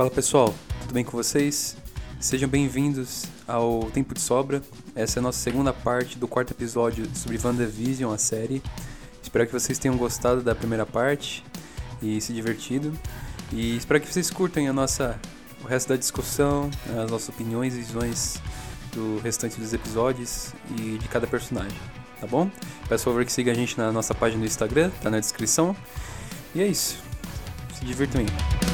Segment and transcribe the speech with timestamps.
[0.00, 1.76] Fala pessoal, tudo bem com vocês?
[2.18, 4.62] Sejam bem-vindos ao Tempo de Sobra.
[4.94, 8.62] Essa é a nossa segunda parte do quarto episódio sobre WandaVision, a série.
[9.22, 11.44] Espero que vocês tenham gostado da primeira parte
[12.00, 12.98] e se divertido.
[13.52, 15.20] E espero que vocês curtem a nossa,
[15.62, 18.40] o resto da discussão, as nossas opiniões e visões
[18.94, 21.78] do restante dos episódios e de cada personagem,
[22.18, 22.50] tá bom?
[22.88, 25.76] Peço favor que siga a gente na nossa página do Instagram, tá na descrição.
[26.54, 26.96] E é isso.
[27.74, 28.69] Se divirtam aí.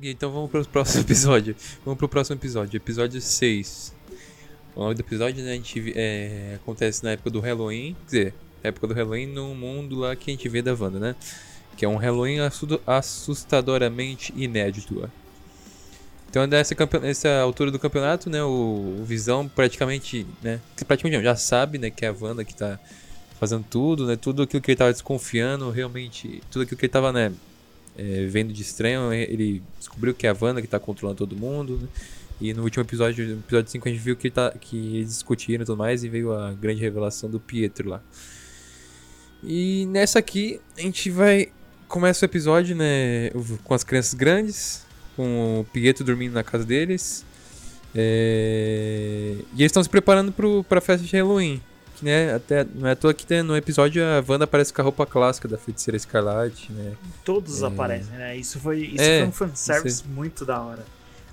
[0.00, 1.54] Gui, então vamos para o próximo episódio.
[1.84, 3.94] Vamos para o próximo episódio, episódio 6.
[4.74, 8.34] O nome do episódio, né, a gente é, acontece na época do Halloween, quer dizer,
[8.62, 11.14] época do Halloween no mundo lá que a gente vê da Wanda, né?
[11.76, 12.38] Que é um Halloween
[12.86, 15.06] assustadoramente inédito.
[16.30, 21.76] Então, nessa, nessa altura do campeonato, né, o, o Visão praticamente, né, praticamente já sabe,
[21.76, 22.80] né, que é a Wanda que está
[23.38, 27.12] fazendo tudo, né, tudo aquilo que ele estava desconfiando, realmente, tudo aquilo que ele estava,
[27.12, 27.32] né,
[28.00, 31.78] é, vendo de estranho, ele descobriu que é a Wanda que tá controlando todo mundo,
[31.82, 31.88] né?
[32.40, 35.62] E no último episódio, no episódio 5, a gente viu que, tá, que eles discutiram
[35.62, 38.02] e tudo mais, e veio a grande revelação do Pietro lá.
[39.44, 41.48] E nessa aqui, a gente vai.
[41.86, 43.30] Começa o episódio, né?
[43.64, 47.26] Com as crianças grandes, com o Pietro dormindo na casa deles.
[47.94, 49.34] É...
[49.52, 51.60] E eles estão se preparando pro, pra festa de Halloween
[52.04, 52.34] né?
[52.34, 55.46] Até, não é à toa que no episódio a Wanda aparece com a roupa clássica
[55.46, 56.94] da feiticeira escarlate, né?
[57.24, 57.66] Todos é...
[57.66, 58.36] aparecem, né?
[58.36, 60.84] Isso foi, isso é, foi um fanservice muito da hora.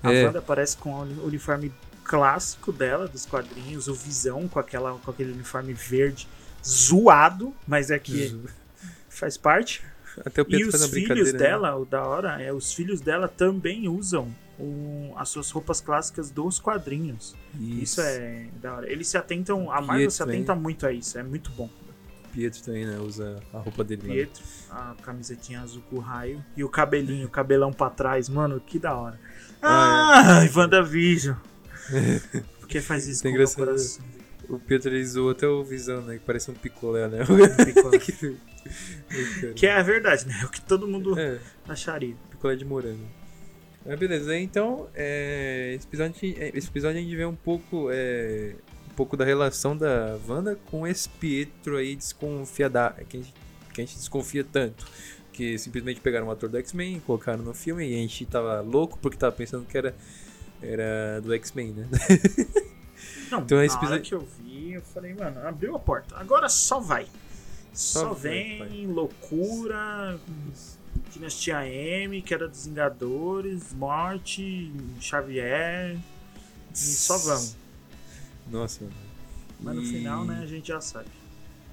[0.02, 0.26] A é.
[0.26, 1.72] Wanda aparece com o uniforme
[2.04, 6.26] clássico dela, dos quadrinhos, o Visão com, aquela, com aquele uniforme verde
[6.66, 8.40] zoado, mas é que
[9.08, 9.82] faz parte.
[10.24, 11.38] Até o Pedro e os filhos né?
[11.38, 16.30] dela, o da hora, é, os filhos dela também usam um, as suas roupas clássicas
[16.30, 17.34] dos quadrinhos.
[17.58, 17.82] Isso.
[17.82, 18.90] isso, é da hora.
[18.90, 21.70] Eles se atentam, a Marvel se atenta muito a isso, é muito bom.
[22.32, 22.98] Pietro também, né?
[22.98, 24.94] Usa a roupa dele Pietro, lá.
[24.98, 28.94] a camisetinha azul com raio e o cabelinho, o cabelão pra trás, mano, que da
[28.94, 29.18] hora.
[29.62, 30.50] Ah, ah é.
[30.54, 31.36] WandaVision.
[32.60, 34.04] Por que faz isso Tem com o coração?
[34.48, 36.14] O Pietro ele zoou até o Visão, né?
[36.14, 37.22] Que parece um picolé, né?
[37.22, 37.98] Um picolé.
[39.54, 40.38] que é a verdade, né?
[40.42, 41.38] É o que todo mundo é.
[41.68, 42.14] acharia.
[42.30, 43.17] Picolé de morango.
[43.84, 48.54] Beleza, então é, esse, episódio, esse episódio a gente vê um pouco, é,
[48.90, 53.34] um pouco da relação da Wanda com esse Pietro aí desconfiada, que a gente,
[53.72, 54.86] que a gente desconfia tanto.
[55.32, 58.98] Que simplesmente pegaram um ator do X-Men, colocaram no filme e a gente tava louco
[58.98, 59.94] porque tava pensando que era,
[60.60, 61.88] era do X-Men, né?
[63.30, 64.02] Não, então, na episódio...
[64.02, 67.06] que eu vi, eu falei, mano, abriu a porta, agora só vai.
[67.72, 68.86] Só, só vem, vai.
[68.86, 70.18] loucura,
[71.12, 75.96] Dinastia M, que era dos Vingadores, Morte, Xavier.
[76.72, 77.56] E só vamos.
[78.50, 78.96] Nossa, mano.
[79.60, 81.08] Mas no final, né, a gente já sabe.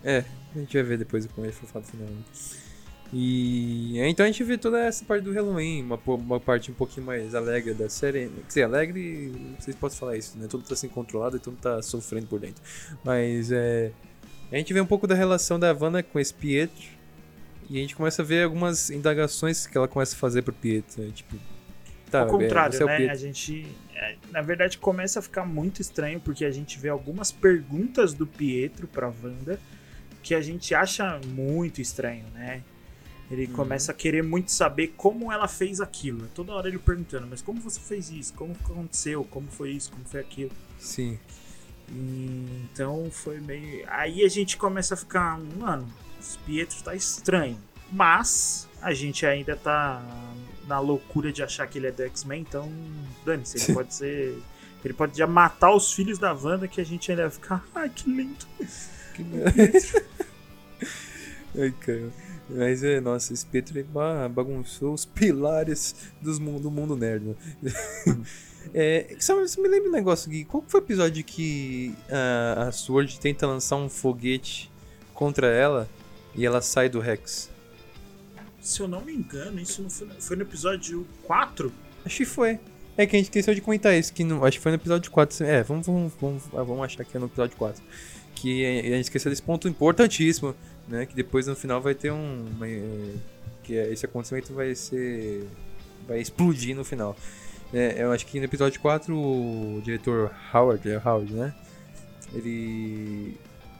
[0.03, 0.23] É,
[0.55, 2.07] a gente vai ver depois como é que foi do final.
[3.13, 7.05] E então a gente vê toda essa parte do Halloween, uma, uma parte um pouquinho
[7.05, 8.29] mais alegre da série.
[8.29, 10.47] Quer dizer, alegre, vocês podem falar isso, né?
[10.47, 12.61] Tudo tá sendo controlado e tudo tá sofrendo por dentro.
[13.03, 13.91] Mas é.
[14.51, 16.85] A gente vê um pouco da relação da Havana com esse Pietro
[17.69, 21.01] e a gente começa a ver algumas indagações que ela começa a fazer pro Pietro.
[21.01, 21.11] Né?
[21.13, 21.35] Tipo,
[22.09, 23.09] tá, Ao contrário, é, né?
[23.09, 27.31] A gente, é, na verdade, começa a ficar muito estranho porque a gente vê algumas
[27.31, 29.59] perguntas do Pietro pra Wanda
[30.21, 32.63] que a gente acha muito estranho, né?
[33.29, 33.53] Ele uhum.
[33.53, 36.27] começa a querer muito saber como ela fez aquilo.
[36.33, 38.33] Toda hora ele perguntando, mas como você fez isso?
[38.33, 39.23] Como aconteceu?
[39.23, 39.91] Como foi isso?
[39.91, 40.51] Como foi aquilo?
[40.79, 41.17] Sim.
[41.89, 43.83] Então foi meio.
[43.87, 45.87] Aí a gente começa a ficar, mano,
[46.45, 47.57] Pietro tá estranho.
[47.91, 50.03] Mas a gente ainda tá
[50.67, 52.71] na loucura de achar que ele é do X-Men, então
[53.25, 54.41] dane-se, ele pode ser.
[54.83, 57.67] Ele pode já matar os filhos da Wanda que a gente ainda vai ficar.
[57.73, 58.45] Ai, que lindo!
[59.15, 59.43] Que lindo!
[61.57, 62.11] Ai, cara.
[62.47, 63.83] Mas é, nossa, esse Pietro
[64.31, 67.35] bagunçou os pilares dos, do mundo nerd.
[67.61, 67.73] Né?
[68.71, 70.45] é, você me lembra um negócio, Gui?
[70.45, 74.71] Qual foi o episódio que a, a Sword tenta lançar um foguete
[75.15, 75.89] contra ela
[76.35, 77.49] e ela sai do Rex.
[78.61, 81.71] Se eu não me engano, isso não foi, foi no episódio 4?
[82.05, 82.59] Acho que foi.
[82.97, 85.11] É que a gente esqueceu de comentar isso, que não, acho que foi no episódio
[85.11, 85.45] 4.
[85.45, 87.83] É, vamos, vamos, vamos, ah, vamos achar que é no episódio 4.
[88.33, 90.55] Que a gente esqueceu desse ponto importantíssimo,
[90.87, 91.05] né?
[91.05, 92.45] Que depois no final vai ter um.
[92.55, 92.67] Uma,
[93.63, 95.45] que é, esse acontecimento vai ser.
[96.07, 97.17] vai explodir no final.
[97.73, 101.53] É, eu acho que no episódio 4 o diretor Howard, é Howard, né?
[102.33, 103.35] Ele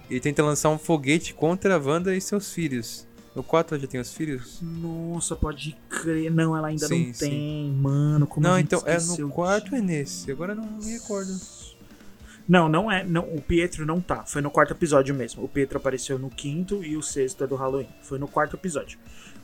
[0.10, 3.07] ele tenta lançar um foguete contra a Wanda e seus filhos.
[3.36, 4.60] No 4 ela já tem os filhos?
[4.62, 6.31] Nossa, pode crer.
[6.31, 7.13] Não, ela ainda sim, não tem.
[7.13, 7.78] Sim.
[7.81, 10.31] Mano, como Não, então é no quarto ou é nesse?
[10.31, 11.31] Agora não me recordo.
[12.48, 13.04] Não, não é.
[13.04, 14.24] Não, o Pietro não tá.
[14.24, 15.44] Foi no quarto episódio mesmo.
[15.44, 17.90] O Pietro apareceu no quinto e o sexto é do Halloween.
[18.04, 18.98] Foi no quarto episódio.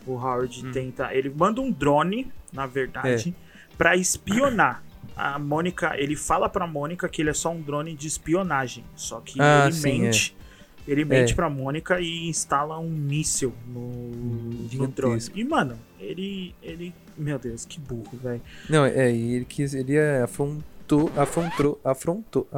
[0.05, 0.71] O Howard hum.
[0.71, 1.13] tenta.
[1.13, 3.75] Ele manda um drone, na verdade, é.
[3.77, 4.83] para espionar.
[5.15, 8.85] A Mônica, ele fala pra Mônica que ele é só um drone de espionagem.
[8.95, 10.35] Só que ah, ele sim, mente.
[10.37, 10.40] É.
[10.87, 11.35] Ele mente é.
[11.35, 15.21] pra Mônica e instala um míssil no, hum, no drone.
[15.35, 16.55] E, mano, ele.
[16.61, 16.93] ele.
[17.17, 18.41] Meu Deus, que burro, velho.
[18.69, 19.73] Não, é, ele quis.
[19.73, 21.11] Ele afrontou.
[21.15, 21.79] Afrontou.
[21.83, 22.47] Afrontou.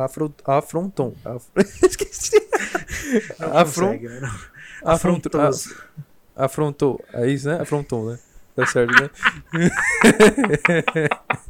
[0.46, 1.16] Afrontou.
[1.24, 1.88] Afrontou.
[1.88, 2.42] Esqueci.
[3.40, 3.94] Afron...
[3.94, 4.32] Né,
[4.84, 5.32] afrontou.
[6.36, 7.06] Afrontou.
[7.14, 7.62] É isso, né?
[7.62, 8.20] Afrontou, né?
[8.56, 9.10] Tá certo, né?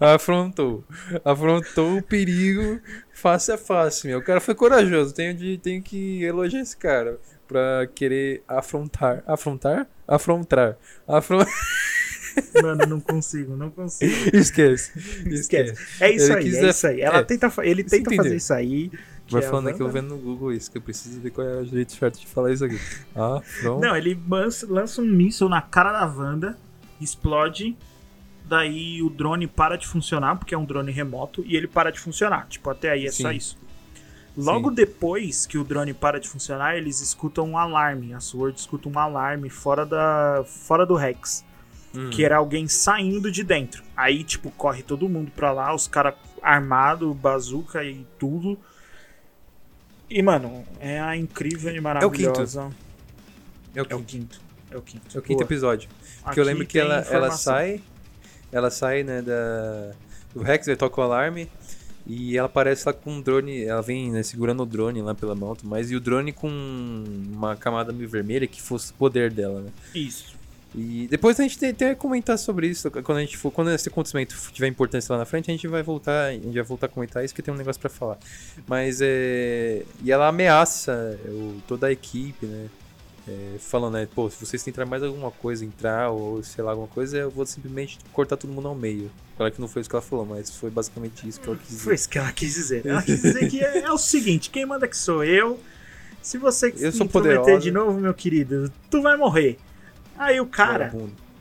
[0.00, 0.84] afrontou.
[1.24, 2.80] Afrontou o perigo
[3.12, 4.18] face a face, meu.
[4.18, 5.14] O cara foi corajoso.
[5.14, 9.22] Tenho, de, tenho que elogiar esse cara pra querer afrontar.
[9.26, 9.86] Afrontar?
[10.06, 10.76] Afrontar.
[11.06, 11.52] Afrontar.
[12.62, 14.12] Mano, não consigo, não consigo.
[14.36, 14.92] Esquece.
[15.26, 15.74] Esquece.
[16.00, 16.64] É isso ele aí, quiser...
[16.64, 17.00] é isso aí.
[17.00, 18.90] Ela é, tenta, ele tenta fazer isso aí.
[19.28, 21.60] Vai é falando aqui, eu vendo no Google isso, que eu preciso ver qual é
[21.60, 22.78] o jeito certo de falar isso aqui.
[23.16, 23.80] Ah, pronto.
[23.80, 26.58] Não, ele lança um míssil na cara da Wanda,
[27.00, 27.76] explode
[28.44, 31.98] daí o drone para de funcionar, porque é um drone remoto, e ele para de
[31.98, 32.46] funcionar.
[32.48, 33.22] Tipo, até aí é Sim.
[33.22, 33.58] só isso.
[34.36, 34.74] Logo Sim.
[34.74, 38.12] depois que o drone para de funcionar, eles escutam um alarme.
[38.12, 41.44] A Sword escuta um alarme fora, da, fora do Rex.
[41.94, 42.10] Hum.
[42.10, 43.84] Que era alguém saindo de dentro.
[43.96, 48.58] Aí, tipo, corre todo mundo pra lá, os caras armados, bazuca e tudo.
[50.10, 52.70] E, mano, é a incrível e maravilhosa.
[53.74, 53.88] É o quinto.
[53.88, 54.40] É o quinto.
[54.72, 55.16] É o quinto.
[55.16, 55.88] É o quinto episódio.
[56.16, 57.80] Porque Aqui eu lembro que ela, ela sai
[58.54, 59.90] ela sai, né, da...
[60.34, 61.48] O Rex, ele toca o alarme
[62.06, 65.34] e ela aparece lá com um drone, ela vem né, segurando o drone lá pela
[65.34, 69.60] mão, mas e o drone com uma camada meio vermelha que fosse o poder dela,
[69.60, 69.70] né?
[69.94, 70.34] Isso.
[70.74, 73.88] E depois a gente tem, que comentar sobre isso quando a gente for, quando esse
[73.88, 76.88] acontecimento tiver importância lá na frente, a gente vai voltar, a gente vai voltar a
[76.88, 78.18] comentar isso que tem um negócio para falar.
[78.66, 82.66] Mas é e ela ameaça o, toda a equipe, né?
[83.26, 86.88] É, falando, né, pô, se vocês tentarem mais alguma coisa, entrar ou sei lá, alguma
[86.88, 89.10] coisa, eu vou simplesmente cortar todo mundo ao meio.
[89.36, 91.68] Claro que não foi isso que ela falou, mas foi basicamente isso que ela quis
[91.68, 91.84] dizer.
[91.84, 92.86] Foi isso que ela quis dizer.
[92.86, 95.58] Ela quis dizer que é, é o seguinte: quem manda que sou eu.
[96.22, 99.58] Se você eu se intrometer de novo, meu querido, tu vai morrer.
[100.16, 100.94] Aí o cara,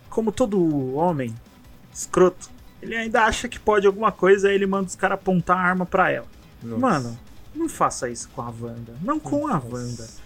[0.10, 1.34] como todo homem
[1.94, 2.50] escroto,
[2.82, 5.86] ele ainda acha que pode alguma coisa, aí ele manda os caras apontar a arma
[5.86, 6.28] pra ela.
[6.62, 6.82] Nossa.
[6.82, 7.20] Mano,
[7.56, 8.94] não faça isso com a Wanda.
[9.02, 9.68] Não com Nossa.
[9.68, 10.23] a Wanda.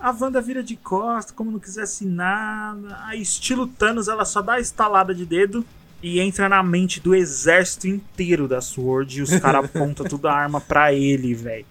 [0.00, 2.98] A Wanda vira de costas, como não quisesse nada.
[3.04, 5.64] Aí, estilo Thanos, ela só dá a estalada de dedo
[6.02, 10.34] e entra na mente do exército inteiro da Sword e os caras apontam toda a
[10.36, 11.66] arma pra ele, velho.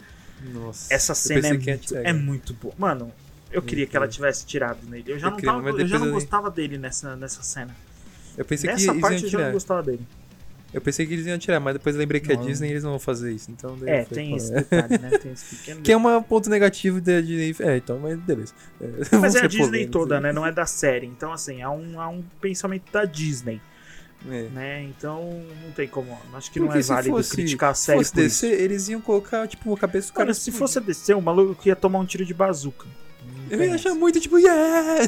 [0.53, 0.93] Nossa.
[0.93, 2.73] Essa cena é muito, é muito boa.
[2.77, 3.11] Mano,
[3.51, 5.05] eu queria que ela tivesse tirado nele.
[5.07, 7.75] Eu já eu não, tava, eu já não gostava dele nessa, nessa cena.
[8.37, 10.05] Eu pensei Nessa que parte eu já não gostava dele.
[10.73, 12.91] Eu pensei que eles iam tirar, mas depois lembrei que é Disney e eles não
[12.91, 13.49] vão fazer isso.
[13.49, 15.17] Então é, tem esse detalhe, né?
[15.17, 17.55] Tem esse pequeno Que é um ponto negativo da Disney.
[17.65, 18.53] É, então, mas beleza.
[18.81, 18.87] É,
[19.17, 20.33] mas é a Disney toda, né?
[20.33, 21.07] Não é da série.
[21.07, 23.61] Então, assim, há um, há um pensamento da Disney.
[24.29, 24.43] É.
[24.49, 24.83] Né?
[24.83, 26.17] Então não tem como.
[26.33, 28.03] Acho que Porque não é válido fosse, criticar a série.
[28.03, 30.27] Se fosse descer, eles iam colocar, tipo, a cabeça do cara.
[30.27, 32.87] Olha, se fosse descer, o maluco ia tomar um tiro de bazuca.
[33.49, 35.07] Eu ia achar muito, tipo, yeah!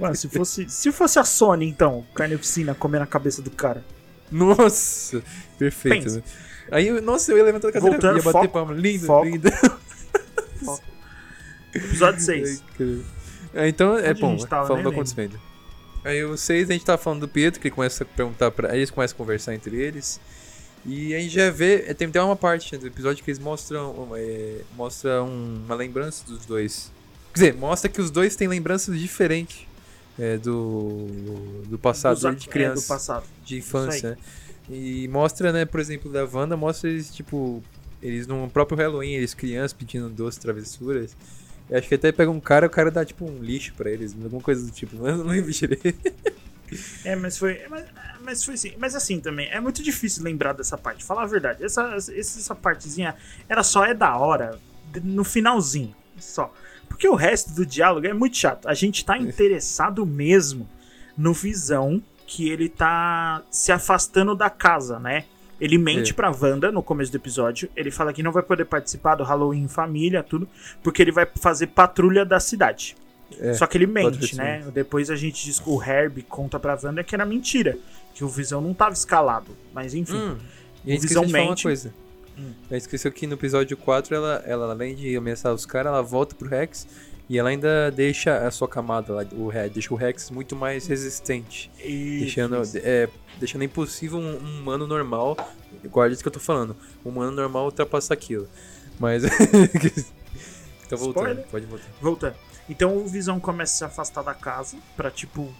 [0.00, 3.84] Mano, se fosse, se fosse a Sony, então, carnificina comendo a cabeça do cara.
[4.30, 5.22] Nossa,
[5.58, 6.10] perfeito.
[6.10, 6.22] Né?
[6.70, 8.74] Aí, nossa, eu ia levantar a cadeira Voltando, ia bater foco, palma.
[8.74, 9.26] Lindo, foco.
[9.26, 9.50] lindo.
[10.64, 10.84] Foco.
[11.74, 12.62] Episódio 6.
[13.54, 15.40] É, então, é bom, falando do acontecimento.
[16.04, 18.70] Aí o 6 a gente tá falando do Pietro, que ele começa a perguntar pra.
[18.70, 20.20] Aí eles começam a conversar entre eles.
[20.84, 21.86] E a gente já vê.
[21.88, 24.10] É, tem até uma parte do episódio que eles mostram.
[24.14, 26.92] É, mostram uma lembrança dos dois.
[27.32, 29.66] Quer dizer, mostra que os dois têm lembranças diferentes
[30.18, 31.06] é, do,
[31.68, 32.80] do passado, Dos, de criança.
[32.80, 33.24] É, do passado.
[33.44, 34.16] De infância, né?
[34.68, 37.62] E mostra, né, por exemplo, da Wanda, mostra eles, tipo,
[38.02, 41.16] eles no próprio Halloween, eles crianças pedindo doces, travessuras.
[41.68, 44.12] Eu acho que até pega um cara, o cara dá tipo um lixo pra eles,
[44.12, 46.12] alguma coisa do tipo, mas eu não lembro direito.
[47.04, 47.62] É, mas foi.
[47.68, 47.84] Mas,
[48.22, 48.74] mas, foi assim.
[48.78, 51.04] Mas assim também, é muito difícil lembrar dessa parte.
[51.04, 51.64] Falar a verdade.
[51.64, 53.14] Essa, essa partezinha
[53.48, 54.58] era só é da hora
[55.02, 55.94] no finalzinho.
[56.18, 56.52] Só.
[56.88, 58.68] Porque o resto do diálogo é muito chato.
[58.68, 60.68] A gente tá interessado mesmo
[61.16, 65.24] no Visão que ele tá se afastando da casa, né?
[65.60, 66.14] Ele mente é.
[66.14, 67.68] pra Wanda no começo do episódio.
[67.74, 70.48] Ele fala que não vai poder participar do Halloween em família, tudo,
[70.82, 72.96] porque ele vai fazer patrulha da cidade.
[73.40, 74.64] É, Só que ele mente, né?
[74.72, 77.78] Depois a gente diz que o Herb conta pra Wanda que era mentira,
[78.14, 79.56] que o Visão não tava escalado.
[79.72, 80.36] Mas enfim, hum,
[80.84, 81.66] o Visão mente.
[81.66, 81.94] Uma coisa.
[82.38, 82.52] Hum.
[82.70, 86.48] esqueceu que no episódio 4, ela, ela além de ameaçar os caras, ela volta pro
[86.48, 86.86] Rex
[87.30, 90.86] E ela ainda deixa a sua camada lá, o Rex, deixa o Rex muito mais
[90.86, 91.70] resistente.
[91.78, 92.78] Isso, deixando, isso.
[92.78, 95.36] É, deixando impossível um, um humano normal,
[95.82, 98.48] igual isso que eu tô falando, um humano normal ultrapassar aquilo.
[98.98, 99.24] Mas.
[100.86, 101.46] então voltando, Spoiler.
[101.50, 101.86] pode voltar.
[102.00, 102.36] Voltando.
[102.68, 105.52] Então o Visão começa a se afastar da casa pra, tipo.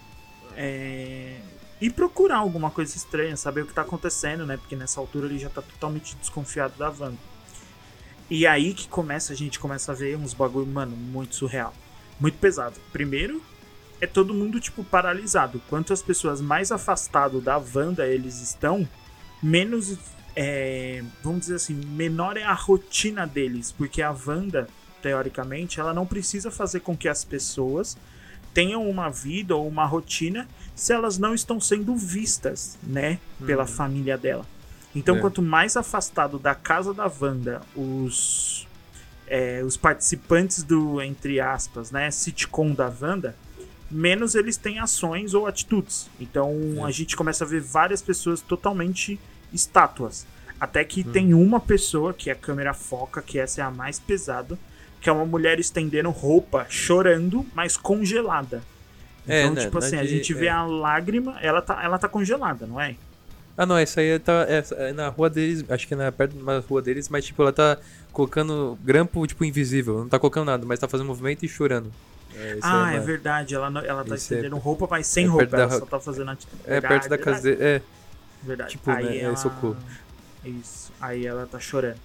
[0.55, 1.37] É...
[1.79, 4.57] E procurar alguma coisa estranha, saber o que tá acontecendo, né?
[4.57, 7.17] Porque nessa altura ele já tá totalmente desconfiado da Wanda.
[8.29, 11.73] E aí que começa, a gente começa a ver uns bagulho, mano, muito surreal.
[12.19, 12.75] Muito pesado.
[12.91, 13.41] Primeiro,
[14.01, 15.61] é todo mundo, tipo, paralisado.
[15.69, 18.87] Quanto as pessoas mais afastadas da Wanda eles estão,
[19.41, 19.97] menos.
[20.35, 23.71] É, vamos dizer assim, menor é a rotina deles.
[23.71, 24.67] Porque a Wanda,
[25.01, 27.97] teoricamente, ela não precisa fazer com que as pessoas
[28.53, 33.67] tenham uma vida ou uma rotina se elas não estão sendo vistas, né, pela uhum.
[33.67, 34.45] família dela.
[34.95, 35.19] Então, é.
[35.19, 38.67] quanto mais afastado da casa da Wanda os,
[39.27, 43.35] é, os participantes do, entre aspas, né, sitcom da Wanda,
[43.89, 46.09] menos eles têm ações ou atitudes.
[46.19, 46.83] Então, é.
[46.83, 49.19] a gente começa a ver várias pessoas totalmente
[49.51, 50.27] estátuas.
[50.59, 51.11] Até que hum.
[51.11, 54.57] tem uma pessoa que a câmera foca, que essa é a mais pesada,
[55.01, 58.61] que é uma mulher estendendo roupa, chorando, mas congelada.
[59.27, 60.49] É, então, né, tipo assim, a gente vê é.
[60.49, 62.95] a lágrima, ela tá, ela tá congelada, não é?
[63.57, 66.35] Ah, não, essa aí tá é, é na rua deles, acho que é na, perto
[66.37, 67.77] da rua deles, mas tipo, ela tá
[68.13, 69.99] colocando grampo, tipo, invisível.
[69.99, 71.91] Não tá colocando nada, mas tá fazendo movimento e chorando.
[72.35, 73.55] É, ah, é, é, verdade.
[73.55, 75.55] Ela, ela tá Isso é estendendo roupa, mas sem roupa.
[75.55, 75.79] Ela da...
[75.79, 76.61] só tá fazendo atitude.
[76.65, 77.57] É, perto da casa dele.
[77.59, 77.81] É.
[78.43, 78.71] Verdade.
[78.71, 79.33] Tipo, aí né, ela...
[79.33, 79.77] é socorro.
[80.45, 80.91] Isso.
[81.01, 81.97] Aí ela tá chorando.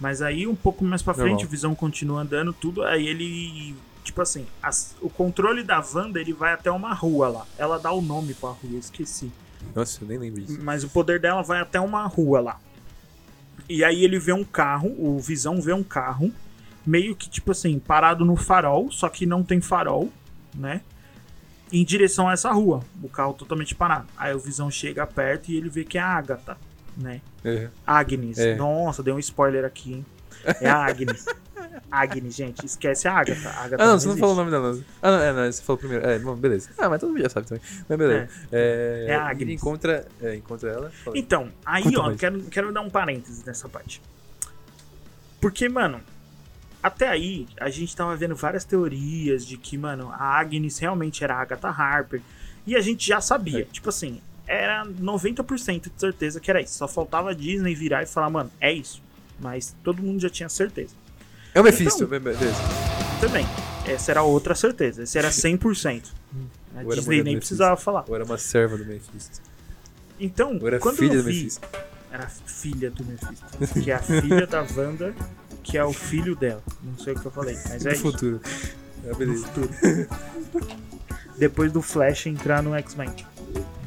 [0.00, 1.46] Mas aí, um pouco mais pra frente, Normal.
[1.46, 2.82] o Visão continua andando, tudo.
[2.82, 3.76] Aí ele
[4.08, 7.46] tipo assim, as, o controle da Wanda ele vai até uma rua lá.
[7.58, 9.30] Ela dá o nome pra rua, esqueci.
[9.74, 10.58] Nossa, eu nem lembro disso.
[10.62, 12.60] Mas o poder dela vai até uma rua lá.
[13.68, 16.32] E aí ele vê um carro, o Visão vê um carro,
[16.86, 20.10] meio que tipo assim, parado no farol, só que não tem farol,
[20.54, 20.80] né?
[21.70, 22.82] Em direção a essa rua.
[23.02, 24.06] O carro totalmente parado.
[24.16, 26.56] Aí o Visão chega perto e ele vê que é a Agatha,
[26.96, 27.20] né?
[27.44, 27.68] É.
[27.86, 28.38] Agnes.
[28.38, 28.56] É.
[28.56, 30.06] Nossa, deu um spoiler aqui, hein?
[30.62, 31.26] É a Agnes.
[31.90, 32.64] Agnes, gente.
[32.64, 33.48] Esquece a Agatha.
[33.48, 34.78] A Agatha ah, não, não você não falou o nome dela.
[35.02, 36.06] Ah, não, é, não, você falou primeiro.
[36.06, 36.70] É, bom, beleza.
[36.78, 37.62] Ah, mas todo mundo já sabe também.
[37.88, 38.28] Mas beleza.
[38.52, 39.54] É, é, é a Agnes.
[39.54, 40.92] Encontra, é, encontra ela.
[41.14, 44.00] Então, aí, Conta ó, quero, quero dar um parênteses nessa parte.
[45.40, 46.00] Porque, mano,
[46.82, 51.34] até aí a gente tava vendo várias teorias de que, mano, a Agnes realmente era
[51.34, 52.20] a Agatha Harper.
[52.66, 53.62] E a gente já sabia.
[53.62, 53.64] É.
[53.64, 56.74] Tipo assim, era 90% de certeza que era isso.
[56.74, 59.02] Só faltava a Disney virar e falar, mano, é isso.
[59.38, 60.94] Mas todo mundo já tinha certeza.
[61.54, 62.62] É o Mephisto, então, beleza.
[63.20, 63.46] Também.
[63.86, 65.02] Essa era outra certeza.
[65.02, 66.04] Esse era 100%.
[66.76, 68.04] A Ou Disney nem precisava falar.
[68.06, 69.40] Ou era uma serva do Mephisto.
[70.20, 71.68] Então, Ou era quando filha eu vi, do Mephisto.
[72.12, 73.82] Era filha do Mephisto.
[73.82, 75.14] Que é a filha da Wanda,
[75.62, 76.62] que é o filho dela.
[76.82, 78.02] Não sei o que eu falei, mas é no isso.
[78.02, 78.40] futuro.
[79.04, 79.46] É, beleza.
[79.46, 80.08] No futuro.
[81.38, 83.14] Depois do Flash entrar no X-Men.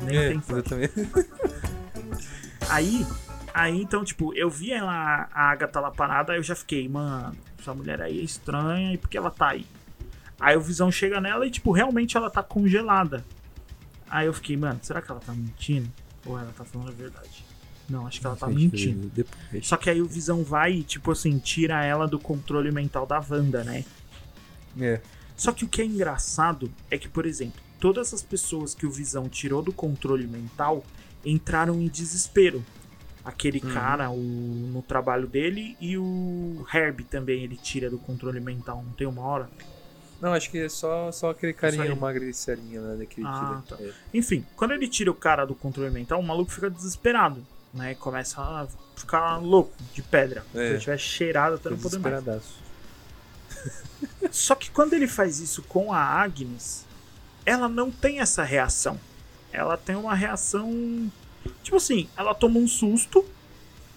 [0.03, 0.65] Nem é, tem Flash.
[2.69, 3.05] Aí,
[3.53, 7.35] Aí então, tipo, eu vi ela, a Agatha lá parada, aí eu já fiquei, mano,
[7.61, 9.65] essa mulher aí é estranha e por que ela tá aí?
[10.39, 13.23] Aí o Visão chega nela e, tipo, realmente ela tá congelada.
[14.09, 15.89] Aí eu fiquei, mano, será que ela tá mentindo?
[16.25, 17.45] Ou ela tá falando a verdade?
[17.87, 19.11] Não, acho que ela tá mentindo.
[19.61, 23.23] Só que aí o Visão vai e, tipo assim, tira ela do controle mental da
[23.29, 23.85] Wanda, né?
[24.79, 24.99] É.
[25.35, 28.91] Só que o que é engraçado é que, por exemplo, todas as pessoas que o
[28.91, 30.83] Visão tirou do controle mental
[31.25, 32.63] entraram em desespero
[33.23, 33.73] aquele uhum.
[33.73, 38.93] cara o, no trabalho dele e o Herb também ele tira do controle mental, não
[38.93, 39.49] tem uma hora?
[40.19, 43.77] Não, acho que é só, só aquele carinha magricelinho, né, que ele ah, tira.
[43.77, 43.83] Tá.
[43.83, 43.91] É.
[44.13, 48.39] Enfim, quando ele tira o cara do controle mental, o maluco fica desesperado, né, começa
[48.39, 50.45] a ficar louco, de pedra.
[50.53, 50.57] É.
[50.57, 52.43] Se ele tiver cheirado até não poder mais.
[54.31, 56.85] Só que quando ele faz isso com a Agnes,
[57.45, 58.99] ela não tem essa reação.
[59.51, 61.11] Ela tem uma reação
[61.63, 63.25] Tipo assim, ela toma um susto,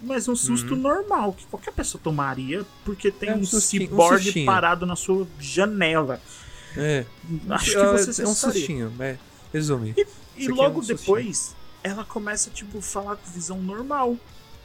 [0.02, 0.80] mas um susto uhum.
[0.80, 5.26] normal, que qualquer pessoa tomaria, porque tem é um, um ciborgue um parado na sua
[5.38, 6.20] janela.
[6.76, 7.04] É.
[7.50, 9.18] Acho que você É um sustinho, é.
[9.52, 9.94] Resume.
[9.96, 14.16] E, e logo é um depois, ela começa, tipo, falar com visão normal.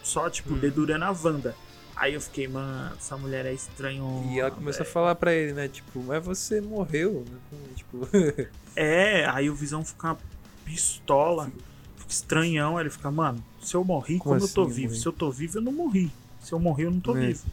[0.01, 0.57] Só, tipo, hum.
[0.57, 1.55] dedurando a Wanda.
[1.95, 4.01] Aí eu fiquei, mano, essa mulher é estranha.
[4.31, 4.89] E ela começou véio.
[4.89, 5.67] a falar pra ele, né?
[5.67, 7.25] Tipo, mas você morreu.
[7.29, 7.57] Né?
[7.75, 8.07] Tipo...
[8.75, 10.17] é, aí o Visão fica
[10.63, 11.51] pistola
[12.09, 12.79] estranhão.
[12.79, 14.89] Ele fica, mano, se eu morri, como, como assim, eu tô vivo?
[14.89, 14.99] Morri?
[14.99, 16.11] Se eu tô vivo, eu não morri.
[16.41, 17.27] Se eu morri, eu não tô é.
[17.27, 17.43] vivo.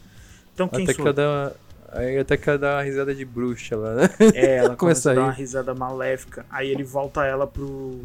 [0.53, 1.13] Então quem até sou?
[1.13, 1.55] Que ela
[1.89, 4.09] Aí até que ela dá uma risada de bruxa lá, né?
[4.33, 6.45] É, ela começa a dar uma risada maléfica.
[6.49, 8.01] Aí ele volta ela pro.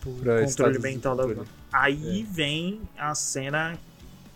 [0.00, 1.44] pro pra controle mental da.
[1.72, 2.32] Aí é.
[2.32, 3.76] vem a cena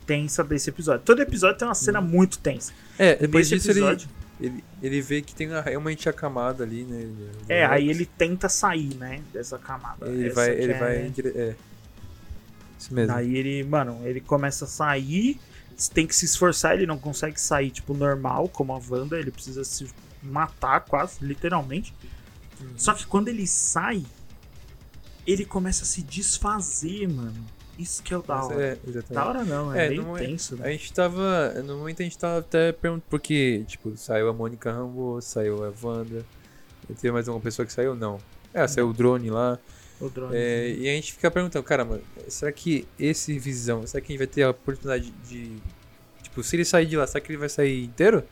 [0.05, 1.03] tensa desse episódio.
[1.05, 2.05] Todo episódio tem uma cena hum.
[2.05, 2.73] muito tensa.
[2.99, 4.09] É, depois Nesse disso episódio...
[4.41, 7.31] ele, ele vê que tem realmente a camada ali, né?
[7.49, 9.23] É, aí ele tenta sair, né?
[9.33, 10.07] Dessa camada.
[10.07, 10.51] Ele Essa vai.
[10.51, 10.79] Ele é...
[10.79, 10.97] vai.
[10.97, 11.57] É.
[12.79, 13.15] Isso mesmo.
[13.15, 15.41] Aí ele, mano, ele começa a sair.
[15.93, 19.63] Tem que se esforçar, ele não consegue sair, tipo, normal, como a Wanda, ele precisa
[19.63, 19.87] se
[20.23, 21.93] matar quase, literalmente.
[22.59, 22.73] Uhum.
[22.79, 24.03] Só que quando ele sai,
[25.27, 27.45] ele começa a se desfazer, mano.
[27.79, 28.63] Isso que é o da hora.
[28.63, 29.13] É, exatamente.
[29.13, 30.69] Da hora não, é, é meio tenso, né?
[30.69, 31.51] A gente tava.
[31.63, 35.73] No momento a gente tava até perguntando porque, tipo, saiu a Mônica Rambo, saiu a
[35.83, 36.25] Wanda.
[37.01, 37.95] Tem mais alguma pessoa que saiu?
[37.95, 38.19] Não.
[38.55, 39.59] É, saiu o drone lá.
[40.01, 40.35] O drone.
[40.35, 44.19] É, e a gente fica perguntando, caramba, será que esse visão, será que a gente
[44.19, 45.57] vai ter a oportunidade de.
[46.23, 48.25] Tipo, se ele sair de lá, será que ele vai sair inteiro?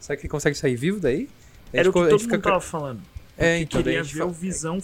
[0.00, 1.28] Será que ele consegue sair vivo daí?
[1.72, 2.36] Era o que todo fica...
[2.36, 3.02] mundo tava falando.
[3.36, 4.30] É, então, queria ver fala...
[4.30, 4.78] o Visão,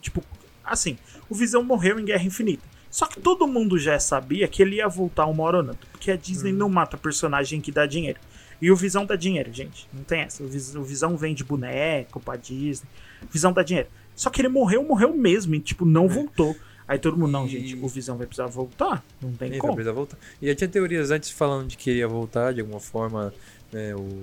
[0.00, 0.22] tipo,
[0.64, 0.96] assim,
[1.28, 2.75] o Visão morreu em Guerra Infinita.
[2.96, 6.10] Só que todo mundo já sabia que ele ia voltar uma hora ou outra, porque
[6.10, 6.56] a Disney hum.
[6.56, 8.18] não mata personagem que dá dinheiro.
[8.58, 9.86] E o Visão dá dinheiro, gente.
[9.92, 10.42] Não tem essa.
[10.42, 12.88] O Visão vende boneco pra Disney.
[13.22, 13.90] O Visão dá dinheiro.
[14.14, 16.08] Só que ele morreu, morreu mesmo, e tipo, não é.
[16.08, 16.56] voltou.
[16.88, 17.50] Aí todo mundo, não, e...
[17.50, 19.04] gente, o Visão vai precisar voltar.
[19.20, 19.74] Não tem ele como.
[19.74, 20.16] Vai precisar voltar.
[20.40, 23.30] E já tinha teorias antes falando de que ele ia voltar de alguma forma,
[23.70, 23.94] né?
[23.94, 24.22] O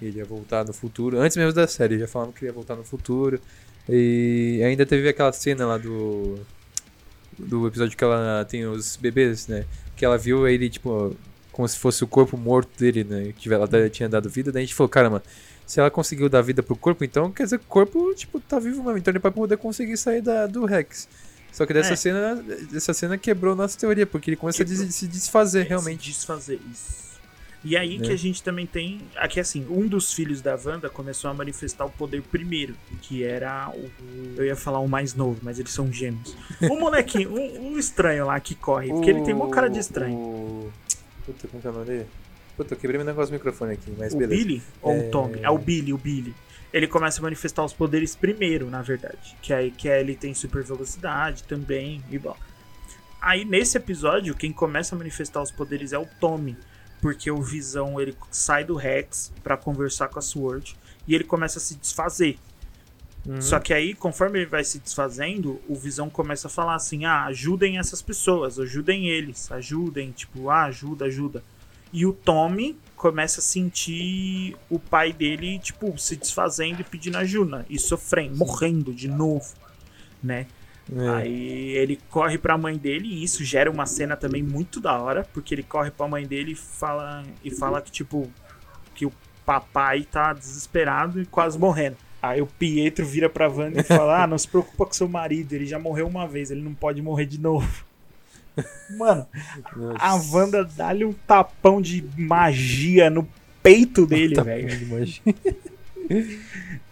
[0.00, 1.18] ele ia voltar no futuro.
[1.18, 3.40] Antes mesmo da série, já falavam que ele ia voltar no futuro.
[3.88, 6.38] E ainda teve aquela cena lá do.
[7.38, 9.64] Do episódio que ela tem os bebês, né?
[9.96, 11.16] Que ela viu ele, tipo,
[11.52, 13.32] como se fosse o corpo morto dele, né?
[13.36, 14.52] Que ela tinha dado vida.
[14.52, 15.22] Daí a gente falou, caramba,
[15.66, 18.58] se ela conseguiu dar vida pro corpo, então quer dizer que o corpo, tipo, tá
[18.58, 18.98] vivo mesmo.
[18.98, 21.08] Então ele vai poder conseguir sair da, do Rex.
[21.52, 21.96] Só que dessa é.
[21.96, 24.86] cena, essa cena quebrou nossa teoria, porque ele começa quebrou.
[24.86, 26.04] a se desfazer realmente.
[26.04, 27.07] Se desfazer, isso.
[27.64, 28.06] E aí né?
[28.06, 29.00] que a gente também tem.
[29.16, 33.70] Aqui assim, um dos filhos da Wanda começou a manifestar o poder primeiro, que era
[33.70, 33.90] o.
[34.36, 36.36] Eu ia falar o mais novo, mas eles são gêmeos.
[36.62, 40.16] Um molequinho, um, um estranho lá que corre, porque ele tem uma cara de estranho.
[40.16, 40.72] O...
[41.26, 42.06] Puta, como que é o nome dele?
[42.56, 44.44] Puta, eu quebrei meu negócio do microfone aqui, mas o beleza.
[44.44, 44.62] Billy?
[44.82, 44.98] Ou é...
[44.98, 45.40] o Tommy?
[45.42, 46.34] É o Billy, o Billy.
[46.72, 49.36] Ele começa a manifestar os poderes primeiro, na verdade.
[49.40, 52.36] Que aí que ele tem super velocidade também e bom.
[53.20, 56.56] Aí nesse episódio, quem começa a manifestar os poderes é o Tommy
[57.00, 61.58] porque o Visão ele sai do Rex para conversar com a Sword e ele começa
[61.58, 62.38] a se desfazer.
[63.26, 63.40] Uhum.
[63.40, 67.24] Só que aí, conforme ele vai se desfazendo, o Visão começa a falar assim: ah,
[67.26, 71.42] ajudem essas pessoas, ajudem eles, ajudem, tipo, ah, ajuda, ajuda.
[71.92, 77.64] E o Tommy começa a sentir o pai dele, tipo, se desfazendo e pedindo ajuda,
[77.68, 79.54] e sofrendo, morrendo de novo,
[80.22, 80.46] né?
[80.96, 81.08] É.
[81.08, 85.26] Aí ele corre pra mãe dele e isso gera uma cena também muito da hora,
[85.32, 88.30] porque ele corre pra mãe dele e fala, e fala que, tipo,
[88.94, 89.12] que o
[89.44, 91.96] papai tá desesperado e quase morrendo.
[92.20, 95.52] Aí o Pietro vira pra Wanda e fala: Ah, não se preocupa com seu marido,
[95.52, 97.84] ele já morreu uma vez, ele não pode morrer de novo.
[98.98, 99.24] Mano,
[99.76, 99.98] Nossa.
[100.04, 103.28] a Wanda dá-lhe um tapão de magia no
[103.62, 104.68] peito dele, velho.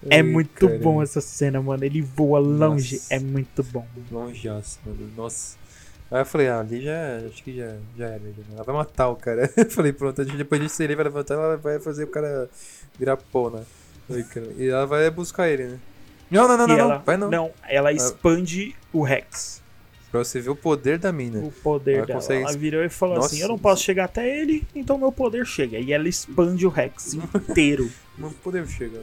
[0.09, 0.83] É muito Caramba.
[0.83, 1.85] bom essa cena, mano.
[1.85, 2.97] Ele voa longe.
[2.97, 3.15] Nossa.
[3.15, 3.87] É muito bom.
[4.11, 5.11] Longe, mano.
[5.17, 5.57] Nossa.
[6.11, 7.19] Aí eu falei, ah, ali já.
[7.27, 8.21] Acho que já, já era.
[8.21, 8.55] Já.
[8.55, 9.51] Ela vai matar o cara.
[9.57, 12.49] Eu falei, pronto, depois disso ele vai levantar ela vai fazer o cara
[12.99, 13.65] virar pó, né?
[14.57, 15.79] E ela vai buscar ele, né?
[16.31, 17.31] Não, não, não, não, ela, não, vai não.
[17.31, 19.63] Não, ela expande o Rex.
[20.17, 21.41] Pra você ver o poder da mina.
[21.41, 22.21] O poder ela dela.
[22.21, 22.43] Consegue...
[22.43, 25.45] Ela virou e falou Nossa, assim: Eu não posso chegar até ele, então meu poder
[25.47, 25.79] chega.
[25.79, 27.91] E ela expande o Rex inteiro.
[28.17, 29.01] meu poder chega.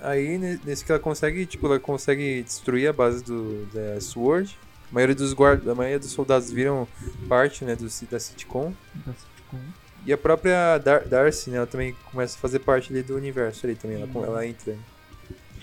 [0.00, 4.58] Aí, nesse que ela consegue, tipo, ela consegue destruir a base do, da Sword.
[4.90, 6.86] A maioria dos guardas, a maioria dos soldados viram
[7.26, 8.74] parte, né, do, da sitcom.
[9.06, 9.60] Da sitcom.
[10.04, 13.64] E a própria Dar Darcy, né, ela também começa a fazer parte ali do universo
[13.64, 14.24] ali também, ela, uhum.
[14.24, 14.76] ela entra.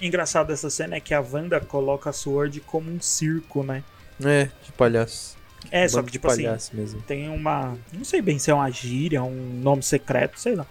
[0.01, 3.83] Engraçado dessa cena é que a Wanda coloca a Sword como um circo, né?
[4.23, 5.37] É, de palhaço.
[5.69, 7.01] É, só que de tipo assim, mesmo.
[7.03, 10.65] tem uma, não sei bem se é uma gíria, um nome secreto, sei lá,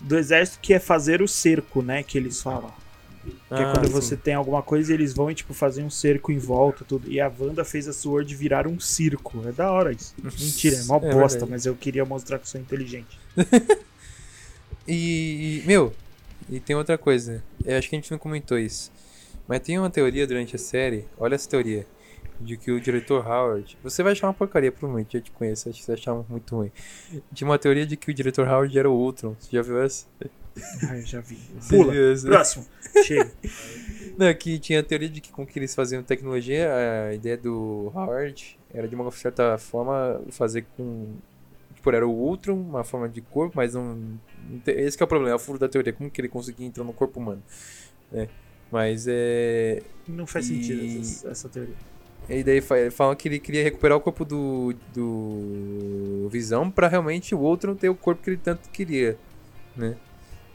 [0.00, 2.72] do exército que é fazer o cerco, né, que eles falam.
[3.24, 3.92] Que é ah, é quando sim.
[3.92, 7.10] você tem alguma coisa e eles vão e, tipo, fazer um cerco em volta, tudo.
[7.10, 9.46] E a Wanda fez a Sword virar um circo.
[9.46, 10.12] É da hora isso.
[10.20, 13.18] Mentira, é mó é bosta, mas eu queria mostrar que sou inteligente.
[14.88, 15.94] e, meu,
[16.50, 17.44] e tem outra coisa.
[17.64, 18.90] Eu acho que a gente não comentou isso.
[19.46, 21.86] Mas tem uma teoria durante a série, olha essa teoria,
[22.42, 23.78] de que o diretor Howard.
[23.82, 26.72] Você vai achar uma porcaria, provavelmente, eu te conheço, acho que você achar muito ruim.
[27.32, 29.34] Tinha uma teoria de que o diretor Howard era o Ultron.
[29.38, 30.06] Você já viu essa?
[30.88, 31.38] Ah, eu já vi.
[31.68, 31.92] Pula.
[32.24, 32.66] Próximo.
[33.04, 33.30] Chega.
[34.18, 36.70] Não, que tinha a teoria de que com que eles faziam tecnologia,
[37.08, 41.14] a ideia do Howard era de uma certa forma fazer com.
[41.74, 44.18] Tipo, era o Ultron, uma forma de corpo, mas não.
[44.66, 45.92] Esse é o problema, é o furo da teoria.
[45.92, 47.42] Como que ele conseguia entrar no corpo humano?
[48.12, 48.28] É.
[48.70, 49.82] Mas é.
[50.06, 50.54] Não faz e...
[50.54, 51.74] sentido essa, essa teoria.
[52.28, 57.40] E daí falam que ele queria recuperar o corpo do, do Visão para realmente o
[57.40, 59.18] outro não ter o corpo que ele tanto queria,
[59.76, 59.96] né?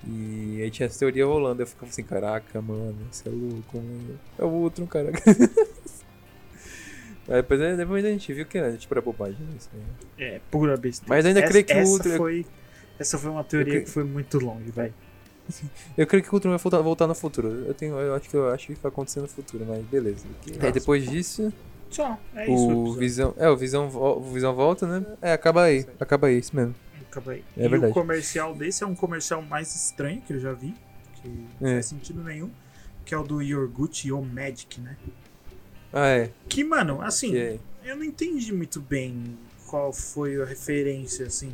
[0.07, 4.19] E aí tinha essa teoria rolando, eu ficava assim, caraca, mano, você é louco, mano.
[4.39, 5.21] É o outro, caraca.
[7.29, 9.37] Aí depois, depois a gente viu que era tipo era bobagem.
[9.57, 9.69] Isso
[10.17, 11.13] É, pura besteira.
[11.13, 12.15] Mas ainda essa, creio que o outro.
[12.15, 12.45] Foi,
[12.97, 14.93] essa foi uma teoria que foi muito longe, velho.
[15.97, 17.47] Eu creio que o Ultron vai voltar, voltar no futuro.
[17.65, 20.25] Eu, tenho, eu acho que eu acho que vai acontecer no futuro, mas beleza.
[20.59, 21.51] Aí depois disso.
[21.89, 22.69] Só, é isso.
[22.69, 23.33] O Visão.
[23.37, 25.05] É, o Visão, o Visão volta, né?
[25.21, 25.85] É, acaba aí.
[25.99, 26.75] Acaba aí, isso mesmo.
[27.09, 27.43] Acaba aí.
[27.55, 27.91] É e verdade.
[27.91, 30.75] o comercial desse é um comercial mais estranho que eu já vi.
[31.21, 31.29] Que
[31.61, 31.73] não É.
[31.75, 32.49] faz sentido nenhum.
[33.05, 34.97] Que é o do Yorgut ou Magic, né?
[35.93, 36.29] Ah, é.
[36.49, 37.59] Que, mano, assim, Que é.
[37.85, 41.53] eu não entendi muito bem qual foi a referência, assim,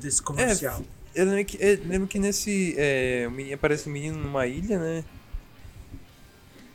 [0.00, 0.82] desse comercial.
[1.14, 2.74] Eu lembro que, eu lembro que nesse.
[2.78, 5.04] É, aparece um menino numa ilha, né?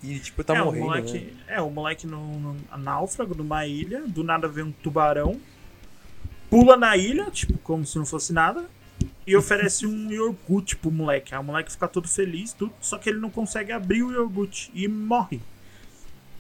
[0.03, 0.83] E tipo, tá é, morrendo.
[0.83, 1.33] o moleque, né?
[1.47, 5.39] é, o moleque no, no náufrago numa ilha, do nada vem um tubarão,
[6.49, 8.65] pula na ilha, tipo, como se não fosse nada,
[9.25, 11.33] e oferece um iogurte pro moleque.
[11.33, 14.69] Aí o moleque fica todo feliz, tudo, só que ele não consegue abrir o iogurte
[14.75, 15.41] e morre.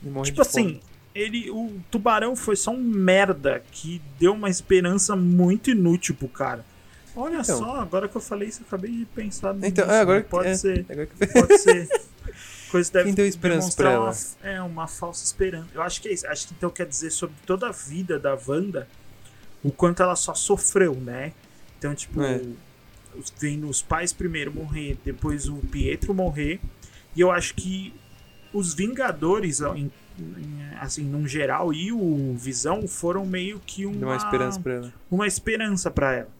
[0.03, 0.65] E morre tipo de fome.
[0.65, 0.81] assim,
[1.15, 6.63] ele, o tubarão foi só um merda que deu uma esperança muito inútil pro cara.
[7.15, 7.57] Olha Então.
[7.59, 9.67] só, agora que eu falei isso, eu acabei de pensar nisso.
[9.67, 11.87] Então, é, agora que- pode é, ser, Agora que- pode ser.
[12.71, 14.15] Coisa deve Quem deu esperança pra uma, ela?
[14.43, 15.67] é uma falsa esperança.
[15.73, 16.27] Eu acho que é isso.
[16.27, 18.87] Acho que então quer dizer sobre toda a vida da Wanda,
[19.63, 21.31] o quanto ela só sofreu, né?
[21.77, 22.41] Então, tipo, É.
[23.15, 26.59] os- vendo os pais primeiro morrer, depois o Pietro morrer,
[27.15, 27.93] e eu acho que
[28.51, 29.91] os Vingadores, em-
[30.79, 34.93] assim, num geral, e o Visão foram meio que uma, uma esperança pra ela.
[35.09, 36.34] uma esperança pra ela.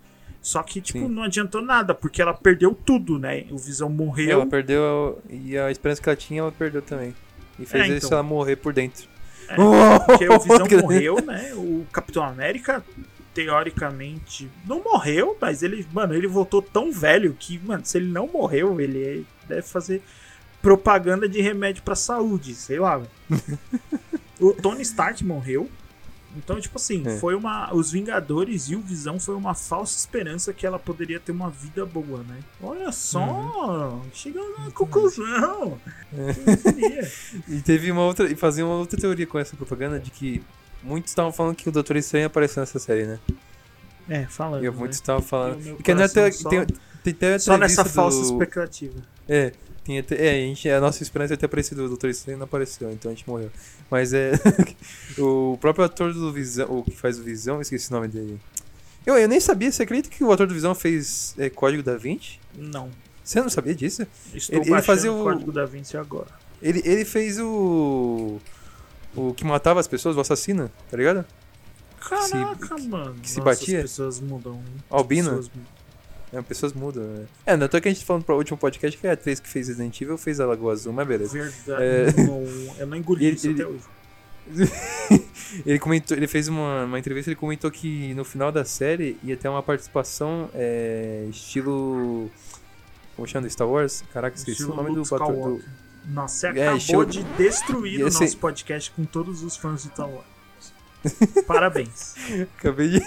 [0.45, 1.08] Só que, tipo, Sim.
[1.08, 3.45] não adiantou nada, porque ela perdeu tudo, né?
[3.49, 4.29] O Visão morreu.
[4.29, 5.19] Ela perdeu.
[5.27, 7.15] E a esperança que ela tinha, ela perdeu também.
[7.58, 8.19] E fez É, isso então.
[8.19, 9.08] ela morrer por dentro.
[9.49, 9.55] É,
[10.05, 11.51] Porque o Visão morreu, né?
[11.55, 12.86] O Capitão América,
[13.34, 18.27] teoricamente, não morreu, mas ele, mano, ele voltou tão velho que, mano, se ele não
[18.27, 20.03] morreu, ele deve fazer
[20.62, 23.01] propaganda de remédio pra saúde, sei lá.
[24.39, 25.67] o Tony Stark morreu.
[26.38, 27.17] Então, tipo assim, É.
[27.17, 27.74] foi uma.
[27.74, 31.86] Os Vingadores e o Visão foi uma falsa esperança que ela poderia ter uma vida
[31.86, 32.39] boa, né?
[32.62, 34.02] Olha só!
[34.13, 35.80] Chegando na conclusão!
[36.63, 37.12] Queria.
[37.48, 38.30] E teve uma outra.
[38.32, 40.43] E fazia uma outra teoria com essa propaganda de que
[40.84, 43.19] muitos estavam falando que o Doutor Estranho apareceu nessa série, né?
[44.08, 44.63] É, falando.
[44.63, 44.76] E né?
[44.76, 45.78] muitos estavam o falando.
[45.95, 46.65] não é só- tem,
[47.04, 48.93] tem Só nessa entrevista falsa do- expectativa.
[49.28, 49.52] É,
[49.86, 52.45] tinha até- é, a, gente, a nossa esperança é ter aparecido o Doutor Estranho não
[52.45, 53.50] apareceu, então a gente morreu.
[53.89, 54.32] Mas é.
[55.17, 58.39] o próprio ator do Visão, o que faz o Visão, eu esqueci o nome dele.
[59.06, 61.95] Eu, eu nem sabia, você acredita que o ator do Visão fez é, Código da
[61.95, 62.39] Vinci?
[62.58, 62.89] Não.
[63.24, 64.06] Você não sabia disso?
[64.34, 66.28] Estou Ele- ele fazia o código da Vinci agora.
[66.62, 68.39] Ele, ele fez o.
[69.15, 71.24] O que matava as pessoas, o assassino, tá ligado?
[72.00, 73.15] Caraca, mano.
[73.15, 73.78] que se Nossa, batia?
[73.80, 74.62] As pessoas mudam.
[74.89, 75.30] Albino?
[75.30, 75.74] pessoas mudam.
[76.36, 77.04] É, pessoas mudam.
[77.04, 77.26] né?
[77.45, 79.48] É, não tô que a gente tá falando pro último podcast que a atriz que
[79.48, 81.32] fez Resident Evil fez a Lagoa Azul, mas beleza.
[81.34, 81.84] Verdade.
[81.84, 82.24] É.
[82.24, 82.43] Não,
[82.80, 83.84] eu não engoli Ele- isso ele- até hoje.
[85.65, 89.36] ele comentou, ele fez uma, uma entrevista, ele comentou que no final da série ia
[89.36, 92.30] ter uma participação é, estilo.
[93.15, 93.50] Como chama?
[93.50, 94.04] Star Wars?
[94.13, 95.34] Caraca, esqueci Estilo o nome Luke do ator.
[95.58, 95.63] Do...
[96.08, 99.84] Nossa, você É, acabou estilo- de destruir o ser- nosso podcast com todos os fãs
[99.84, 100.26] de Star Wars.
[101.48, 102.15] Parabéns.
[102.60, 103.02] Acabei de.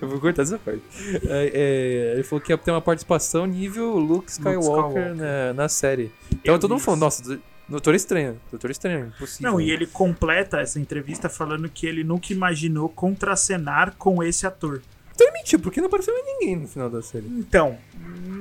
[0.00, 0.82] Eu vou cortar essa parte.
[1.28, 5.14] É, é, ele falou que ia ter uma participação nível Luke Skywalker, Skywalker.
[5.14, 6.10] Na, na série.
[6.32, 8.40] Então Eu todo mundo falou, nossa, Doutor Estranho.
[8.50, 9.52] Doutor Estranho, impossível.
[9.52, 14.80] Não, e ele completa essa entrevista falando que ele nunca imaginou contracenar com esse ator.
[15.14, 17.26] Então ele mentiu, porque não apareceu mais ninguém no final da série.
[17.26, 17.76] Então,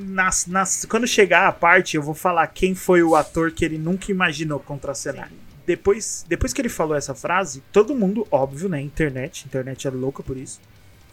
[0.07, 3.77] nas, nas, quando chegar a parte, eu vou falar quem foi o ator que ele
[3.77, 5.29] nunca imaginou contracenar.
[5.65, 8.79] Depois, depois que ele falou essa frase, todo mundo, óbvio, né?
[8.79, 10.61] Internet, internet é louca por isso,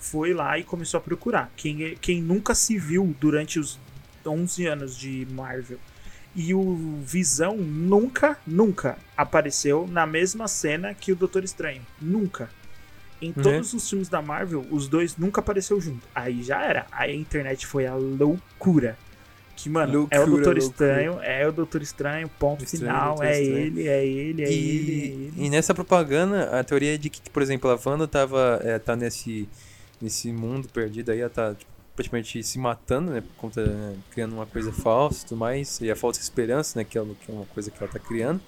[0.04, 1.50] foi lá e começou a procurar.
[1.56, 3.78] Quem, quem nunca se viu durante os
[4.26, 5.78] 11 anos de Marvel.
[6.36, 11.80] E o Visão nunca, nunca apareceu na mesma cena que o Doutor Estranho.
[12.00, 12.50] Nunca.
[13.22, 13.42] Em Uhum.
[13.42, 16.06] todos os filmes da Marvel, os dois nunca apareceu junto.
[16.14, 16.86] Aí já era.
[16.92, 18.98] Aí a internet foi a loucura.
[19.56, 20.58] Que, mano, é o Loucura, Doutor loucura.
[20.58, 23.58] Estranho, é o Doutor Estranho, ponto Estranho, final, é Estranho.
[23.66, 25.32] ele, é ele, é ele, é e, ele.
[25.36, 28.96] e nessa propaganda, a teoria é de que, por exemplo, a Wanda tava, é, tá
[28.96, 29.48] nesse,
[30.04, 33.20] nesse mundo perdido aí, ela tá tipo, praticamente se matando, né?
[33.20, 36.84] Por conta, né, criando uma coisa falsa e tudo mais, e a falsa esperança, né?
[36.84, 38.40] Que é, que é uma coisa que ela tá criando.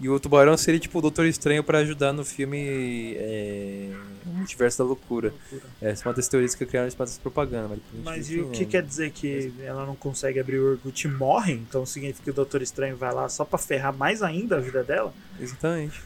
[0.00, 3.92] E o Tubarão seria tipo o Doutor Estranho pra ajudar no filme é,
[4.26, 5.32] o Multiverso da Loucura.
[5.80, 7.68] Essa é uma das teorias que criaram para essa propaganda.
[7.68, 8.66] Mas, Mas e o que é.
[8.66, 11.52] quer dizer que ela não consegue abrir o Urgut e morre?
[11.52, 14.82] Então significa que o Doutor Estranho vai lá só pra ferrar mais ainda a vida
[14.82, 15.14] dela?
[15.38, 16.02] Exatamente.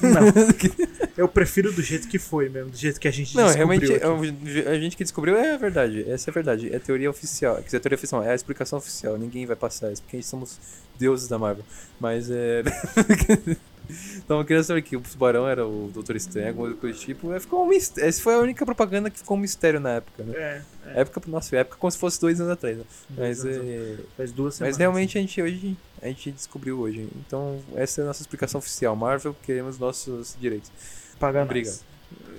[0.00, 1.08] Não.
[1.16, 4.00] eu prefiro do jeito que foi mesmo, do jeito que a gente não, descobriu.
[4.00, 6.08] Não, realmente, a gente que descobriu é a verdade.
[6.10, 6.72] Essa é a verdade.
[6.72, 7.56] É a teoria oficial.
[7.56, 9.16] Quer dizer, a teoria oficial é a explicação oficial.
[9.16, 10.58] Ninguém vai passar isso, porque a gente somos
[10.98, 11.64] deuses da Marvel.
[11.98, 12.62] Mas é.
[14.16, 17.32] Então, queria saber que o tubarão era o Doutor Estranho, alguma coisa do tipo.
[17.32, 18.08] É, ficou um mistério.
[18.08, 20.34] Essa foi a única propaganda que ficou um mistério na época, né?
[20.36, 20.62] É.
[20.86, 21.00] é.
[21.00, 22.78] Época, nossa, época como se fosse dois anos atrás.
[22.78, 22.84] Né?
[23.16, 23.96] Mas, é...
[24.16, 24.76] Faz duas semanas.
[24.76, 27.08] Mas realmente a gente hoje a gente descobriu hoje.
[27.26, 28.96] Então, essa é a nossa explicação oficial.
[28.96, 30.70] Marvel, queremos nossos direitos.
[31.18, 31.80] Paga Obrigado.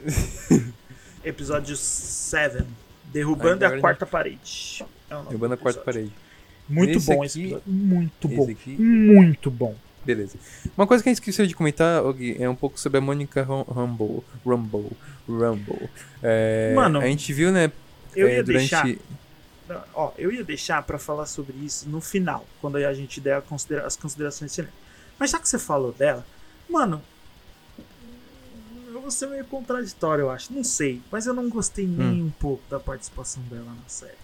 [1.24, 2.66] Episódio 7.
[3.06, 4.84] Derrubando a quarta parede.
[5.10, 6.12] É Derrubando a quarta parede.
[6.68, 7.64] Muito esse bom aqui, esse episódio.
[7.68, 8.50] Muito bom.
[8.50, 9.76] Aqui, muito bom.
[10.04, 10.38] Beleza.
[10.76, 13.44] Uma coisa que a gente esqueceu de comentar, Og, é um pouco sobre a Mônica
[13.44, 14.24] Rumble.
[14.46, 14.92] Rumble.
[15.28, 15.90] Rumble.
[16.24, 17.72] É, Mano, a gente viu, né?
[18.16, 18.70] Eu é, ia durante...
[18.70, 18.88] deixar.
[19.94, 23.88] Ó, eu ia deixar para falar sobre isso no final, quando a gente der considera
[23.88, 24.74] as considerações finais.
[25.18, 26.26] Mas já que você falou dela,
[26.68, 27.02] mano,
[28.88, 30.52] eu vou ser meio contraditório, eu acho.
[30.52, 31.96] Não sei, mas eu não gostei hum.
[31.98, 34.21] nem um pouco da participação dela na série.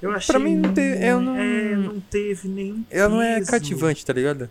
[0.00, 0.32] Eu achei.
[0.32, 1.06] Pra mim não teve.
[1.06, 1.36] Eu não...
[1.36, 2.84] É, não teve nenhum.
[2.90, 4.48] Ela não é cativante, tá ligado?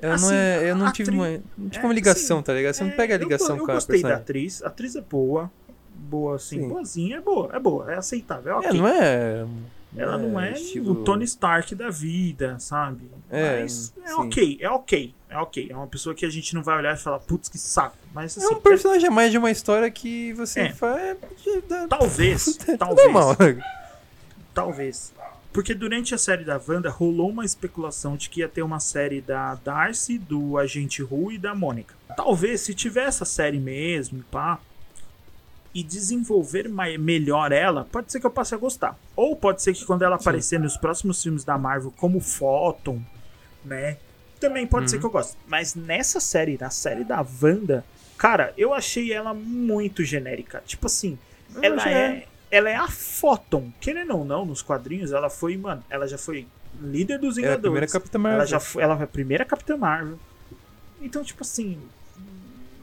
[0.00, 0.70] Ela assim, não é.
[0.70, 2.74] Eu não tive uma, não tive é, uma ligação, tá ligado?
[2.74, 4.62] Você é, não pega a ligação eu, eu com a gostei da atriz.
[4.62, 5.50] A atriz é boa.
[5.94, 6.60] Boa, assim.
[6.60, 6.68] Sim.
[6.68, 7.50] Boazinha, é boa.
[7.52, 8.54] É boa, é aceitável.
[8.54, 8.70] É, okay.
[8.70, 9.46] é não é.
[9.96, 10.92] Ela não é, estilo...
[10.92, 13.10] o Tony Stark da vida, sabe?
[13.30, 14.14] É, Mas é sim.
[14.14, 15.68] ok, é ok, é ok.
[15.70, 17.96] É uma pessoa que a gente não vai olhar e falar, putz, que saco.
[18.12, 20.72] Mas, assim, é um personagem a mais de uma história que você é.
[20.72, 21.16] faz.
[21.88, 23.04] Talvez, talvez.
[23.04, 23.36] Normal.
[24.62, 25.12] Talvez.
[25.52, 29.20] Porque durante a série da Wanda rolou uma especulação de que ia ter uma série
[29.20, 31.94] da Darcy, do Agente Who e da Mônica.
[32.16, 34.60] Talvez, se tiver essa série mesmo, pá,
[35.74, 36.68] e desenvolver
[36.98, 38.98] melhor ela, pode ser que eu passe a gostar.
[39.16, 40.62] Ou pode ser que quando ela aparecer Sim.
[40.62, 43.00] nos próximos filmes da Marvel, como Photon,
[43.64, 43.96] né?
[44.40, 44.88] Também pode uhum.
[44.88, 45.36] ser que eu goste.
[45.46, 47.84] Mas nessa série, na série da Wanda,
[48.16, 50.62] cara, eu achei ela muito genérica.
[50.64, 51.18] Tipo assim,
[51.56, 53.72] eu ela é ela é a Photon.
[53.80, 56.46] Querendo ou não, nos quadrinhos, ela foi, mano, ela já foi
[56.80, 57.44] líder dos Vingadores.
[57.44, 58.38] Ela é a primeira Capitã Marvel.
[58.38, 60.18] Ela já foi, ela foi a primeira Capitã Marvel.
[61.00, 61.78] Então, tipo assim.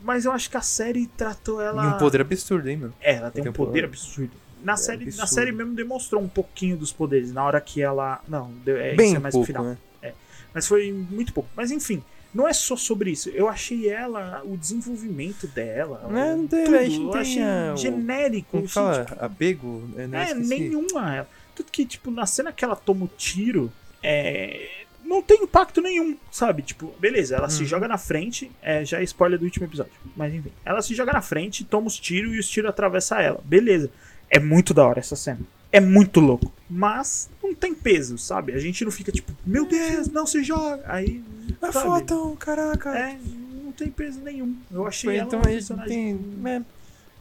[0.04, 1.84] Mas eu acho que a série tratou ela.
[1.84, 2.94] E um poder absurdo, hein, mano?
[3.02, 4.32] É, ela tem, tem um poder, poder absurdo.
[4.64, 5.22] Na, é série, absurdo.
[5.22, 7.32] na série mesmo demonstrou um pouquinho dos poderes.
[7.32, 8.22] Na hora que ela.
[8.28, 9.64] Não, é, Bem isso é mais pouco, final.
[9.64, 9.78] Né?
[10.02, 10.14] É.
[10.54, 11.50] Mas foi muito pouco.
[11.56, 12.04] Mas enfim,
[12.36, 13.30] não é só sobre isso.
[13.30, 16.06] Eu achei ela, o desenvolvimento dela.
[16.12, 17.42] Não, é, não tem, tudo, eu achei
[17.78, 18.50] genérico.
[18.52, 19.06] Como fala?
[19.06, 19.90] Tipo, apego?
[19.96, 21.26] É, é nenhuma.
[21.56, 23.72] Tudo que, tipo, na cena que ela toma o tiro,
[24.04, 24.70] é,
[25.02, 26.62] não tem impacto nenhum, sabe?
[26.62, 27.50] Tipo, beleza, ela hum.
[27.50, 27.68] se uhum.
[27.70, 30.52] joga na frente, é, já é spoiler do último episódio, mas enfim.
[30.66, 33.40] Ela se joga na frente, toma os tiros e os tiros atravessam ela.
[33.46, 33.90] Beleza.
[34.30, 35.40] É muito da hora essa cena.
[35.72, 36.52] É muito louco.
[36.70, 38.54] Mas não tem peso, sabe?
[38.54, 40.84] A gente não fica tipo, meu Deus, não se joga.
[40.88, 41.24] Aí.
[41.62, 42.98] A foto, caraca.
[42.98, 43.18] É,
[43.64, 44.56] não tem peso nenhum.
[44.72, 46.18] Eu achei então, ela um personagem.
[46.18, 46.62] Tem, é,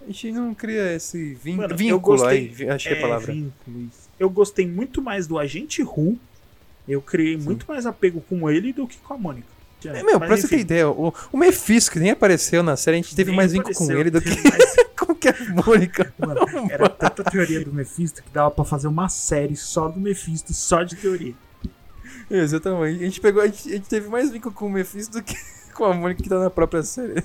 [0.03, 1.57] a gente não cria esse vin...
[1.57, 3.33] Mano, vínculo gostei, aí, achei é, a palavra.
[3.33, 6.19] Vínculo, eu gostei muito mais do Agente Ru.
[6.87, 7.47] Eu criei Sim.
[7.47, 9.54] muito mais apego com ele do que com a Mônica.
[9.89, 10.43] É, meu, Mas, pra enfim.
[10.43, 13.37] você ter ideia, o, o Mephisto, que nem apareceu na série, a gente teve nem
[13.37, 14.77] mais vínculo com ele do que mais...
[14.99, 16.13] com que a Mônica.
[16.19, 20.53] Mano, era tanta teoria do Mephisto que dava pra fazer uma série só do Mephisto,
[20.53, 21.35] só de teoria.
[22.31, 23.03] Exatamente.
[23.03, 25.35] A gente pegou, a gente, a gente teve mais vínculo com o Mephisto do que
[25.75, 27.23] com a Mônica que tá na própria série.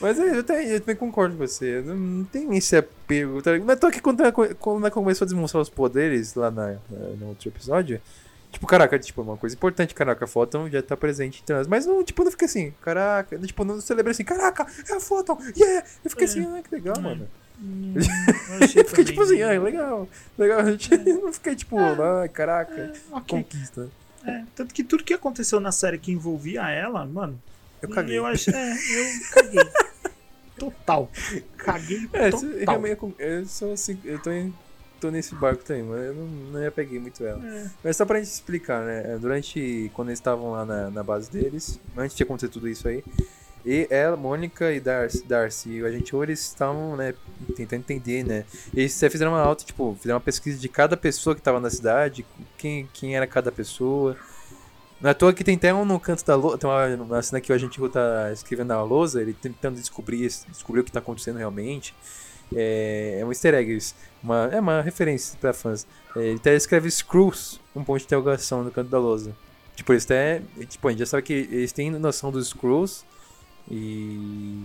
[0.00, 1.82] Mas eu, eu, também, eu também concordo com você.
[1.82, 3.42] Não, não tem esse apego.
[3.42, 3.50] Tá?
[3.64, 4.22] Mas tô aqui quando,
[4.58, 8.00] quando ela começou a demonstrar os poderes lá na, na, no outro episódio.
[8.50, 12.02] Tipo, caraca, tipo, uma coisa importante, caraca, a Photon já tá presente em Mas não,
[12.02, 15.86] tipo, não fica assim, caraca, tipo, não celebra assim, caraca, é a Photon, yeah!
[16.04, 16.30] Eu fiquei é.
[16.30, 17.00] assim, ah, que legal, é.
[17.00, 17.28] mano.
[17.62, 17.94] Hum,
[18.74, 20.08] eu fiquei tipo assim, ah, legal,
[20.38, 20.60] legal.
[20.66, 20.96] A gente é.
[20.96, 23.42] não fiquei tipo, ah, caraca, é, okay.
[23.42, 23.88] conquista.
[24.26, 27.40] É, tanto que tudo que aconteceu na série que envolvia ela, mano.
[27.80, 28.18] Eu caguei.
[28.18, 29.70] Eu, acho, é, eu caguei.
[30.58, 31.10] total.
[31.56, 32.82] Caguei é, total.
[33.18, 34.52] Eu, sou assim, eu tô, em,
[35.00, 37.44] tô nesse barco também, mas eu não, não ia peguei muito ela.
[37.44, 37.70] É.
[37.82, 39.18] Mas só pra gente explicar, né?
[39.18, 39.90] Durante.
[39.94, 43.02] Quando eles estavam lá na, na base deles, antes de acontecer tudo isso aí.
[43.64, 47.14] E ela, Mônica e Darcy, Darcy a gente eles estavam, né,
[47.54, 48.44] tentando entender, né?
[48.72, 52.24] Eles fizeram uma alta, tipo, fizeram uma pesquisa de cada pessoa que estava na cidade,
[52.56, 54.16] quem, quem era cada pessoa.
[55.00, 57.40] Não é toa que tem até um no canto da lousa, tem uma, uma cena
[57.40, 61.36] que o agente tá escrevendo na lousa, ele tentando descobrir, descobrir o que está acontecendo
[61.36, 61.94] realmente.
[62.54, 63.94] É, é um easter egg, isso.
[64.22, 65.86] Uma, é uma referência para fãs.
[66.16, 69.34] É, ele até escreve Screws, um ponto de interrogação no canto da lousa.
[69.76, 73.04] Tipo, eles até, tipo, a gente já sabe que eles têm noção dos Screws,
[73.70, 74.58] e,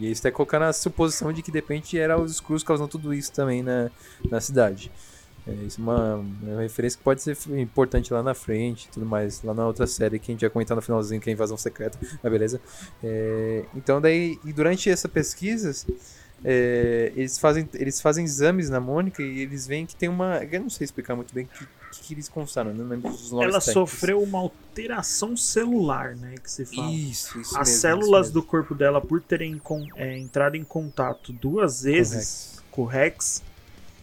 [0.00, 3.12] e eles até colocaram a suposição de que de repente era os Skrulls causando tudo
[3.12, 3.90] isso também na,
[4.30, 4.90] na cidade.
[5.46, 9.42] É, isso é uma, uma, referência que pode ser importante lá na frente tudo mais.
[9.42, 11.56] Lá na outra série que a gente vai comentar no finalzinho, que é a Invasão
[11.58, 11.98] Secreta.
[12.22, 12.60] Mas beleza.
[13.02, 15.70] É, então daí, e durante essa pesquisa,
[16.44, 20.36] é, eles, fazem, eles fazem exames na Mônica e eles veem que tem uma.
[20.44, 23.32] Eu não sei explicar muito bem o que, que, que, eles constaram, não lembro dos
[23.32, 23.72] nomes Ela técnicos.
[23.72, 26.34] sofreu uma alteração celular, né?
[26.42, 26.90] Que se fala.
[26.92, 29.60] Isso, isso As mesmo, células isso do corpo dela, por terem
[29.96, 33.42] é, entrado em contato duas vezes com o Rex,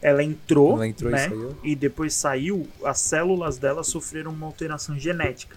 [0.02, 1.30] ela entrou, ela entrou né?
[1.64, 5.56] E, e, depois saiu, as células dela sofreram uma alteração genética.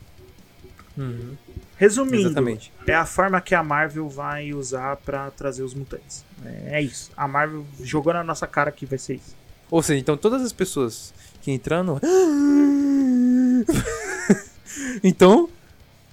[0.97, 1.37] Uhum.
[1.77, 2.73] Resumindo, Exatamente.
[2.87, 6.28] é a forma que a Marvel vai usar para trazer os mutantes.
[6.45, 7.11] É, é, isso.
[7.17, 9.37] A Marvel jogou na nossa cara que vai ser isso.
[9.71, 12.01] Ou seja, então todas as pessoas que entraram.
[15.03, 15.49] então.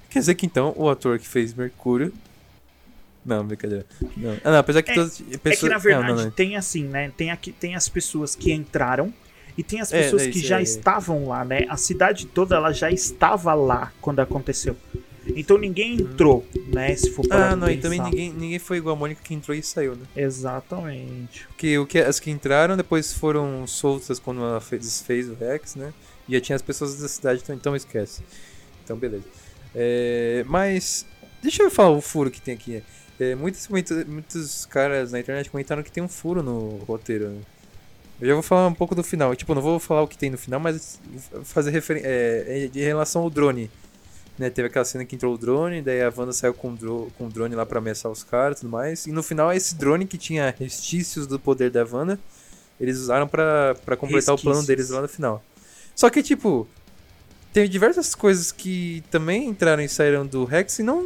[0.10, 2.14] Quer dizer que então o ator que fez Mercúrio.
[3.26, 3.86] Não, brincadeira.
[4.16, 4.38] Não.
[4.44, 5.20] Ah, não apesar que é, todas.
[5.20, 5.46] Pessoas...
[5.46, 7.12] É que na verdade não, não, tem assim, né?
[7.18, 9.14] Tem, aqui, tem as pessoas que entraram
[9.58, 10.64] e tem as é, pessoas é, que já é.
[10.64, 11.66] estavam lá, né?
[11.68, 14.78] A cidade toda ela já estava lá quando aconteceu.
[15.36, 16.96] Então ninguém entrou, né?
[16.96, 17.80] Se for para Ah, não, pensar.
[17.80, 20.06] e também ninguém, ninguém foi igual a Mônica que entrou e saiu, né?
[20.16, 21.48] Exatamente.
[21.48, 25.76] Porque o que, as que entraram depois foram soltas quando ela fez, fez o Rex,
[25.76, 25.94] né?
[26.28, 28.22] E já tinha as pessoas da cidade, então, então esquece.
[28.84, 29.24] Então, beleza.
[29.74, 31.06] É, mas,
[31.42, 32.82] deixa eu falar o furo que tem aqui.
[33.20, 37.30] É, muitos, muitos, muitos caras na internet comentaram que tem um furo no roteiro.
[37.30, 37.42] Né?
[38.22, 39.36] Eu já vou falar um pouco do final.
[39.36, 41.00] Tipo, não vou falar o que tem no final, mas
[41.44, 42.08] fazer referência.
[42.08, 43.70] É, em relação ao drone.
[44.38, 47.12] Né, teve aquela cena que entrou o drone, daí a Wanda saiu com o, dro
[47.18, 49.06] com o drone lá pra ameaçar os caras e tudo mais.
[49.06, 52.20] E no final, esse drone que tinha restícios do poder da Wanda,
[52.80, 54.42] eles usaram para completar Resquícios.
[54.42, 55.42] o plano deles lá no final.
[55.96, 56.68] Só que, tipo,
[57.54, 61.02] teve diversas coisas que também entraram e saíram do Rex e não.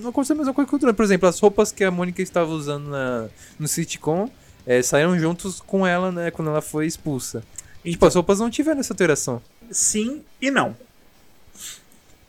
[0.00, 0.94] Não aconteceu a mesma coisa que o drone.
[0.94, 3.28] Por exemplo, as roupas que a Mônica estava usando na,
[3.58, 4.28] no sitcom
[4.66, 7.42] é, saíram juntos com ela, né, quando ela foi expulsa.
[7.80, 9.42] Então, tipo, as roupas não tiveram essa alteração.
[9.70, 10.76] Sim e não.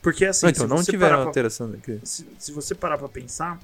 [0.04, 0.46] Porque assim.
[0.46, 2.00] Não, então, não tiveram pra, alteração daqui.
[2.04, 3.58] Se, se você parar pra pensar,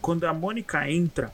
[0.00, 1.32] quando a Mônica entra,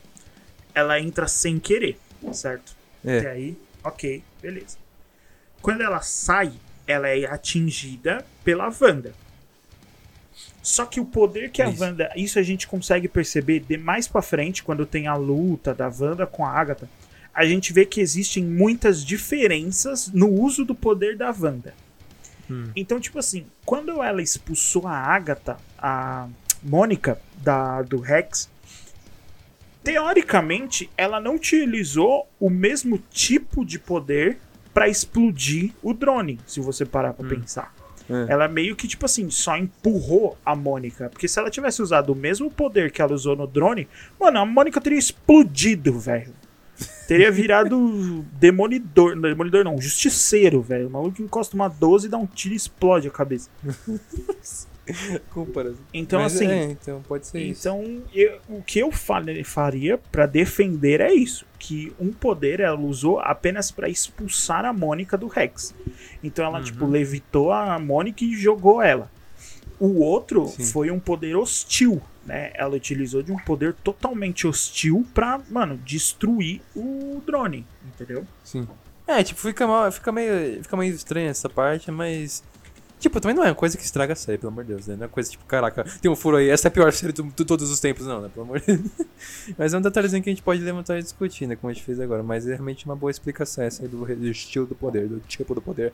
[0.74, 1.96] ela entra sem querer,
[2.32, 2.76] certo?
[3.04, 3.20] É.
[3.20, 4.76] Até aí, ok, beleza.
[5.62, 6.52] Quando ela sai,
[6.86, 9.14] ela é atingida pela Wanda.
[10.60, 11.80] Só que o poder que a isso.
[11.80, 12.10] Wanda.
[12.16, 16.26] Isso a gente consegue perceber de mais pra frente, quando tem a luta da Wanda
[16.26, 16.90] com a Agatha.
[17.32, 21.72] A gente vê que existem muitas diferenças no uso do poder da Wanda.
[22.50, 22.70] Hum.
[22.74, 26.28] Então, tipo assim, quando ela expulsou a Agatha, a
[26.62, 28.50] Mônica da, do Rex,
[29.82, 34.38] teoricamente ela não utilizou o mesmo tipo de poder
[34.74, 37.30] para explodir o drone, se você parar pra hum.
[37.30, 37.74] pensar.
[38.08, 38.32] É.
[38.32, 41.10] Ela meio que, tipo assim, só empurrou a Mônica.
[41.10, 43.86] Porque se ela tivesse usado o mesmo poder que ela usou no drone,
[44.18, 46.32] mano, a Mônica teria explodido, velho.
[47.08, 49.18] Teria virado demolidor.
[49.18, 50.88] Demolidor não, justiceiro, velho.
[50.88, 53.48] O maluco encosta uma 12 e dá um tiro e explode a cabeça.
[55.92, 56.46] Então, Mas assim.
[56.46, 58.02] É, então pode ser então, isso.
[58.14, 63.70] Eu, o que eu faria para defender é isso: que um poder ela usou apenas
[63.70, 65.74] para expulsar a Mônica do Rex.
[66.22, 66.86] Então ela, tipo, uhum.
[66.86, 69.10] tipo, levitou a Mônica e jogou ela.
[69.80, 70.64] O outro Sim.
[70.64, 72.50] foi um poder hostil né?
[72.54, 78.26] Ela utilizou de um poder totalmente hostil pra, mano, destruir o drone, entendeu?
[78.44, 78.68] Sim.
[79.06, 82.44] É, tipo, fica, mal, fica, meio, fica meio estranha essa parte, mas.
[83.00, 84.96] Tipo, também não é uma coisa que estraga a série, pelo amor de Deus, né?
[84.96, 87.22] Não é coisa tipo, caraca, tem um furo aí, essa é a pior série de,
[87.22, 88.28] de todos os tempos, não, né?
[88.28, 88.90] Pelo amor de Deus.
[89.56, 91.56] Mas é um detalhezinho que a gente pode levantar e discutir, né?
[91.56, 92.22] Como a gente fez agora.
[92.22, 95.54] Mas é realmente uma boa explicação essa aí do, do estilo do poder, do tipo
[95.54, 95.92] do poder